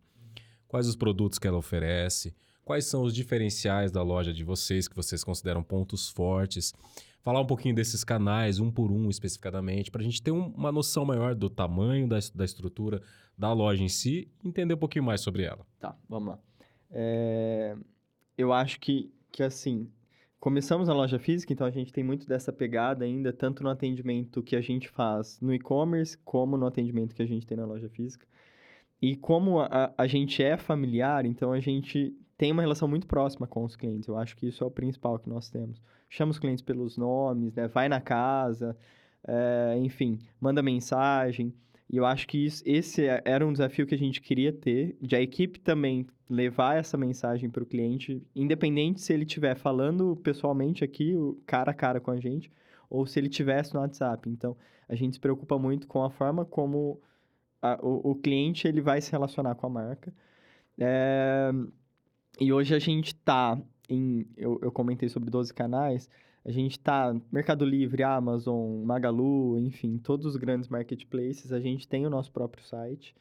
Quais 0.69 0.87
os 0.87 0.95
produtos 0.95 1.37
que 1.37 1.47
ela 1.47 1.57
oferece, 1.57 2.33
quais 2.63 2.85
são 2.85 3.03
os 3.03 3.13
diferenciais 3.13 3.91
da 3.91 4.01
loja 4.03 4.31
de 4.31 4.43
vocês, 4.43 4.87
que 4.87 4.95
vocês 4.95 5.23
consideram 5.23 5.61
pontos 5.63 6.07
fortes. 6.09 6.73
Falar 7.21 7.41
um 7.41 7.45
pouquinho 7.45 7.75
desses 7.75 8.03
canais, 8.05 8.59
um 8.59 8.71
por 8.71 8.91
um 8.91 9.09
especificadamente, 9.09 9.91
para 9.91 9.99
a 10.01 10.03
gente 10.03 10.21
ter 10.21 10.31
um- 10.31 10.49
uma 10.49 10.71
noção 10.71 11.03
maior 11.03 11.35
do 11.35 11.49
tamanho 11.49 12.07
da, 12.07 12.19
da 12.33 12.45
estrutura 12.45 13.01
da 13.37 13.51
loja 13.51 13.83
em 13.83 13.89
si 13.89 14.29
e 14.43 14.47
entender 14.47 14.75
um 14.75 14.77
pouquinho 14.77 15.03
mais 15.03 15.19
sobre 15.21 15.43
ela. 15.43 15.65
Tá, 15.79 15.97
vamos 16.07 16.29
lá. 16.29 16.39
É, 16.91 17.75
Eu 18.37 18.53
acho 18.53 18.79
que, 18.79 19.11
que, 19.33 19.43
assim, 19.43 19.89
começamos 20.39 20.87
na 20.87 20.93
loja 20.93 21.19
física, 21.19 21.51
então 21.51 21.67
a 21.67 21.71
gente 21.71 21.91
tem 21.91 22.03
muito 22.05 22.25
dessa 22.25 22.53
pegada 22.53 23.03
ainda, 23.03 23.33
tanto 23.33 23.61
no 23.63 23.69
atendimento 23.69 24.41
que 24.41 24.55
a 24.55 24.61
gente 24.61 24.87
faz 24.87 25.39
no 25.41 25.53
e-commerce, 25.53 26.17
como 26.19 26.55
no 26.55 26.65
atendimento 26.65 27.13
que 27.15 27.21
a 27.21 27.27
gente 27.27 27.45
tem 27.45 27.57
na 27.57 27.65
loja 27.65 27.89
física. 27.89 28.25
E 29.01 29.15
como 29.15 29.59
a, 29.59 29.93
a 29.97 30.07
gente 30.07 30.43
é 30.43 30.57
familiar, 30.57 31.25
então 31.25 31.51
a 31.51 31.59
gente 31.59 32.13
tem 32.37 32.51
uma 32.51 32.61
relação 32.61 32.87
muito 32.87 33.07
próxima 33.07 33.47
com 33.47 33.63
os 33.63 33.75
clientes. 33.75 34.07
Eu 34.07 34.17
acho 34.17 34.35
que 34.35 34.47
isso 34.47 34.63
é 34.63 34.67
o 34.67 34.71
principal 34.71 35.19
que 35.19 35.29
nós 35.29 35.49
temos. 35.49 35.81
Chama 36.09 36.31
os 36.31 36.39
clientes 36.39 36.63
pelos 36.63 36.97
nomes, 36.97 37.53
né? 37.53 37.67
Vai 37.67 37.87
na 37.87 38.01
casa, 38.01 38.75
é, 39.27 39.77
enfim, 39.77 40.19
manda 40.39 40.61
mensagem. 40.61 41.53
E 41.89 41.97
eu 41.97 42.05
acho 42.05 42.27
que 42.27 42.45
isso, 42.45 42.63
esse 42.65 43.05
é, 43.05 43.21
era 43.25 43.45
um 43.45 43.51
desafio 43.51 43.87
que 43.87 43.95
a 43.95 43.97
gente 43.97 44.21
queria 44.21 44.53
ter, 44.53 44.95
de 45.01 45.15
a 45.15 45.21
equipe 45.21 45.59
também 45.59 46.05
levar 46.29 46.77
essa 46.77 46.95
mensagem 46.97 47.49
para 47.49 47.63
o 47.63 47.65
cliente, 47.65 48.21
independente 48.35 49.01
se 49.01 49.11
ele 49.11 49.23
estiver 49.23 49.55
falando 49.55 50.15
pessoalmente 50.17 50.83
aqui, 50.83 51.15
cara 51.45 51.71
a 51.71 51.73
cara 51.73 51.99
com 51.99 52.11
a 52.11 52.19
gente, 52.19 52.51
ou 52.89 53.05
se 53.05 53.19
ele 53.19 53.27
tivesse 53.27 53.73
no 53.73 53.79
WhatsApp. 53.79 54.29
Então, 54.29 54.55
a 54.87 54.95
gente 54.95 55.13
se 55.13 55.19
preocupa 55.19 55.57
muito 55.57 55.87
com 55.87 56.03
a 56.03 56.09
forma 56.09 56.45
como 56.45 57.01
a, 57.61 57.79
o, 57.81 58.11
o, 58.11 58.15
cliente 58.15 58.67
ele 58.67 58.81
vai 58.81 59.01
se 59.01 59.11
relacionar 59.11 59.55
com 59.55 59.67
a 59.67 59.69
marca. 59.69 60.13
É, 60.77 61.51
e 62.39 62.51
hoje 62.53 62.73
a 62.75 62.79
gente 62.79 63.07
está 63.07 63.59
em... 63.89 64.25
Eu, 64.37 64.59
eu 64.61 64.71
comentei 64.71 65.09
sobre 65.09 65.29
12 65.29 65.53
canais, 65.53 66.09
a 66.45 66.51
gente 66.51 66.71
está 66.71 67.15
Mercado 67.31 67.65
Livre, 67.65 68.01
Amazon, 68.03 68.83
Magalu, 68.83 69.59
enfim, 69.59 69.97
todos 69.97 70.25
os 70.25 70.35
grandes 70.35 70.69
marketplaces. 70.69 71.51
A 71.51 71.59
gente 71.59 71.87
tem 71.87 72.05
o 72.05 72.09
nosso 72.09 72.31
próprio 72.31 72.63
site. 72.63 73.15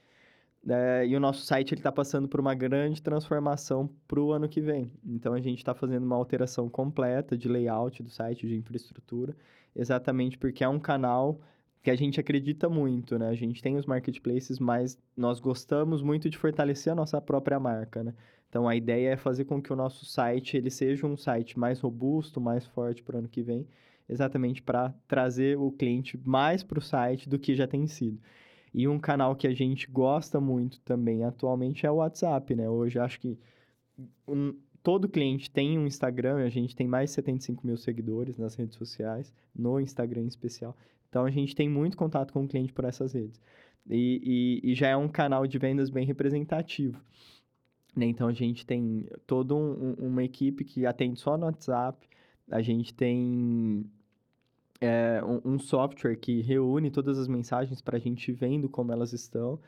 É, 0.68 1.07
e 1.07 1.16
o 1.16 1.20
nosso 1.20 1.45
site 1.45 1.74
está 1.74 1.91
passando 1.91 2.28
por 2.28 2.41
uma 2.41 2.55
grande 2.55 3.03
transformação 3.03 3.89
para 4.07 4.20
o 4.20 4.32
ano 4.32 4.49
que 4.49 4.61
vem. 4.61 4.91
Então, 5.05 5.32
a 5.32 5.41
gente 5.41 5.59
está 5.59 5.74
fazendo 5.74 6.05
uma 6.05 6.16
alteração 6.16 6.68
completa 6.68 7.36
de 7.36 7.49
layout 7.49 8.03
do 8.03 8.11
site, 8.11 8.47
de 8.47 8.57
infraestrutura, 8.57 9.36
exatamente 9.74 10.36
porque 10.36 10.64
é 10.64 10.68
um 10.68 10.78
canal 10.78 11.41
que 11.83 11.91
a 11.91 11.97
gente 11.97 12.20
acredita 12.20 12.68
muito, 12.68 13.18
né? 13.18 13.29
A 13.29 13.35
gente 13.35 13.62
tem 13.62 13.76
os 13.76 13.87
marketplaces, 13.87 14.59
mas 14.59 14.99
nós 15.16 15.41
gostamos 15.41 16.03
muito 16.03 16.29
de 16.29 16.37
fortalecer 16.37 16.93
a 16.93 16.97
nossa 16.97 17.20
própria 17.20 17.59
marca, 17.59 18.03
né? 18.03 18.14
Então, 18.49 18.66
a 18.66 18.74
ideia 18.74 19.11
é 19.11 19.16
fazer 19.16 19.45
com 19.45 19.61
que 19.61 19.72
o 19.72 19.76
nosso 19.76 20.07
site 20.07 20.57
ele 20.57 20.70
seja 20.70 21.07
um 21.07 21.16
site 21.16 21.59
mais 21.59 21.81
robusto, 21.81 22.41
mais 22.41 22.66
forte 22.66 23.03
para 23.03 23.16
o 23.16 23.18
ano 23.20 23.29
que 23.29 23.43
vem, 23.43 23.66
exatamente 24.09 24.62
para 24.62 24.95
trazer 25.07 25.59
o 25.59 25.70
cliente 25.70 26.18
mais 26.24 26.62
para 26.62 26.79
o 26.79 26.83
site 26.83 27.29
do 27.29 27.39
que 27.39 27.55
já 27.55 27.66
tem 27.66 27.87
sido. 27.87 28.18
E 28.72 28.89
um 28.89 28.99
canal 28.99 29.37
que 29.37 29.47
a 29.47 29.55
gente 29.55 29.91
gosta 29.91 30.41
muito 30.41 30.81
também 30.81 31.24
atualmente 31.24 31.87
é 31.87 31.91
o 31.91 31.97
WhatsApp, 31.97 32.55
né? 32.55 32.68
Hoje 32.68 32.99
acho 32.99 33.20
que 33.20 33.39
um, 34.26 34.55
todo 34.83 35.09
cliente 35.09 35.51
tem 35.51 35.79
um 35.79 35.87
Instagram, 35.87 36.37
a 36.37 36.49
gente 36.49 36.74
tem 36.74 36.87
mais 36.87 37.11
de 37.11 37.16
75 37.16 37.66
mil 37.66 37.76
seguidores 37.76 38.39
nas 38.39 38.55
redes 38.55 38.76
sociais, 38.76 39.33
no 39.55 39.81
Instagram 39.81 40.22
em 40.22 40.29
especial. 40.29 40.76
Então 41.09 41.25
a 41.25 41.31
gente 41.31 41.55
tem 41.55 41.69
muito 41.69 41.97
contato 41.97 42.33
com 42.33 42.45
o 42.45 42.49
cliente 42.49 42.73
por 42.73 42.85
essas 42.85 43.13
redes. 43.13 43.41
E, 43.89 44.61
e, 44.63 44.73
e 44.73 44.75
já 44.75 44.89
é 44.89 44.97
um 44.97 45.09
canal 45.09 45.47
de 45.47 45.59
vendas 45.59 45.89
bem 45.91 46.07
representativo. 46.07 47.01
Né? 47.97 48.07
Então 48.07 48.29
a 48.29 48.33
gente 48.33 48.67
tem 48.67 49.09
toda 49.27 49.55
um, 49.55 49.95
uma 49.99 50.23
equipe 50.23 50.65
que 50.65 50.87
atende 50.87 51.19
só 51.19 51.37
no 51.37 51.47
WhatsApp. 51.47 52.07
A 52.51 52.61
gente 52.63 52.95
tem 52.95 53.85
é, 54.81 55.23
um, 55.25 55.55
um, 55.55 55.59
software 55.59 56.17
que 56.17 56.41
reúne 56.41 56.91
todas 56.91 57.19
as 57.19 57.29
mensagens 57.29 57.81
para 57.83 57.97
a 57.97 58.01
gente 58.01 58.33
vendo 58.33 58.69
como 58.69 58.93
elas 58.93 59.13
estão. 59.13 59.59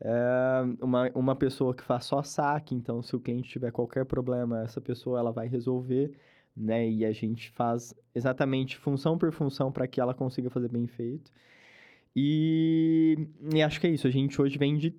É, 0.00 0.62
uma, 0.80 1.10
uma 1.14 1.36
pessoa 1.36 1.74
que 1.74 1.82
faz 1.82 2.04
só 2.04 2.22
saque, 2.22 2.74
então 2.74 3.02
se 3.02 3.14
o 3.14 3.20
cliente 3.20 3.48
tiver 3.48 3.70
qualquer 3.70 4.04
problema, 4.04 4.62
essa 4.62 4.80
pessoa 4.80 5.18
ela 5.18 5.30
vai 5.30 5.46
resolver, 5.46 6.12
né? 6.56 6.88
E 6.88 7.04
a 7.04 7.12
gente 7.12 7.50
faz 7.50 7.94
exatamente 8.14 8.76
função 8.76 9.18
por 9.18 9.32
função 9.32 9.72
para 9.72 9.86
que 9.86 10.00
ela 10.00 10.14
consiga 10.14 10.50
fazer 10.50 10.68
bem 10.68 10.86
feito. 10.86 11.30
E, 12.14 13.28
e 13.52 13.62
acho 13.62 13.80
que 13.80 13.86
é 13.86 13.90
isso. 13.90 14.06
A 14.06 14.10
gente 14.10 14.40
hoje 14.40 14.56
vende 14.58 14.94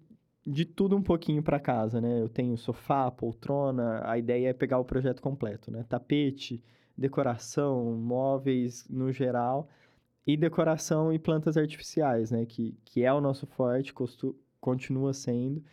de 0.45 0.65
tudo 0.65 0.95
um 0.95 1.01
pouquinho 1.01 1.41
para 1.41 1.59
casa, 1.59 1.99
né? 1.99 2.21
Eu 2.21 2.29
tenho 2.29 2.57
sofá, 2.57 3.09
poltrona, 3.09 4.01
a 4.07 4.17
ideia 4.17 4.49
é 4.49 4.53
pegar 4.53 4.79
o 4.79 4.85
projeto 4.85 5.21
completo, 5.21 5.71
né? 5.71 5.83
Tapete, 5.89 6.63
decoração, 6.97 7.93
móveis 7.97 8.87
no 8.89 9.11
geral 9.11 9.67
e 10.27 10.37
decoração 10.37 11.11
e 11.13 11.19
plantas 11.19 11.57
artificiais, 11.57 12.31
né? 12.31 12.45
Que, 12.45 12.77
que 12.85 13.03
é 13.03 13.11
o 13.13 13.21
nosso 13.21 13.47
forte, 13.47 13.93
costu, 13.93 14.35
continua 14.59 15.13
sendo. 15.13 15.63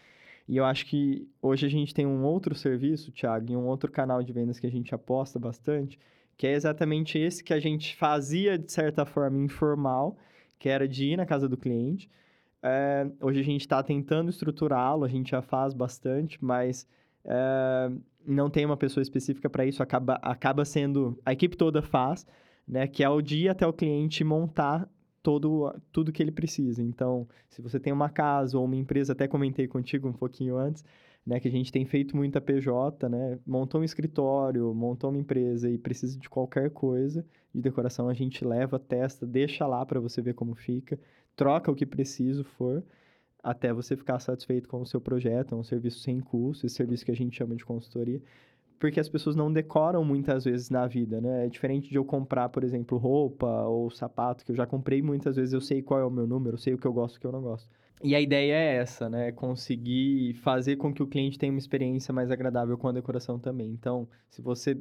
E 0.52 0.58
eu 0.58 0.66
acho 0.66 0.84
que 0.84 1.26
hoje 1.40 1.64
a 1.64 1.68
gente 1.70 1.94
tem 1.94 2.04
um 2.04 2.24
outro 2.24 2.54
serviço, 2.54 3.10
Thiago, 3.10 3.50
e 3.50 3.56
um 3.56 3.64
outro 3.64 3.90
canal 3.90 4.22
de 4.22 4.34
vendas 4.34 4.60
que 4.60 4.66
a 4.66 4.70
gente 4.70 4.94
aposta 4.94 5.38
bastante, 5.38 5.98
que 6.36 6.46
é 6.46 6.52
exatamente 6.52 7.18
esse 7.18 7.42
que 7.42 7.54
a 7.54 7.58
gente 7.58 7.96
fazia 7.96 8.58
de 8.58 8.70
certa 8.70 9.06
forma 9.06 9.38
informal, 9.38 10.14
que 10.58 10.68
era 10.68 10.86
de 10.86 11.06
ir 11.06 11.16
na 11.16 11.24
casa 11.24 11.48
do 11.48 11.56
cliente, 11.56 12.10
é, 12.62 13.10
hoje 13.22 13.40
a 13.40 13.42
gente 13.42 13.62
está 13.62 13.82
tentando 13.82 14.28
estruturá-lo, 14.28 15.06
a 15.06 15.08
gente 15.08 15.30
já 15.30 15.40
faz 15.40 15.72
bastante, 15.72 16.36
mas 16.44 16.86
é, 17.24 17.90
não 18.26 18.50
tem 18.50 18.66
uma 18.66 18.76
pessoa 18.76 19.00
específica 19.00 19.48
para 19.48 19.64
isso, 19.64 19.82
acaba, 19.82 20.18
acaba 20.20 20.66
sendo. 20.66 21.18
A 21.24 21.32
equipe 21.32 21.56
toda 21.56 21.80
faz, 21.80 22.26
né? 22.68 22.86
Que 22.86 23.02
é 23.02 23.08
o 23.08 23.22
dia 23.22 23.52
até 23.52 23.66
o 23.66 23.72
cliente 23.72 24.22
montar 24.22 24.86
todo, 25.22 25.74
tudo 25.92 26.12
que 26.12 26.22
ele 26.22 26.32
precisa. 26.32 26.82
Então, 26.82 27.28
se 27.48 27.62
você 27.62 27.78
tem 27.78 27.92
uma 27.92 28.08
casa 28.08 28.58
ou 28.58 28.64
uma 28.64 28.76
empresa, 28.76 29.12
até 29.12 29.28
comentei 29.28 29.66
contigo 29.68 30.08
um 30.08 30.12
pouquinho 30.12 30.56
antes, 30.56 30.84
né? 31.26 31.38
Que 31.40 31.48
a 31.48 31.50
gente 31.50 31.72
tem 31.72 31.84
feito 31.84 32.16
muita 32.16 32.40
PJ, 32.40 33.08
né? 33.08 33.38
Montou 33.46 33.80
um 33.80 33.84
escritório, 33.84 34.74
montou 34.74 35.10
uma 35.10 35.18
empresa 35.18 35.70
e 35.70 35.78
precisa 35.78 36.18
de 36.18 36.28
qualquer 36.28 36.70
coisa 36.70 37.24
de 37.54 37.60
decoração, 37.60 38.08
a 38.08 38.14
gente 38.14 38.44
leva, 38.44 38.78
testa, 38.78 39.26
deixa 39.26 39.66
lá 39.66 39.84
para 39.84 40.00
você 40.00 40.22
ver 40.22 40.34
como 40.34 40.54
fica 40.54 40.98
troca 41.36 41.70
o 41.70 41.74
que 41.74 41.86
preciso 41.86 42.44
for, 42.44 42.82
até 43.42 43.72
você 43.72 43.96
ficar 43.96 44.18
satisfeito 44.20 44.68
com 44.68 44.80
o 44.80 44.86
seu 44.86 45.00
projeto, 45.00 45.54
é 45.54 45.58
um 45.58 45.64
serviço 45.64 46.00
sem 46.00 46.20
custo, 46.20 46.66
esse 46.66 46.76
serviço 46.76 47.04
que 47.04 47.10
a 47.10 47.16
gente 47.16 47.36
chama 47.36 47.56
de 47.56 47.64
consultoria, 47.64 48.22
porque 48.82 48.98
as 48.98 49.08
pessoas 49.08 49.36
não 49.36 49.52
decoram 49.52 50.04
muitas 50.04 50.42
vezes 50.44 50.68
na 50.68 50.88
vida, 50.88 51.20
né? 51.20 51.46
É 51.46 51.48
diferente 51.48 51.88
de 51.88 51.94
eu 51.94 52.04
comprar, 52.04 52.48
por 52.48 52.64
exemplo, 52.64 52.98
roupa 52.98 53.46
ou 53.62 53.88
sapato, 53.92 54.44
que 54.44 54.50
eu 54.50 54.56
já 54.56 54.66
comprei 54.66 55.00
muitas 55.00 55.36
vezes, 55.36 55.52
eu 55.52 55.60
sei 55.60 55.80
qual 55.80 56.00
é 56.00 56.04
o 56.04 56.10
meu 56.10 56.26
número, 56.26 56.56
eu 56.56 56.58
sei 56.58 56.74
o 56.74 56.78
que 56.78 56.84
eu 56.84 56.92
gosto 56.92 57.14
e 57.14 57.18
o 57.18 57.20
que 57.20 57.26
eu 57.28 57.30
não 57.30 57.40
gosto. 57.40 57.70
E 58.02 58.12
a 58.12 58.20
ideia 58.20 58.54
é 58.54 58.74
essa, 58.78 59.08
né? 59.08 59.30
Conseguir 59.30 60.34
fazer 60.42 60.74
com 60.74 60.92
que 60.92 61.00
o 61.00 61.06
cliente 61.06 61.38
tenha 61.38 61.52
uma 61.52 61.60
experiência 61.60 62.12
mais 62.12 62.28
agradável 62.28 62.76
com 62.76 62.88
a 62.88 62.92
decoração 62.92 63.38
também. 63.38 63.70
Então, 63.70 64.08
se 64.28 64.42
você 64.42 64.76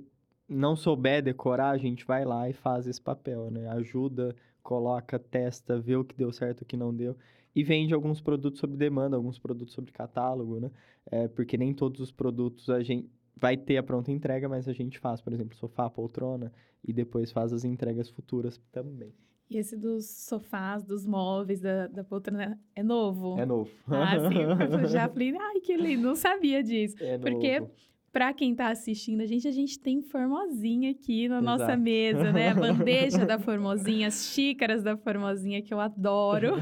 não 0.50 0.76
souber 0.76 1.22
decorar, 1.22 1.70
a 1.70 1.78
gente 1.78 2.04
vai 2.04 2.26
lá 2.26 2.50
e 2.50 2.54
faz 2.54 2.88
esse 2.88 3.00
papel, 3.00 3.52
né? 3.52 3.70
Ajuda 3.70 4.36
coloca, 4.64 5.20
testa, 5.20 5.80
vê 5.80 5.96
o 5.96 6.04
que 6.04 6.18
deu 6.18 6.32
certo, 6.32 6.62
o 6.62 6.66
que 6.66 6.76
não 6.76 6.92
deu. 6.92 7.16
E 7.56 7.64
vende 7.64 7.94
alguns 7.94 8.20
produtos 8.20 8.60
sob 8.60 8.76
demanda, 8.76 9.16
alguns 9.16 9.38
produtos 9.38 9.76
sobre 9.76 9.92
catálogo, 9.92 10.60
né? 10.60 10.72
É, 11.06 11.28
porque 11.28 11.56
nem 11.56 11.72
todos 11.72 12.02
os 12.02 12.12
produtos 12.12 12.68
a 12.68 12.82
gente 12.82 13.08
vai 13.42 13.58
ter 13.58 13.78
a 13.78 13.84
pronta 13.84 14.12
entrega, 14.12 14.48
mas 14.48 14.68
a 14.70 14.74
gente 14.74 15.00
faz, 15.00 15.20
por 15.20 15.34
exemplo, 15.34 15.58
sofá, 15.58 15.90
poltrona, 15.90 16.54
e 16.88 16.94
depois 16.94 17.32
faz 17.32 17.52
as 17.52 17.66
entregas 17.66 18.08
futuras 18.08 18.62
também. 18.72 19.12
E 19.50 19.58
esse 19.58 19.76
dos 19.76 20.06
sofás, 20.06 20.84
dos 20.84 21.06
móveis, 21.06 21.60
da, 21.60 21.88
da 21.88 22.04
poltrona, 22.04 22.58
é 22.76 22.84
novo? 22.84 23.38
É 23.38 23.46
novo. 23.46 23.70
Ah, 23.88 24.16
sim. 24.30 24.44
Eu 24.82 24.88
já 24.88 25.10
falei, 25.10 25.36
ai, 25.38 25.60
que 25.60 25.76
lindo, 25.76 26.04
não 26.04 26.16
sabia 26.16 26.64
disso. 26.64 26.96
É 27.02 27.18
porque 27.18 27.60
novo. 27.60 27.72
Para 28.12 28.34
quem 28.34 28.52
está 28.52 28.70
assistindo 28.70 29.22
a 29.22 29.26
gente, 29.26 29.48
a 29.48 29.52
gente 29.52 29.80
tem 29.80 30.02
formosinha 30.02 30.92
aqui 30.92 31.30
na 31.30 31.40
Exato. 31.40 31.60
nossa 31.60 31.78
mesa, 31.78 32.32
né? 32.34 32.50
A 32.50 32.56
bandeja 32.56 33.26
da 33.26 33.40
formosinha, 33.40 34.08
as 34.08 34.34
xícaras 34.34 34.84
da 34.84 34.98
formosinha 34.98 35.62
que 35.62 35.74
eu 35.74 35.80
adoro. 35.80 36.56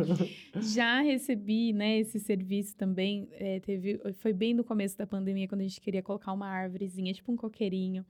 Já 0.60 1.00
recebi, 1.00 1.72
né, 1.72 1.98
esse 1.98 2.20
serviço 2.20 2.76
também. 2.76 3.26
É, 3.32 3.58
teve, 3.60 3.98
foi 4.18 4.34
bem 4.34 4.52
no 4.52 4.62
começo 4.62 4.98
da 4.98 5.06
pandemia, 5.06 5.48
quando 5.48 5.62
a 5.62 5.64
gente 5.64 5.80
queria 5.80 6.02
colocar 6.02 6.32
uma 6.32 6.46
árvorezinha, 6.46 7.14
tipo 7.14 7.32
um 7.32 7.36
coqueirinho 7.36 8.04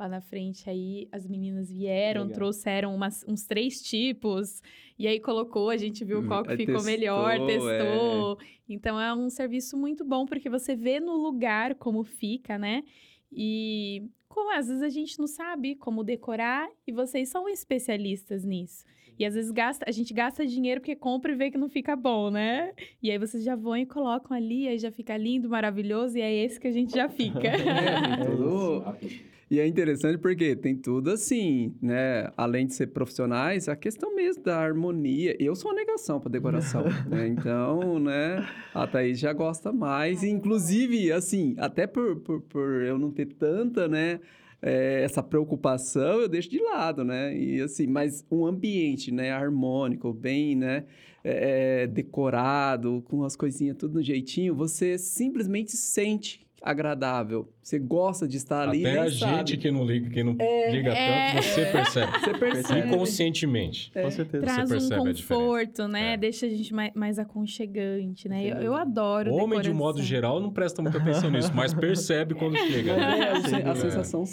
lá 0.00 0.08
na 0.08 0.20
frente. 0.20 0.68
Aí 0.68 1.08
as 1.12 1.26
meninas 1.26 1.70
vieram, 1.70 2.22
Legal. 2.22 2.34
trouxeram 2.34 2.94
umas, 2.94 3.24
uns 3.28 3.44
três 3.44 3.82
tipos, 3.82 4.62
e 4.98 5.06
aí 5.06 5.20
colocou, 5.20 5.70
a 5.70 5.76
gente 5.76 6.04
viu 6.04 6.26
qual 6.26 6.42
que 6.42 6.56
ficou 6.56 6.76
testou, 6.76 6.90
melhor, 6.90 7.46
testou. 7.46 8.38
É. 8.40 8.44
Então 8.68 8.98
é 9.00 9.14
um 9.14 9.28
serviço 9.28 9.76
muito 9.76 10.04
bom, 10.04 10.24
porque 10.24 10.48
você 10.48 10.74
vê 10.74 10.98
no 10.98 11.16
lugar 11.16 11.74
como 11.74 12.02
fica, 12.02 12.58
né? 12.58 12.82
E 13.30 14.08
como 14.28 14.52
às 14.56 14.68
vezes 14.68 14.82
a 14.82 14.88
gente 14.88 15.18
não 15.18 15.26
sabe 15.26 15.74
como 15.74 16.02
decorar, 16.02 16.68
e 16.86 16.92
vocês 16.92 17.28
são 17.28 17.48
especialistas 17.48 18.44
nisso. 18.44 18.84
E 19.18 19.26
às 19.26 19.34
vezes 19.34 19.50
gasta, 19.50 19.84
a 19.86 19.92
gente 19.92 20.14
gasta 20.14 20.46
dinheiro 20.46 20.80
porque 20.80 20.96
compra 20.96 21.32
e 21.32 21.34
vê 21.34 21.50
que 21.50 21.58
não 21.58 21.68
fica 21.68 21.94
bom, 21.94 22.30
né? 22.30 22.72
E 23.02 23.10
aí 23.10 23.18
vocês 23.18 23.44
já 23.44 23.54
vão 23.54 23.76
e 23.76 23.84
colocam 23.84 24.34
ali, 24.34 24.66
aí 24.66 24.78
já 24.78 24.90
fica 24.90 25.14
lindo, 25.14 25.46
maravilhoso, 25.46 26.16
e 26.16 26.22
é 26.22 26.32
esse 26.32 26.58
que 26.58 26.66
a 26.66 26.72
gente 26.72 26.94
já 26.94 27.06
fica. 27.06 27.48
é, 27.52 28.24
tudo... 28.24 28.82
E 29.50 29.58
é 29.58 29.66
interessante 29.66 30.16
porque 30.16 30.54
tem 30.54 30.76
tudo 30.76 31.10
assim, 31.10 31.74
né? 31.82 32.30
Além 32.36 32.68
de 32.68 32.74
ser 32.74 32.86
profissionais, 32.86 33.68
a 33.68 33.74
questão 33.74 34.14
mesmo 34.14 34.44
da 34.44 34.56
harmonia. 34.56 35.36
Eu 35.40 35.56
sou 35.56 35.72
uma 35.72 35.76
negação 35.76 36.20
para 36.20 36.30
decoração, 36.30 36.84
né? 37.10 37.26
Então, 37.26 37.98
né? 37.98 38.48
A 38.72 38.86
Thaís 38.86 39.18
já 39.18 39.32
gosta 39.32 39.72
mais. 39.72 40.22
Inclusive, 40.22 41.10
assim, 41.10 41.56
até 41.58 41.84
por, 41.84 42.14
por, 42.20 42.40
por 42.42 42.82
eu 42.82 42.96
não 42.96 43.10
ter 43.10 43.26
tanta, 43.26 43.88
né? 43.88 44.20
É, 44.62 45.02
essa 45.02 45.22
preocupação 45.22 46.20
eu 46.20 46.28
deixo 46.28 46.48
de 46.48 46.62
lado, 46.62 47.02
né? 47.02 47.36
E 47.36 47.60
assim, 47.60 47.88
mas 47.88 48.24
um 48.30 48.46
ambiente, 48.46 49.10
né, 49.10 49.32
harmônico, 49.32 50.12
bem, 50.12 50.54
né, 50.54 50.84
é, 51.24 51.86
decorado, 51.86 53.02
com 53.08 53.24
as 53.24 53.34
coisinhas 53.34 53.76
tudo 53.78 53.94
no 53.94 54.02
jeitinho, 54.02 54.54
você 54.54 54.98
simplesmente 54.98 55.72
sente 55.72 56.46
agradável. 56.62 57.48
Você 57.62 57.78
gosta 57.78 58.26
de 58.28 58.36
estar 58.36 58.68
ali, 58.68 58.84
Até 58.86 58.98
a 59.00 59.08
gente 59.08 59.18
sabe. 59.20 59.56
que 59.56 59.70
não 59.70 59.84
liga, 59.84 60.10
que 60.10 60.22
não 60.22 60.36
É, 60.38 60.70
liga 60.72 60.92
tanto, 60.94 61.44
você 61.46 61.64
percebe. 61.66 62.18
Você 62.18 62.34
percebe. 62.34 62.88
Inconscientemente. 62.88 63.90
É. 63.94 64.02
Com 64.02 64.10
certeza. 64.10 64.44
Traz 64.44 64.70
um 64.70 64.72
percebe 64.74 64.94
a 65.08 65.12
diferença. 65.12 65.34
conforto, 65.34 65.88
né? 65.88 66.14
É. 66.14 66.16
Deixa 66.16 66.46
a 66.46 66.48
gente 66.48 66.74
mais, 66.74 66.92
mais 66.94 67.18
aconchegante, 67.18 68.28
né? 68.28 68.44
Eu, 68.46 68.56
eu 68.58 68.74
adoro 68.74 69.32
Homem, 69.34 69.60
de 69.60 69.70
um 69.70 69.74
modo 69.74 69.94
decoração. 69.96 70.02
geral, 70.04 70.40
não 70.40 70.50
presta 70.50 70.82
muita 70.82 70.98
atenção 70.98 71.30
nisso, 71.30 71.50
mas 71.54 71.72
percebe 71.74 72.34
quando 72.34 72.56
chega. 72.56 72.96
né? 72.96 73.18
É, 73.20 73.68
a, 73.68 73.74
sensação 73.74 74.24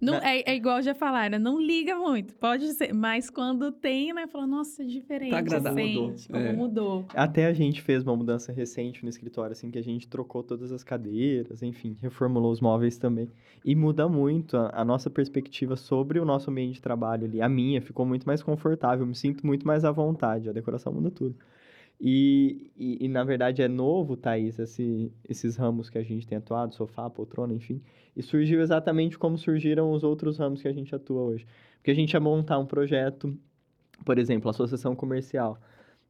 Não, 0.00 0.14
Né? 0.14 0.20
é, 0.38 0.52
é 0.52 0.56
igual 0.56 0.80
já 0.80 0.94
falaram, 0.94 1.38
não 1.38 1.60
liga 1.60 1.96
muito, 1.96 2.34
pode 2.36 2.72
ser, 2.74 2.92
mas 2.94 3.28
quando 3.28 3.72
tem, 3.72 4.12
né, 4.12 4.26
fala, 4.28 4.46
nossa, 4.46 4.82
é 4.82 4.86
diferente, 4.86 5.30
Tá 5.30 5.38
agradável. 5.38 5.84
sente, 6.14 6.28
como 6.28 6.44
É. 6.44 6.52
mudou. 6.52 7.04
Até 7.14 7.46
a 7.46 7.52
gente 7.52 7.82
fez 7.82 8.02
uma 8.04 8.14
mudança 8.16 8.52
recente 8.52 9.02
no 9.02 9.08
escritório, 9.08 9.52
assim, 9.52 9.70
que 9.70 9.78
a 9.78 9.82
gente 9.82 10.06
trocou 10.06 10.42
todas 10.42 10.70
as 10.70 10.84
cadeiras, 10.84 11.62
enfim, 11.62 11.96
reformulou 12.00 12.52
os 12.52 12.60
móveis 12.60 12.96
também. 12.96 13.28
E 13.64 13.74
muda 13.74 14.08
muito 14.08 14.56
a, 14.56 14.70
a 14.72 14.84
nossa 14.84 15.10
perspectiva 15.10 15.74
sobre 15.76 16.20
o 16.20 16.24
nosso 16.24 16.50
ambiente 16.50 16.74
de 16.74 16.82
trabalho 16.82 17.24
ali. 17.24 17.42
A 17.42 17.48
minha 17.48 17.82
ficou 17.82 18.06
muito 18.06 18.24
mais 18.24 18.42
confortável, 18.42 19.04
me 19.04 19.14
sinto 19.14 19.44
muito 19.44 19.66
mais 19.66 19.84
à 19.84 19.90
vontade, 19.90 20.48
a 20.48 20.52
decoração 20.52 20.92
muda 20.92 21.10
tudo. 21.10 21.34
E, 22.00 22.70
e, 22.76 23.06
e, 23.06 23.08
na 23.08 23.24
verdade, 23.24 23.60
é 23.60 23.66
novo, 23.68 24.16
Thaís, 24.16 24.58
esse, 24.58 25.12
esses 25.28 25.56
ramos 25.56 25.90
que 25.90 25.98
a 25.98 26.02
gente 26.02 26.26
tem 26.26 26.38
atuado, 26.38 26.74
sofá, 26.74 27.10
poltrona, 27.10 27.52
enfim. 27.52 27.82
E 28.16 28.22
surgiu 28.22 28.60
exatamente 28.60 29.18
como 29.18 29.36
surgiram 29.36 29.90
os 29.92 30.04
outros 30.04 30.38
ramos 30.38 30.62
que 30.62 30.68
a 30.68 30.72
gente 30.72 30.94
atua 30.94 31.22
hoje. 31.22 31.46
Porque 31.76 31.90
a 31.90 31.94
gente 31.94 32.12
ia 32.12 32.20
montar 32.20 32.58
um 32.58 32.66
projeto, 32.66 33.36
por 34.04 34.18
exemplo, 34.18 34.48
a 34.48 34.52
associação 34.52 34.94
comercial, 34.94 35.58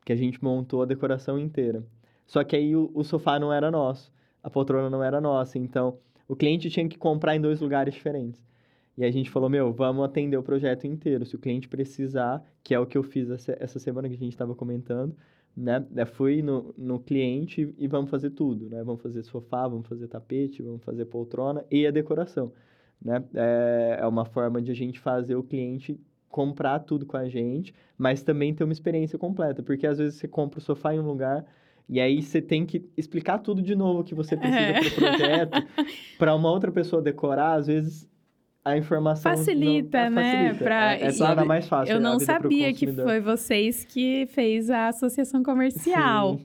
que 0.05 0.13
a 0.13 0.17
gente 0.17 0.43
montou 0.43 0.83
a 0.83 0.87
decoração 0.87 1.39
inteira. 1.39 1.83
Só 2.27 2.45
que 2.45 2.55
aí 2.55 2.77
o, 2.77 2.91
o 2.95 3.03
sofá 3.03 3.39
não 3.39 3.53
era 3.53 3.71
nosso, 3.71 4.13
a 4.43 4.51
poltrona 4.51 4.91
não 4.91 5.03
era 5.03 5.21
nossa, 5.21 5.59
então 5.59 5.99
o 6.29 6.37
cliente 6.37 6.69
tinha 6.69 6.87
que 6.87 6.99
comprar 6.99 7.35
em 7.35 7.41
dois 7.41 7.61
lugares 7.61 7.95
diferentes. 7.95 8.47
E 8.99 9.05
a 9.05 9.11
gente 9.11 9.31
falou, 9.31 9.49
meu, 9.49 9.73
vamos 9.73 10.05
atender 10.05 10.37
o 10.37 10.43
projeto 10.43 10.87
inteiro. 10.87 11.25
Se 11.25 11.37
o 11.37 11.39
cliente 11.39 11.69
precisar, 11.69 12.45
que 12.65 12.75
é 12.75 12.81
o 12.81 12.85
que 12.85 12.99
eu 12.99 13.03
fiz 13.03 13.31
essa, 13.31 13.57
essa 13.61 13.79
semana 13.79 14.09
que 14.09 14.15
a 14.15 14.19
gente 14.19 14.33
estava 14.33 14.55
comentando, 14.57 15.17
né? 15.59 15.85
Eu 15.97 16.07
fui 16.07 16.41
no, 16.41 16.73
no 16.79 17.01
cliente 17.01 17.75
e 17.77 17.89
vamos 17.89 18.11
fazer 18.11 18.31
tudo, 18.31 18.69
né? 18.71 18.83
Vamos 18.85 19.03
fazer 19.03 19.23
sofá, 19.25 19.67
vamos 19.67 19.89
fazer 19.89 20.07
tapete, 20.07 20.63
vamos 20.63 20.85
fazer 20.85 21.05
poltrona 21.07 21.65
e 21.71 21.85
a 21.87 21.91
decoração, 21.91 22.53
né? 23.05 23.25
É, 23.35 23.99
é 24.01 24.07
uma 24.07 24.25
forma 24.25 24.63
de 24.63 24.71
a 24.71 24.75
gente 24.75 25.01
fazer 25.01 25.35
o 25.35 25.43
cliente 25.43 26.01
comprar 26.29 26.79
tudo 26.81 27.05
com 27.05 27.17
a 27.17 27.29
gente, 27.29 27.75
mas 27.97 28.23
também 28.23 28.55
ter 28.55 28.63
uma 28.63 28.73
experiência 28.73 29.19
completa, 29.19 29.63
porque 29.63 29.87
às 29.87 29.99
vezes 29.99 30.15
você 30.21 30.29
compra 30.29 30.59
o 30.59 30.63
sofá 30.63 30.95
em 30.95 31.01
um 31.01 31.07
lugar 31.07 31.45
e 31.89 31.99
aí 32.01 32.23
você 32.23 32.41
tem 32.41 32.65
que 32.67 32.89
explicar 32.97 33.39
tudo 33.39 33.61
de 33.63 33.75
novo 33.75 34.05
que 34.05 34.15
você 34.15 34.37
precisa 34.37 34.61
É. 34.61 34.73
para 34.79 34.89
o 34.89 34.95
projeto, 34.95 35.69
para 36.19 36.35
uma 36.37 36.51
outra 36.51 36.71
pessoa 36.71 37.03
decorar, 37.03 37.55
às 37.55 37.67
vezes 37.67 38.09
a 38.69 38.77
informação 38.79 39.31
não- 39.31 39.39
Facilita, 39.39 39.99
é, 39.99 40.11
né? 40.11 40.33
facilita. 40.49 40.65
Pra- 40.65 40.95
é, 40.97 41.03
é 41.07 41.13
torna 41.13 41.45
mais 41.45 41.67
fácil. 41.69 41.93
Eu 41.93 41.99
a 41.99 42.01
não 42.01 42.19
sabia 42.19 42.73
que 42.73 42.87
foi 42.93 43.21
vocês 43.21 43.85
que 43.85 44.27
fez 44.33 44.71
a 44.71 44.89
associação 44.89 45.43
comercial. 45.43 46.39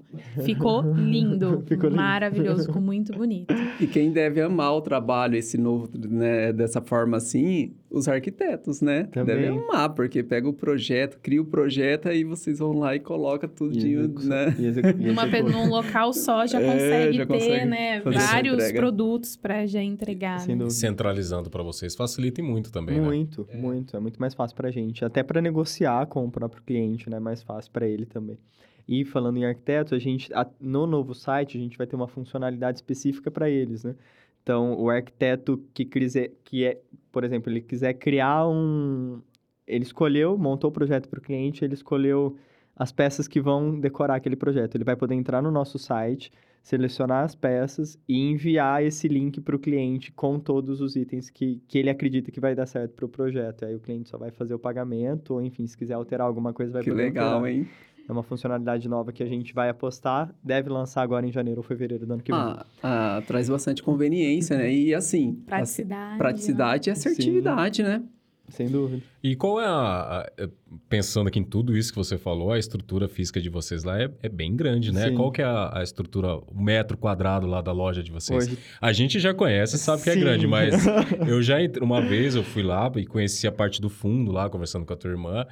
Ficou 0.43 0.81
lindo, 0.93 1.63
Ficou 1.67 1.89
lindo. 1.89 2.01
maravilhoso, 2.01 2.65
ficou 2.67 2.81
muito 2.81 3.13
bonito. 3.13 3.53
E 3.79 3.87
quem 3.87 4.11
deve 4.11 4.41
amar 4.41 4.73
o 4.73 4.81
trabalho, 4.81 5.35
esse 5.35 5.57
novo, 5.57 5.89
né, 5.95 6.51
dessa 6.53 6.81
forma 6.81 7.17
assim, 7.17 7.73
os 7.93 8.07
arquitetos, 8.07 8.81
né? 8.81 9.03
Também. 9.11 9.35
Devem 9.35 9.49
amar, 9.59 9.89
porque 9.93 10.23
pega 10.23 10.49
o 10.49 10.53
projeto, 10.53 11.19
cria 11.21 11.39
o 11.41 11.45
projeto, 11.45 12.09
aí 12.09 12.23
vocês 12.23 12.57
vão 12.57 12.73
lá 12.73 12.95
e 12.95 12.99
colocam 12.99 13.47
E 13.47 13.53
tudinho, 13.53 13.99
execu- 14.01 14.23
né? 14.23 14.55
e 14.57 14.65
execu- 14.65 14.97
Numa, 14.97 15.25
num 15.27 15.69
local 15.69 16.11
só 16.11 16.45
já 16.47 16.59
É, 16.63 16.65
consegue 16.73 17.17
já 17.17 17.25
ter, 17.25 17.33
consegue 17.33 17.65
né? 17.65 18.01
Vários 18.01 18.71
produtos 18.71 19.37
para 19.37 19.65
já 19.67 19.81
entregar. 19.81 20.39
Sem 20.39 20.55
né? 20.55 20.69
Centralizando 20.71 21.49
para 21.51 21.61
vocês 21.61 21.95
facilita 21.95 22.41
e 22.41 22.43
muito 22.43 22.71
também, 22.71 22.99
né? 22.99 23.05
Muito, 23.05 23.47
muito. 23.53 23.95
É 23.95 23.99
muito 23.99 24.19
mais 24.19 24.33
fácil 24.33 24.57
pra 24.57 24.71
gente. 24.71 25.05
Até 25.05 25.21
para 25.21 25.39
negociar 25.39 26.07
com 26.07 26.25
o 26.25 26.31
próprio 26.31 26.63
cliente, 26.63 27.09
né? 27.09 27.17
É 27.17 27.19
mais 27.19 27.43
fácil 27.43 27.71
para 27.71 27.87
ele 27.87 28.05
também. 28.07 28.39
E 28.87 29.05
falando 29.05 29.37
em 29.37 29.45
arquitetos, 29.45 29.93
a 29.93 29.99
gente 29.99 30.33
a- 30.33 30.45
no 30.59 30.85
novo 30.87 31.13
site 31.13 31.57
a 31.57 31.61
gente 31.61 31.77
vai 31.77 31.87
ter 31.87 31.95
uma 31.95 32.07
funcionalidade 32.07 32.79
específica 32.79 33.29
para 33.31 33.49
eles, 33.49 33.83
né? 33.83 33.95
Então, 34.43 34.73
o 34.79 34.89
arquiteto 34.89 35.57
que 35.73 35.85
quiser, 35.85 36.31
que 36.43 36.65
é, 36.65 36.79
por 37.11 37.23
exemplo, 37.23 37.51
ele 37.51 37.61
quiser 37.61 37.93
criar 37.93 38.47
um, 38.47 39.21
ele 39.65 39.83
escolheu, 39.83 40.37
montou 40.37 40.69
o 40.69 40.73
projeto 40.73 41.07
para 41.07 41.19
o 41.19 41.21
cliente, 41.21 41.63
ele 41.63 41.73
escolheu 41.73 42.35
as 42.75 42.91
peças 42.91 43.27
que 43.27 43.39
vão 43.39 43.79
decorar 43.79 44.15
aquele 44.15 44.35
projeto. 44.35 44.75
Ele 44.75 44.83
vai 44.83 44.95
poder 44.95 45.15
entrar 45.15 45.41
no 45.41 45.49
nosso 45.51 45.79
site, 45.79 46.31
selecionar 46.61 47.23
as 47.23 47.35
peças 47.35 47.97
e 48.07 48.17
enviar 48.31 48.83
esse 48.83 49.07
link 49.07 49.39
para 49.41 49.55
o 49.55 49.59
cliente 49.59 50.11
com 50.11 50.39
todos 50.39 50.81
os 50.81 50.95
itens 50.95 51.29
que, 51.29 51.61
que 51.67 51.77
ele 51.77 51.89
acredita 51.89 52.31
que 52.31 52.39
vai 52.39 52.55
dar 52.55 52.65
certo 52.65 52.93
para 52.95 53.05
o 53.05 53.09
projeto. 53.09 53.63
Aí 53.65 53.75
o 53.75 53.79
cliente 53.79 54.09
só 54.09 54.17
vai 54.17 54.31
fazer 54.31 54.53
o 54.53 54.59
pagamento, 54.59 55.35
ou 55.35 55.41
enfim, 55.41 55.65
se 55.67 55.77
quiser 55.77 55.93
alterar 55.93 56.27
alguma 56.27 56.51
coisa, 56.53 56.73
vai 56.73 56.83
Que 56.83 56.89
poder 56.89 57.03
legal, 57.03 57.35
alterar. 57.35 57.51
hein? 57.51 57.69
É 58.07 58.11
uma 58.11 58.23
funcionalidade 58.23 58.87
nova 58.89 59.11
que 59.13 59.23
a 59.23 59.25
gente 59.25 59.53
vai 59.53 59.69
apostar, 59.69 60.33
deve 60.43 60.69
lançar 60.69 61.01
agora 61.01 61.25
em 61.25 61.31
janeiro 61.31 61.61
ou 61.61 61.63
fevereiro 61.63 62.05
do 62.05 62.13
ano 62.13 62.21
que 62.23 62.31
vem. 62.31 62.41
Ah, 62.41 62.65
ah, 62.83 63.23
traz 63.25 63.49
bastante 63.49 63.81
conveniência, 63.81 64.57
né? 64.57 64.71
E 64.73 64.93
assim, 64.93 65.35
Praticidade. 65.45 66.17
praticidade 66.17 66.89
e 66.89 66.91
assertividade, 66.91 67.81
né? 67.81 68.01
Sem 68.49 68.67
dúvida. 68.69 69.01
E 69.23 69.37
qual 69.37 69.59
é 69.61 69.65
a, 69.65 69.69
a- 69.71 70.31
é, 70.37 70.49
Pensando 70.89 71.27
aqui 71.27 71.39
em 71.39 71.43
tudo 71.43 71.77
isso 71.77 71.91
que 71.93 71.97
você 71.97 72.17
falou, 72.17 72.51
a 72.51 72.59
estrutura 72.59 73.07
física 73.07 73.39
de 73.39 73.49
vocês 73.49 73.83
lá 73.85 73.99
é, 74.01 74.11
é 74.21 74.27
bem 74.27 74.53
grande, 74.53 74.91
né? 74.91 75.07
Sim. 75.09 75.15
Qual 75.15 75.31
que 75.31 75.41
é 75.41 75.45
a, 75.45 75.79
a 75.79 75.81
estrutura, 75.81 76.35
o 76.35 76.61
metro 76.61 76.97
quadrado 76.97 77.47
lá 77.47 77.61
da 77.61 77.71
loja 77.71 78.03
de 78.03 78.11
vocês? 78.11 78.47
Hoje, 78.47 78.57
A 78.81 78.91
gente 78.91 79.17
já 79.17 79.33
conhece, 79.33 79.77
sabe 79.77 80.03
que 80.03 80.09
é 80.09 80.13
Sim. 80.13 80.19
grande, 80.19 80.45
mas 80.45 80.75
eu 81.25 81.41
já 81.41 81.63
entrei, 81.63 81.81
uma 81.83 82.01
vez 82.01 82.35
eu 82.35 82.43
fui 82.43 82.63
lá 82.63 82.91
e 82.97 83.05
conheci 83.05 83.47
a 83.47 83.51
parte 83.51 83.79
do 83.79 83.89
fundo 83.89 84.29
lá, 84.31 84.49
conversando 84.49 84.85
com 84.85 84.91
a 84.93 84.97
tua 84.97 85.09
irmã, 85.11 85.45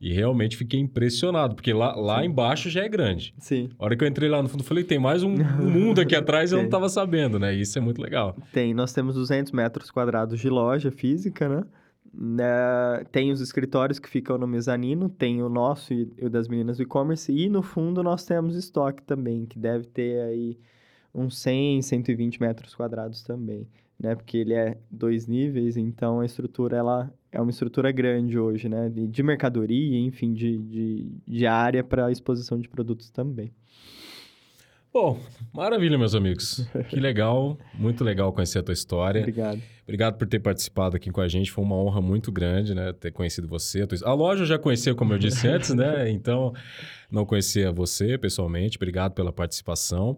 e 0.00 0.12
realmente 0.12 0.56
fiquei 0.56 0.80
impressionado, 0.80 1.54
porque 1.54 1.72
lá, 1.72 1.94
lá 1.94 2.24
embaixo 2.24 2.70
já 2.70 2.82
é 2.82 2.88
grande. 2.88 3.34
sim, 3.38 3.68
A 3.78 3.84
hora 3.84 3.96
que 3.96 4.02
eu 4.02 4.08
entrei 4.08 4.28
lá 4.30 4.42
no 4.42 4.48
fundo, 4.48 4.60
eu 4.62 4.66
falei, 4.66 4.82
tem 4.82 4.98
mais 4.98 5.22
um, 5.22 5.34
mundo 5.60 6.00
aqui 6.00 6.16
atrás 6.16 6.50
e 6.50 6.54
eu 6.54 6.58
não 6.58 6.64
Tem. 6.64 6.70
tava 6.70 6.88
sabendo, 6.88 7.38
né? 7.38 7.54
E 7.54 7.60
isso 7.60 7.76
é 7.78 7.80
muito 7.82 8.00
legal. 8.00 8.34
tem. 8.52 8.72
Nós 8.72 8.92
temos 8.92 9.14
200 9.14 9.52
metros 9.52 9.90
quadrados 9.90 10.40
de 10.40 10.48
loja 10.48 10.90
física, 10.90 11.48
né? 11.48 11.64
Né, 12.12 13.04
Tem 13.12 13.30
os 13.30 13.40
escritórios 13.40 13.98
que 14.00 14.08
ficam 14.08 14.36
no 14.36 14.46
mezanino, 14.46 15.08
tem 15.08 15.42
o 15.42 15.48
nosso 15.48 15.94
e 15.94 16.10
e 16.18 16.26
o 16.26 16.30
das 16.30 16.48
meninas 16.48 16.78
do 16.78 16.82
e-commerce, 16.82 17.30
e 17.32 17.48
no 17.48 17.62
fundo 17.62 18.02
nós 18.02 18.24
temos 18.24 18.56
estoque 18.56 19.02
também, 19.04 19.46
que 19.46 19.58
deve 19.58 19.86
ter 19.86 20.20
aí 20.22 20.58
uns 21.14 21.38
100, 21.38 21.82
120 21.82 22.40
metros 22.40 22.74
quadrados 22.74 23.22
também, 23.22 23.66
né? 24.00 24.14
Porque 24.14 24.38
ele 24.38 24.54
é 24.54 24.78
dois 24.90 25.26
níveis, 25.26 25.76
então 25.76 26.20
a 26.20 26.24
estrutura, 26.26 26.76
ela 26.76 27.12
é 27.30 27.40
uma 27.40 27.50
estrutura 27.50 27.92
grande 27.92 28.38
hoje, 28.38 28.68
né? 28.68 28.88
De, 28.88 29.22
mercadoria, 29.22 29.98
enfim, 29.98 30.32
de, 30.32 30.58
de, 30.58 31.12
de 31.28 31.46
área 31.46 31.84
para 31.84 32.10
exposição 32.10 32.58
de 32.58 32.68
produtos 32.68 33.10
também. 33.10 33.52
Bom, 34.92 35.20
maravilha, 35.52 35.96
meus 35.96 36.14
amigos. 36.16 36.66
Que 36.88 36.98
legal, 36.98 37.56
muito 37.74 38.02
legal 38.02 38.32
conhecer 38.32 38.58
a 38.58 38.62
tua 38.62 38.72
história. 38.72 39.20
Obrigado. 39.20 39.62
Obrigado 39.84 40.18
por 40.18 40.26
ter 40.26 40.40
participado 40.40 40.96
aqui 40.96 41.10
com 41.10 41.20
a 41.20 41.28
gente. 41.28 41.50
Foi 41.50 41.62
uma 41.62 41.76
honra 41.76 42.00
muito 42.00 42.32
grande, 42.32 42.74
né? 42.74 42.92
Ter 42.92 43.12
conhecido 43.12 43.46
você. 43.46 43.82
A, 43.82 43.86
tua... 43.86 43.98
a 44.04 44.14
loja 44.14 44.42
eu 44.42 44.46
já 44.46 44.58
conhecia, 44.58 44.94
como 44.94 45.12
eu 45.12 45.18
disse 45.18 45.46
antes, 45.48 45.74
né? 45.74 46.10
Então, 46.10 46.52
não 47.10 47.24
conhecia 47.26 47.70
você 47.70 48.16
pessoalmente. 48.16 48.78
Obrigado 48.78 49.12
pela 49.12 49.32
participação. 49.32 50.16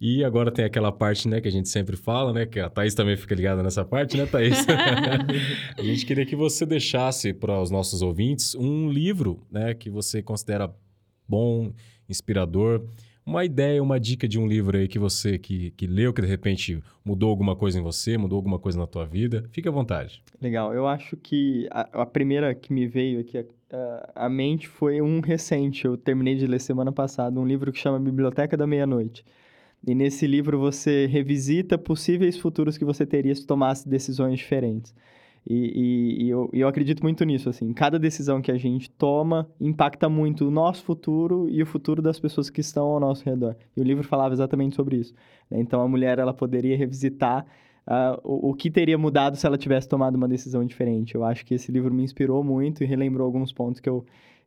E 0.00 0.22
agora 0.22 0.50
tem 0.50 0.64
aquela 0.64 0.92
parte, 0.92 1.26
né, 1.26 1.40
que 1.40 1.48
a 1.48 1.50
gente 1.50 1.68
sempre 1.68 1.96
fala, 1.96 2.32
né? 2.32 2.44
Que 2.44 2.60
a 2.60 2.68
Thaís 2.68 2.94
também 2.94 3.16
fica 3.16 3.34
ligada 3.34 3.62
nessa 3.62 3.84
parte, 3.84 4.16
né, 4.16 4.26
Thaís? 4.26 4.66
a 5.76 5.82
gente 5.82 6.04
queria 6.04 6.26
que 6.26 6.36
você 6.36 6.66
deixasse 6.66 7.32
para 7.32 7.60
os 7.60 7.70
nossos 7.70 8.02
ouvintes 8.02 8.54
um 8.54 8.90
livro, 8.90 9.46
né, 9.50 9.72
que 9.74 9.88
você 9.88 10.22
considera 10.22 10.70
bom, 11.26 11.72
inspirador. 12.08 12.84
Uma 13.24 13.44
ideia, 13.44 13.82
uma 13.82 13.98
dica 13.98 14.28
de 14.28 14.38
um 14.38 14.46
livro 14.46 14.76
aí 14.76 14.86
que 14.86 15.00
você 15.00 15.36
que, 15.36 15.72
que 15.72 15.86
leu, 15.86 16.12
que 16.12 16.22
de 16.22 16.28
repente 16.28 16.80
mudou 17.04 17.28
alguma 17.28 17.56
coisa 17.56 17.80
em 17.80 17.82
você, 17.82 18.16
mudou 18.16 18.36
alguma 18.36 18.58
coisa 18.58 18.78
na 18.78 18.86
tua 18.86 19.04
vida. 19.04 19.44
Fique 19.50 19.66
à 19.66 19.72
vontade. 19.72 20.22
Legal. 20.40 20.72
Eu 20.72 20.86
acho 20.86 21.16
que 21.16 21.66
a, 21.72 22.02
a 22.02 22.06
primeira 22.06 22.54
que 22.54 22.72
me 22.72 22.86
veio 22.86 23.18
aqui 23.18 23.44
à 24.14 24.28
mente 24.28 24.68
foi 24.68 25.00
um 25.00 25.20
recente. 25.20 25.86
Eu 25.86 25.96
terminei 25.96 26.36
de 26.36 26.46
ler 26.46 26.60
semana 26.60 26.92
passada, 26.92 27.40
um 27.40 27.46
livro 27.46 27.72
que 27.72 27.78
chama 27.78 27.98
Biblioteca 27.98 28.56
da 28.56 28.66
Meia-Noite. 28.66 29.24
E 29.86 29.94
nesse 29.94 30.26
livro 30.26 30.58
você 30.58 31.06
revisita 31.06 31.78
possíveis 31.78 32.36
futuros 32.38 32.76
que 32.76 32.84
você 32.84 33.06
teria 33.06 33.34
se 33.34 33.46
tomasse 33.46 33.88
decisões 33.88 34.38
diferentes. 34.38 34.94
E, 35.48 35.54
e- 35.54 36.24
e 36.24 36.28
eu, 36.28 36.50
eu 36.52 36.66
acredito 36.66 37.02
muito 37.02 37.24
nisso, 37.24 37.48
assim. 37.48 37.72
Cada 37.72 37.98
decisão 37.98 38.42
que 38.42 38.50
a 38.50 38.58
gente 38.58 38.90
toma 38.90 39.48
impacta 39.60 40.08
muito 40.08 40.48
o 40.48 40.50
nosso 40.50 40.82
futuro 40.84 41.48
e 41.48 41.62
o 41.62 41.66
futuro 41.66 42.02
das 42.02 42.18
pessoas 42.18 42.50
que 42.50 42.60
estão 42.60 42.86
ao 42.86 42.98
nosso 42.98 43.24
redor. 43.24 43.54
E 43.76 43.80
o 43.80 43.84
livro 43.84 44.02
falava 44.02 44.34
exatamente 44.34 44.74
sobre 44.74 44.96
isso. 44.96 45.14
né? 45.50 45.60
Então 45.60 45.80
a 45.80 45.86
mulher 45.88 46.18
ela 46.18 46.34
poderia 46.34 46.76
revisitar 46.76 47.46
ah, 47.86 48.18
o, 48.24 48.50
o 48.50 48.54
que 48.54 48.70
teria 48.72 48.98
mudado 48.98 49.36
se 49.36 49.46
ela 49.46 49.56
tivesse 49.56 49.88
tomado 49.88 50.16
uma 50.16 50.26
decisão 50.26 50.64
diferente. 50.64 51.14
Eu 51.14 51.22
acho 51.24 51.46
que 51.46 51.54
esse 51.54 51.70
livro 51.70 51.94
me 51.94 52.02
inspirou 52.02 52.42
muito 52.42 52.82
e 52.82 52.86
relembrou 52.86 53.24
alguns 53.24 53.52
pontos 53.52 53.80
que 53.80 53.88
eu, 53.88 54.04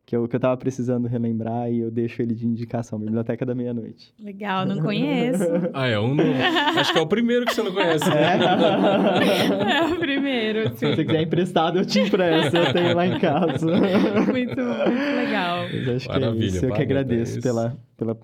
que 0.10 0.16
eu, 0.16 0.28
que 0.28 0.36
eu 0.36 0.40
tava 0.40 0.58
precisando 0.58 1.08
relembrar 1.08 1.72
e 1.72 1.82
eu 1.82 1.92
deixo 1.92 2.20
ele 2.20 2.34
de 2.34 2.44
indicação, 2.44 2.98
Biblioteca 2.98 3.46
da 3.46 3.54
Meia-Noite. 3.54 4.12
Legal, 4.20 4.66
não 4.66 4.82
conheço. 4.82 5.44
Ah, 5.72 5.88
é 5.88 6.00
um 6.00 6.16
novo. 6.16 6.32
Acho 6.80 6.92
que 6.92 6.98
é 6.98 7.02
o 7.02 7.08
primeiro 7.08 7.46
que 7.46 7.54
você 7.54 7.62
não 7.62 7.72
conhece. 7.72 8.10
Né? 8.10 8.40
é 9.78 9.86
o 9.86 10.00
primeiro. 10.00 10.76
Se 10.76 10.88
você 10.88 11.06
quiser 11.06 11.22
emprestado, 11.22 11.78
eu 11.78 11.86
te 11.86 12.00
empresto, 12.00 12.58
eu 12.58 12.74
tenho 12.74 12.96
lá 12.96 13.06
em 13.06 13.20
casa. 13.20 13.68
muito, 14.26 14.60
muito 14.60 15.16
legal. 15.16 15.66
Mas 15.72 15.90
acho 15.90 16.08
Maravilha, 16.08 16.40
que 16.40 16.44
é 16.44 16.48
isso. 16.48 16.66
Eu 16.66 16.74
que 16.74 16.82
agradeço 16.82 17.38
é 17.38 17.42
pela, 17.42 17.78
pela, 17.96 18.18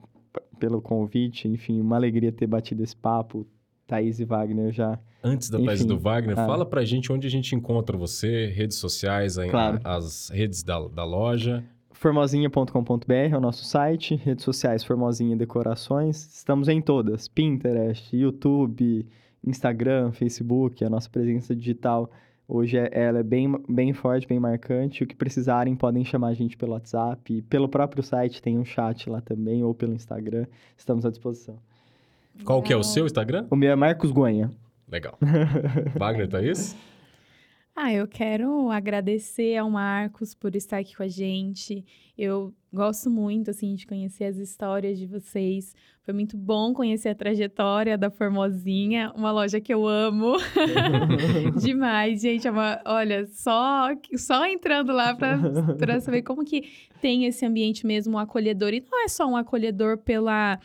pelo 0.59 0.81
convite, 0.81 1.47
enfim, 1.47 1.79
uma 1.79 1.97
alegria 1.97 2.31
ter 2.31 2.47
batido 2.47 2.81
esse 2.81 2.95
papo. 2.95 3.45
Thaís 3.85 4.19
e 4.19 4.25
Wagner 4.25 4.71
já 4.71 4.99
Antes 5.23 5.49
da 5.49 5.59
Thaís 5.59 5.81
e 5.81 5.87
do 5.87 5.97
Wagner, 5.97 6.37
ah. 6.39 6.45
fala 6.47 6.65
pra 6.65 6.83
gente 6.83 7.11
onde 7.11 7.27
a 7.27 7.29
gente 7.29 7.55
encontra 7.55 7.95
você, 7.95 8.47
redes 8.47 8.77
sociais, 8.77 9.37
Claro. 9.49 9.79
as 9.83 10.29
redes 10.29 10.63
da, 10.63 10.79
da 10.87 11.03
loja. 11.03 11.63
formosinha.com.br 11.95 13.13
é 13.13 13.37
o 13.37 13.41
nosso 13.41 13.65
site, 13.65 14.15
redes 14.15 14.43
sociais 14.43 14.83
Formosinha 14.83 15.35
Decorações. 15.35 16.17
Estamos 16.35 16.67
em 16.67 16.81
todas: 16.81 17.27
Pinterest, 17.27 18.15
YouTube, 18.15 19.07
Instagram, 19.45 20.11
Facebook. 20.11 20.83
A 20.83 20.89
nossa 20.89 21.09
presença 21.09 21.55
digital 21.55 22.11
hoje 22.47 22.77
é, 22.77 22.89
ela 22.91 23.19
é 23.19 23.23
bem, 23.23 23.51
bem 23.67 23.93
forte, 23.93 24.27
bem 24.27 24.39
marcante. 24.39 25.03
O 25.03 25.07
que 25.07 25.15
precisarem, 25.15 25.75
podem 25.75 26.03
chamar 26.03 26.27
a 26.27 26.33
gente 26.33 26.57
pelo 26.57 26.73
WhatsApp. 26.73 27.41
Pelo 27.43 27.69
próprio 27.69 28.03
site 28.03 28.41
tem 28.41 28.57
um 28.57 28.65
chat 28.65 29.09
lá 29.09 29.21
também, 29.21 29.63
ou 29.63 29.73
pelo 29.73 29.93
Instagram. 29.93 30.45
Estamos 30.77 31.05
à 31.05 31.09
disposição. 31.09 31.57
Qual 32.43 32.61
que 32.61 32.73
é 32.73 32.75
o 32.75 32.83
seu 32.83 33.05
Instagram? 33.05 33.47
O 33.49 33.55
meu 33.55 33.71
é 33.71 33.75
Marcos 33.75 34.11
Guanha. 34.11 34.51
Legal. 34.91 35.17
Wagner, 35.97 36.27
Thaís? 36.27 36.75
Ah, 37.77 37.91
eu 37.93 38.07
quero 38.07 38.71
agradecer 38.71 39.57
ao 39.57 39.69
Marcos 39.69 40.33
por 40.33 40.55
estar 40.55 40.77
aqui 40.77 40.95
com 40.95 41.03
a 41.03 41.09
gente. 41.09 41.83
Eu 42.17 42.53
gosto 42.73 43.09
muito, 43.09 43.51
assim, 43.51 43.75
de 43.75 43.85
conhecer 43.85 44.23
as 44.23 44.37
histórias 44.37 44.97
de 44.97 45.05
vocês. 45.05 45.75
Foi 46.03 46.13
muito 46.13 46.37
bom 46.37 46.73
conhecer 46.73 47.09
a 47.09 47.15
trajetória 47.15 47.97
da 47.97 48.09
Formosinha, 48.09 49.11
uma 49.13 49.29
loja 49.29 49.59
que 49.59 49.73
eu 49.73 49.85
amo 49.85 50.37
demais, 51.61 52.21
gente. 52.21 52.47
É 52.47 52.51
uma- 52.51 52.79
olha, 52.85 53.25
só, 53.27 53.89
só 54.15 54.45
entrando 54.47 54.93
lá 54.93 55.13
para 55.13 55.99
saber 55.99 56.21
como 56.21 56.45
que 56.45 56.63
tem 57.01 57.25
esse 57.25 57.45
ambiente 57.45 57.85
mesmo 57.85 58.17
acolhedor. 58.17 58.73
E 58.73 58.81
não 58.89 59.03
é 59.03 59.09
só 59.09 59.25
um 59.27 59.35
acolhedor 59.35 59.97
pela 59.97 60.57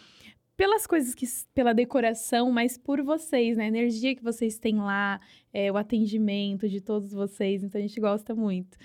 pelas 0.61 0.86
coisas 0.86 1.14
que 1.14 1.24
pela 1.54 1.72
decoração, 1.72 2.52
mas 2.52 2.76
por 2.76 3.02
vocês, 3.02 3.56
né? 3.56 3.64
A 3.64 3.68
energia 3.68 4.14
que 4.14 4.22
vocês 4.22 4.58
têm 4.58 4.76
lá, 4.76 5.18
é, 5.54 5.72
o 5.72 5.76
atendimento 5.78 6.68
de 6.68 6.82
todos 6.82 7.14
vocês, 7.14 7.64
então 7.64 7.78
a 7.78 7.82
gente 7.82 7.98
gosta 7.98 8.34
muito. 8.34 8.76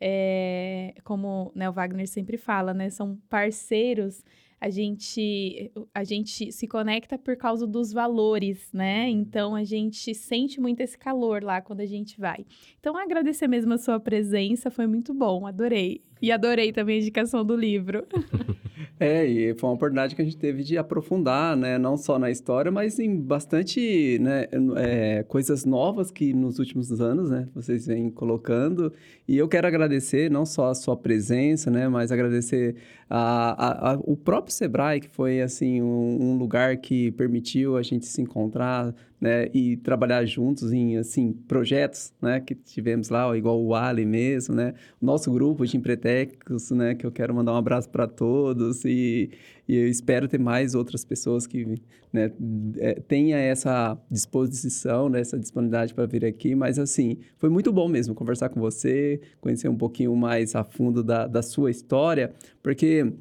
É, 0.00 0.94
como 1.04 1.52
né, 1.54 1.68
o 1.68 1.72
Wagner 1.74 2.08
sempre 2.08 2.38
fala, 2.38 2.72
né? 2.72 2.88
São 2.88 3.18
parceiros. 3.28 4.24
A 4.58 4.70
gente, 4.70 5.70
a 5.92 6.02
gente 6.02 6.50
se 6.50 6.66
conecta 6.66 7.18
por 7.18 7.36
causa 7.36 7.66
dos 7.66 7.92
valores, 7.92 8.72
né? 8.72 9.10
Então 9.10 9.54
a 9.54 9.64
gente 9.64 10.14
sente 10.14 10.58
muito 10.58 10.80
esse 10.80 10.96
calor 10.96 11.44
lá 11.44 11.60
quando 11.60 11.80
a 11.80 11.86
gente 11.86 12.18
vai. 12.18 12.46
Então 12.80 12.96
agradecer 12.96 13.48
mesmo 13.48 13.74
a 13.74 13.78
sua 13.78 14.00
presença, 14.00 14.70
foi 14.70 14.86
muito 14.86 15.12
bom, 15.12 15.46
adorei. 15.46 16.07
E 16.20 16.30
adorei 16.32 16.72
também 16.72 16.96
a 16.96 17.00
indicação 17.00 17.44
do 17.44 17.56
livro. 17.56 18.04
É, 19.00 19.24
e 19.24 19.54
foi 19.54 19.68
uma 19.70 19.76
oportunidade 19.76 20.16
que 20.16 20.22
a 20.22 20.24
gente 20.24 20.36
teve 20.36 20.64
de 20.64 20.76
aprofundar, 20.76 21.56
né? 21.56 21.78
Não 21.78 21.96
só 21.96 22.18
na 22.18 22.32
história, 22.32 22.70
mas 22.70 22.98
em 22.98 23.16
bastante 23.16 24.18
né, 24.20 24.46
é, 24.76 25.22
coisas 25.22 25.64
novas 25.64 26.10
que 26.10 26.32
nos 26.34 26.58
últimos 26.58 27.00
anos, 27.00 27.30
né? 27.30 27.48
Vocês 27.54 27.86
vêm 27.86 28.10
colocando. 28.10 28.92
E 29.26 29.36
eu 29.38 29.46
quero 29.46 29.68
agradecer 29.68 30.28
não 30.30 30.44
só 30.44 30.70
a 30.70 30.74
sua 30.74 30.96
presença, 30.96 31.70
né? 31.70 31.88
Mas 31.88 32.10
agradecer 32.10 32.74
a, 33.08 33.90
a- 33.90 33.92
a- 33.92 33.98
o 34.02 34.16
próprio 34.16 34.52
Sebrae, 34.52 35.00
que 35.00 35.08
foi, 35.08 35.40
assim, 35.42 35.80
um, 35.80 36.32
um 36.32 36.36
lugar 36.36 36.76
que 36.78 37.12
permitiu 37.12 37.76
a 37.76 37.82
gente 37.82 38.04
se 38.06 38.20
encontrar, 38.20 38.92
né? 39.20 39.48
E 39.52 39.76
trabalhar 39.76 40.24
juntos 40.24 40.72
em, 40.72 40.96
assim, 40.96 41.32
projetos, 41.32 42.12
né? 42.20 42.40
Que 42.40 42.54
tivemos 42.54 43.08
lá, 43.08 43.36
igual 43.36 43.60
o 43.62 43.74
Ali 43.74 44.06
mesmo, 44.06 44.54
né? 44.54 44.74
Nosso 45.00 45.30
grupo 45.32 45.66
de 45.66 45.76
empretecos, 45.76 46.70
né? 46.70 46.94
Que 46.94 47.04
eu 47.04 47.12
quero 47.12 47.34
mandar 47.34 47.52
um 47.52 47.56
abraço 47.56 47.88
para 47.88 48.06
todos 48.06 48.84
e, 48.84 49.30
e 49.66 49.76
eu 49.76 49.88
espero 49.88 50.28
ter 50.28 50.38
mais 50.38 50.74
outras 50.74 51.04
pessoas 51.04 51.46
que 51.46 51.80
né, 52.12 52.30
é, 52.78 52.94
tenha 52.94 53.36
essa 53.36 53.98
disposição, 54.10 55.08
né, 55.08 55.20
essa 55.20 55.38
disponibilidade 55.38 55.92
para 55.94 56.06
vir 56.06 56.24
aqui. 56.24 56.54
Mas, 56.54 56.78
assim, 56.78 57.18
foi 57.36 57.48
muito 57.48 57.72
bom 57.72 57.88
mesmo 57.88 58.14
conversar 58.14 58.48
com 58.48 58.60
você, 58.60 59.20
conhecer 59.40 59.68
um 59.68 59.76
pouquinho 59.76 60.14
mais 60.16 60.54
a 60.54 60.64
fundo 60.64 61.02
da, 61.02 61.26
da 61.26 61.42
sua 61.42 61.70
história, 61.70 62.32
porque 62.62 63.12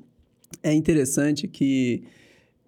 é 0.63 0.73
interessante 0.73 1.47
que 1.47 2.03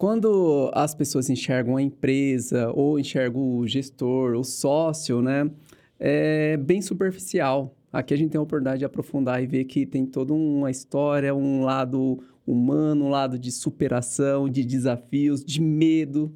quando 0.00 0.70
as 0.72 0.94
pessoas 0.94 1.28
enxergam 1.28 1.76
a 1.76 1.82
empresa 1.82 2.72
ou 2.74 2.98
enxergam 2.98 3.58
o 3.58 3.66
gestor, 3.66 4.34
o 4.34 4.42
sócio, 4.42 5.20
né, 5.20 5.50
é 5.98 6.56
bem 6.56 6.80
superficial. 6.80 7.76
Aqui 7.92 8.14
a 8.14 8.16
gente 8.16 8.30
tem 8.30 8.38
a 8.38 8.42
oportunidade 8.42 8.78
de 8.78 8.86
aprofundar 8.86 9.42
e 9.42 9.46
ver 9.46 9.66
que 9.66 9.84
tem 9.84 10.06
toda 10.06 10.32
uma 10.32 10.70
história, 10.70 11.34
um 11.34 11.64
lado 11.64 12.18
humano, 12.46 13.04
um 13.04 13.08
lado 13.10 13.38
de 13.38 13.52
superação, 13.52 14.48
de 14.48 14.64
desafios, 14.64 15.44
de 15.44 15.60
medo, 15.60 16.32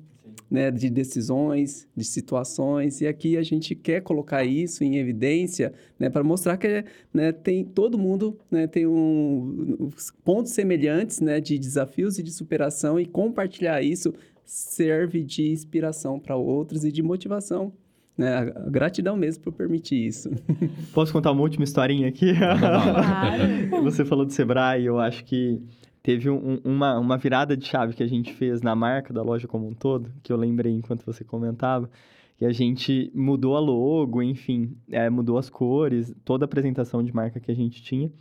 né, 0.51 0.71
de 0.71 0.89
decisões, 0.91 1.89
de 1.97 2.05
situações. 2.05 3.01
E 3.01 3.07
aqui 3.07 3.37
a 3.37 3.43
gente 3.43 3.75
quer 3.75 4.01
colocar 4.01 4.45
isso 4.45 4.85
em 4.85 4.97
evidência, 4.97 5.73
né, 5.99 6.09
para 6.09 6.23
mostrar 6.23 6.57
que 6.57 6.85
né, 7.13 7.33
tem 7.33 7.65
todo 7.65 7.99
mundo 7.99 8.39
né, 8.51 8.67
tem 8.67 8.87
um, 8.87 9.91
pontos 10.25 10.53
semelhantes, 10.53 11.21
né, 11.21 11.41
de 11.41 11.59
desafios 11.59 12.19
e 12.19 12.23
de 12.23 12.33
superação 12.33 12.99
e 12.99 13.07
compartilhar 13.07 13.83
isso 13.83 14.15
serve 14.45 15.25
de 15.25 15.51
inspiração 15.51 16.21
para 16.21 16.37
outros 16.37 16.85
e 16.85 16.93
de 16.93 17.03
motivação. 17.03 17.73
Né? 18.17 18.53
Gratidão 18.69 19.17
mesmo 19.17 19.43
por 19.43 19.53
permitir 19.53 20.07
isso. 20.07 20.31
Posso 20.95 21.13
contar 21.13 21.33
uma 21.33 21.43
última 21.43 21.65
historinha 21.65 22.09
aqui? 22.09 22.33
Claro. 22.33 23.83
Você 23.83 24.05
falou 24.05 24.25
do 24.25 24.33
Sebrae, 24.33 24.85
eu 24.85 25.01
acho 25.01 25.25
que 25.25 25.61
teve 26.05 26.29
um- 26.29 26.61
uma, 26.63 26.99
uma 26.99 27.17
virada 27.17 27.57
de 27.57 27.67
chave 27.67 27.95
que 27.95 28.03
a 28.03 28.07
gente 28.07 28.35
fez 28.35 28.61
na 28.61 28.77
marca 28.77 29.11
da 29.13 29.23
loja 29.23 29.49
como 29.49 29.67
um 29.67 29.73
todo, 29.73 30.13
que 30.23 30.31
eu 30.31 30.37
lembrei 30.37 30.71
enquanto 30.71 31.03
você 31.05 31.25
comentava, 31.25 31.89
que 32.37 32.45
a 32.45 32.53
gente 32.53 33.11
mudou 33.15 33.57
a 33.57 33.61
logo, 33.61 34.23
enfim, 34.23 34.77
é, 34.91 35.09
mudou 35.09 35.39
as 35.39 35.49
cores, 35.49 36.15
toda 36.23 36.45
a 36.45 36.47
apresentação 36.47 37.03
de 37.03 37.11
marca 37.13 37.41
que 37.41 37.51
a 37.51 37.55
gente 37.55 37.83
tinha. 37.83 38.13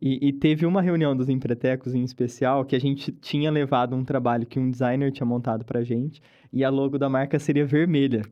E, 0.00 0.28
e 0.28 0.32
teve 0.32 0.64
uma 0.66 0.80
reunião 0.80 1.16
dos 1.16 1.28
empretecos 1.28 1.94
em 1.96 2.04
especial 2.04 2.64
que 2.64 2.76
a 2.76 2.78
gente 2.78 3.10
tinha 3.10 3.50
levado 3.50 3.96
um 3.96 4.04
trabalho 4.04 4.46
que 4.46 4.60
um 4.60 4.70
designer 4.70 5.10
tinha 5.10 5.26
montado 5.26 5.64
pra 5.64 5.82
gente 5.82 6.22
e 6.52 6.62
a 6.62 6.70
logo 6.70 6.96
da 6.96 7.08
marca 7.08 7.38
seria 7.40 7.66
vermelha 7.66 8.22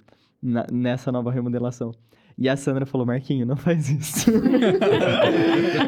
na- 0.40 0.66
nessa 0.70 1.10
nova 1.10 1.32
remodelação. 1.32 1.92
E 2.36 2.48
a 2.48 2.56
Sandra 2.56 2.84
falou, 2.84 3.06
Marquinho, 3.06 3.46
não 3.46 3.56
faz 3.56 3.88
isso. 3.88 4.30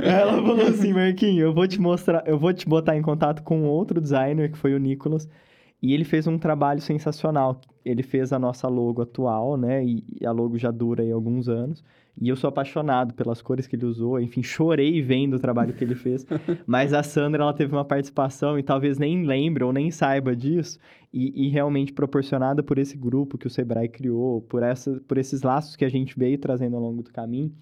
Ela 0.03 0.35
falou 0.35 0.67
assim, 0.69 0.93
Marquinho, 0.93 1.43
eu 1.47 1.55
vou 1.55 1.67
te 1.67 1.81
mostrar, 1.81 2.23
eu 2.27 2.39
vou 2.39 2.53
te 2.53 2.69
botar 2.69 2.97
em 2.97 3.03
contato 3.03 3.43
com 3.43 3.65
outro 3.65 4.01
designer, 4.01 4.51
que 4.51 4.59
foi 4.59 4.75
o 4.75 4.79
Nicolas, 4.79 5.29
e 5.83 5.93
ele 5.93 6.05
fez 6.05 6.27
um 6.27 6.39
trabalho 6.39 6.81
sensacional. 6.81 7.61
Ele 7.85 8.03
fez 8.03 8.33
a 8.33 8.39
nossa 8.39 8.69
logo 8.69 9.03
atual, 9.03 9.57
né? 9.57 9.85
E 9.85 10.05
a 10.25 10.31
logo 10.31 10.57
já 10.59 10.71
dura 10.71 11.03
aí 11.03 11.11
alguns 11.11 11.49
anos. 11.49 11.85
E 12.21 12.29
eu 12.29 12.37
sou 12.37 12.49
apaixonado 12.49 13.13
pelas 13.15 13.43
cores 13.43 13.67
que 13.67 13.77
ele 13.77 13.85
usou. 13.85 14.19
Enfim, 14.19 14.43
chorei 14.43 15.03
vendo 15.03 15.35
o 15.35 15.39
trabalho 15.39 15.75
que 15.75 15.85
ele 15.85 15.95
fez. 15.95 16.27
Mas 16.67 16.93
a 16.93 17.03
Sandra, 17.03 17.43
ela 17.43 17.53
teve 17.53 17.73
uma 17.75 17.85
participação 17.85 18.59
e 18.59 18.63
talvez 18.63 18.99
nem 18.99 19.25
lembre 19.27 19.65
ou 19.65 19.73
nem 19.73 19.91
saiba 19.91 20.35
disso. 20.35 20.79
E, 21.13 21.47
e 21.47 21.49
realmente 21.49 21.93
proporcionada 21.93 22.63
por 22.63 22.79
esse 22.79 22.97
grupo 22.97 23.37
que 23.37 23.47
o 23.47 23.51
Sebrae 23.51 23.89
criou, 23.89 24.41
por, 24.43 24.63
essa, 24.63 25.01
por 25.07 25.19
esses 25.19 25.43
laços 25.43 25.77
que 25.77 25.85
a 25.85 25.89
gente 25.89 26.19
veio 26.19 26.39
trazendo 26.39 26.77
ao 26.77 26.83
longo 26.83 27.03
do 27.03 27.13
caminho, 27.13 27.53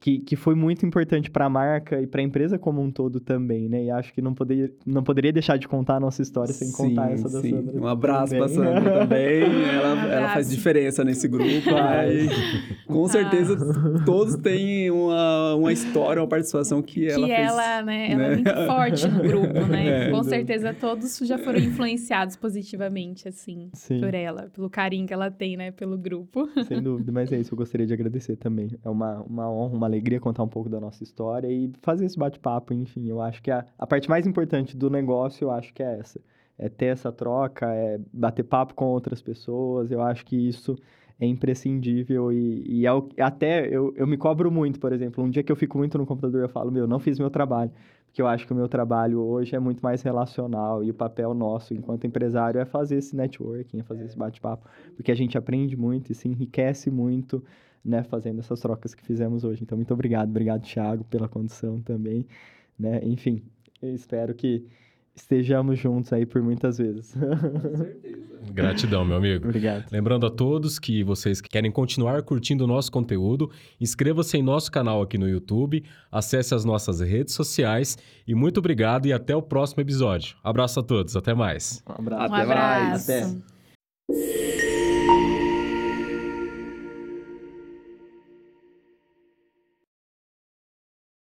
que, 0.00 0.18
que 0.18 0.36
foi 0.36 0.54
muito 0.54 0.84
importante 0.84 1.30
para 1.30 1.46
a 1.46 1.48
marca 1.48 2.00
e 2.00 2.06
para 2.06 2.20
a 2.20 2.24
empresa 2.24 2.58
como 2.58 2.82
um 2.82 2.90
todo 2.90 3.20
também, 3.20 3.68
né? 3.68 3.84
E 3.84 3.90
acho 3.90 4.12
que 4.12 4.20
não, 4.20 4.34
poderia 4.34 4.70
não 4.84 5.02
poderia 5.02 5.32
deixar 5.32 5.56
de 5.56 5.66
contar 5.66 5.96
a 5.96 6.00
nossa 6.00 6.20
história 6.20 6.52
sem 6.52 6.70
contar 6.72 7.12
essa 7.12 7.28
da 7.28 7.40
sim. 7.40 7.50
Sandra. 7.50 7.80
Um 7.80 7.86
abraço 7.86 8.36
pra 8.36 8.46
também. 8.46 8.54
Sandra 8.54 8.98
também. 9.00 9.42
Ela, 9.42 10.12
ela 10.12 10.28
faz 10.30 10.50
diferença 10.50 11.04
nesse 11.04 11.26
grupo. 11.28 11.44
né? 11.44 12.28
Com 12.86 13.08
certeza 13.08 13.56
todos 14.04 14.36
têm 14.36 14.90
uma, 14.90 15.54
uma 15.54 15.72
história, 15.72 16.20
uma 16.20 16.28
participação 16.28 16.82
que 16.82 17.08
ela 17.08 17.26
que 17.26 17.34
fez. 17.34 17.48
ela, 17.48 17.82
né, 17.82 18.12
ela 18.12 18.22
é 18.24 18.28
né? 18.28 18.34
muito 18.34 18.66
forte 18.66 19.08
no 19.08 19.22
grupo, 19.22 19.60
né? 19.66 19.84
É. 19.94 20.10
Com 20.10 20.22
certeza 20.22 20.74
todos 20.74 21.18
já 21.18 21.38
foram 21.38 21.58
influenciados 21.58 22.36
positivamente, 22.36 23.28
assim, 23.28 23.68
Sim. 23.74 24.00
por 24.00 24.14
ela, 24.14 24.50
pelo 24.52 24.68
carinho 24.68 25.06
que 25.06 25.12
ela 25.12 25.30
tem, 25.30 25.56
né, 25.56 25.70
pelo 25.70 25.96
grupo. 25.96 26.48
Sem 26.66 26.82
dúvida, 26.82 27.12
mas 27.12 27.30
é 27.30 27.38
isso, 27.38 27.52
eu 27.52 27.58
gostaria 27.58 27.86
de 27.86 27.92
agradecer 27.92 28.36
também. 28.36 28.70
É 28.82 28.88
uma, 28.88 29.22
uma 29.22 29.50
honra, 29.50 29.73
uma 29.76 29.86
alegria 29.86 30.20
contar 30.20 30.42
um 30.42 30.48
pouco 30.48 30.68
da 30.68 30.80
nossa 30.80 31.02
história 31.02 31.48
e 31.50 31.70
fazer 31.82 32.04
esse 32.06 32.18
bate-papo, 32.18 32.72
enfim. 32.74 33.08
Eu 33.08 33.20
acho 33.20 33.42
que 33.42 33.50
a, 33.50 33.64
a 33.78 33.86
parte 33.86 34.08
mais 34.08 34.26
importante 34.26 34.76
do 34.76 34.88
negócio, 34.90 35.44
eu 35.46 35.50
acho 35.50 35.72
que 35.74 35.82
é 35.82 35.98
essa. 35.98 36.20
É 36.58 36.68
ter 36.68 36.86
essa 36.86 37.10
troca, 37.12 37.66
é 37.74 37.98
bater 38.12 38.44
papo 38.44 38.74
com 38.74 38.86
outras 38.86 39.20
pessoas. 39.20 39.90
Eu 39.90 40.00
acho 40.02 40.24
que 40.24 40.36
isso 40.36 40.76
é 41.20 41.26
imprescindível 41.26 42.32
e, 42.32 42.62
e 42.66 42.86
é 42.86 42.92
o- 42.92 43.08
até 43.20 43.66
eu, 43.68 43.92
eu 43.96 44.06
me 44.06 44.16
cobro 44.16 44.50
muito, 44.50 44.78
por 44.80 44.92
exemplo. 44.92 45.22
Um 45.24 45.30
dia 45.30 45.42
que 45.42 45.50
eu 45.52 45.56
fico 45.56 45.78
muito 45.78 45.96
no 45.98 46.06
computador, 46.06 46.42
eu 46.42 46.48
falo, 46.48 46.70
meu, 46.70 46.86
não 46.86 46.98
fiz 46.98 47.18
meu 47.18 47.30
trabalho. 47.30 47.70
Porque 48.06 48.22
eu 48.22 48.28
acho 48.28 48.46
que 48.46 48.52
o 48.52 48.56
meu 48.56 48.68
trabalho 48.68 49.20
hoje 49.20 49.56
é 49.56 49.58
muito 49.58 49.80
mais 49.82 50.00
relacional 50.02 50.84
e 50.84 50.90
o 50.90 50.94
papel 50.94 51.34
nosso 51.34 51.74
enquanto 51.74 52.06
empresário 52.06 52.60
é 52.60 52.64
fazer 52.64 52.96
esse 52.98 53.16
networking, 53.16 53.80
é 53.80 53.82
fazer 53.82 54.04
esse 54.04 54.16
bate-papo. 54.16 54.68
Porque 54.94 55.10
a 55.10 55.14
gente 55.16 55.36
aprende 55.36 55.76
muito 55.76 56.12
e 56.12 56.14
se 56.14 56.28
enriquece 56.28 56.90
muito, 56.92 57.42
né, 57.84 58.02
fazendo 58.04 58.40
essas 58.40 58.60
trocas 58.60 58.94
que 58.94 59.04
fizemos 59.04 59.44
hoje. 59.44 59.62
Então, 59.62 59.76
muito 59.76 59.92
obrigado. 59.92 60.28
Obrigado, 60.30 60.62
Thiago, 60.62 61.04
pela 61.04 61.28
condição 61.28 61.80
também, 61.80 62.26
né? 62.78 63.00
Enfim, 63.04 63.42
eu 63.82 63.94
espero 63.94 64.34
que 64.34 64.64
estejamos 65.14 65.78
juntos 65.78 66.12
aí 66.12 66.26
por 66.26 66.42
muitas 66.42 66.78
vezes. 66.78 67.12
Com 67.14 67.76
certeza. 67.76 68.34
Gratidão, 68.52 69.04
meu 69.04 69.16
amigo. 69.16 69.46
obrigado. 69.46 69.90
Lembrando 69.90 70.26
a 70.26 70.30
todos 70.30 70.78
que 70.78 71.02
vocês 71.04 71.40
que 71.40 71.48
querem 71.48 71.70
continuar 71.70 72.22
curtindo 72.22 72.64
o 72.64 72.66
nosso 72.66 72.90
conteúdo, 72.90 73.50
inscreva-se 73.80 74.36
em 74.36 74.42
nosso 74.42 74.70
canal 74.70 75.00
aqui 75.00 75.16
no 75.16 75.28
YouTube, 75.28 75.84
acesse 76.10 76.54
as 76.54 76.64
nossas 76.64 77.00
redes 77.00 77.32
sociais 77.34 77.96
e 78.26 78.34
muito 78.34 78.58
obrigado 78.58 79.06
e 79.06 79.12
até 79.12 79.34
o 79.34 79.42
próximo 79.42 79.80
episódio. 79.82 80.36
Abraço 80.42 80.80
a 80.80 80.82
todos, 80.82 81.16
até 81.16 81.32
mais. 81.32 81.82
Um 81.88 81.92
abraço. 81.92 82.32
Um 82.32 82.34
Até 82.34 82.46
mais. 82.46 83.08
abraço. 83.10 83.44
Até. 84.10 84.43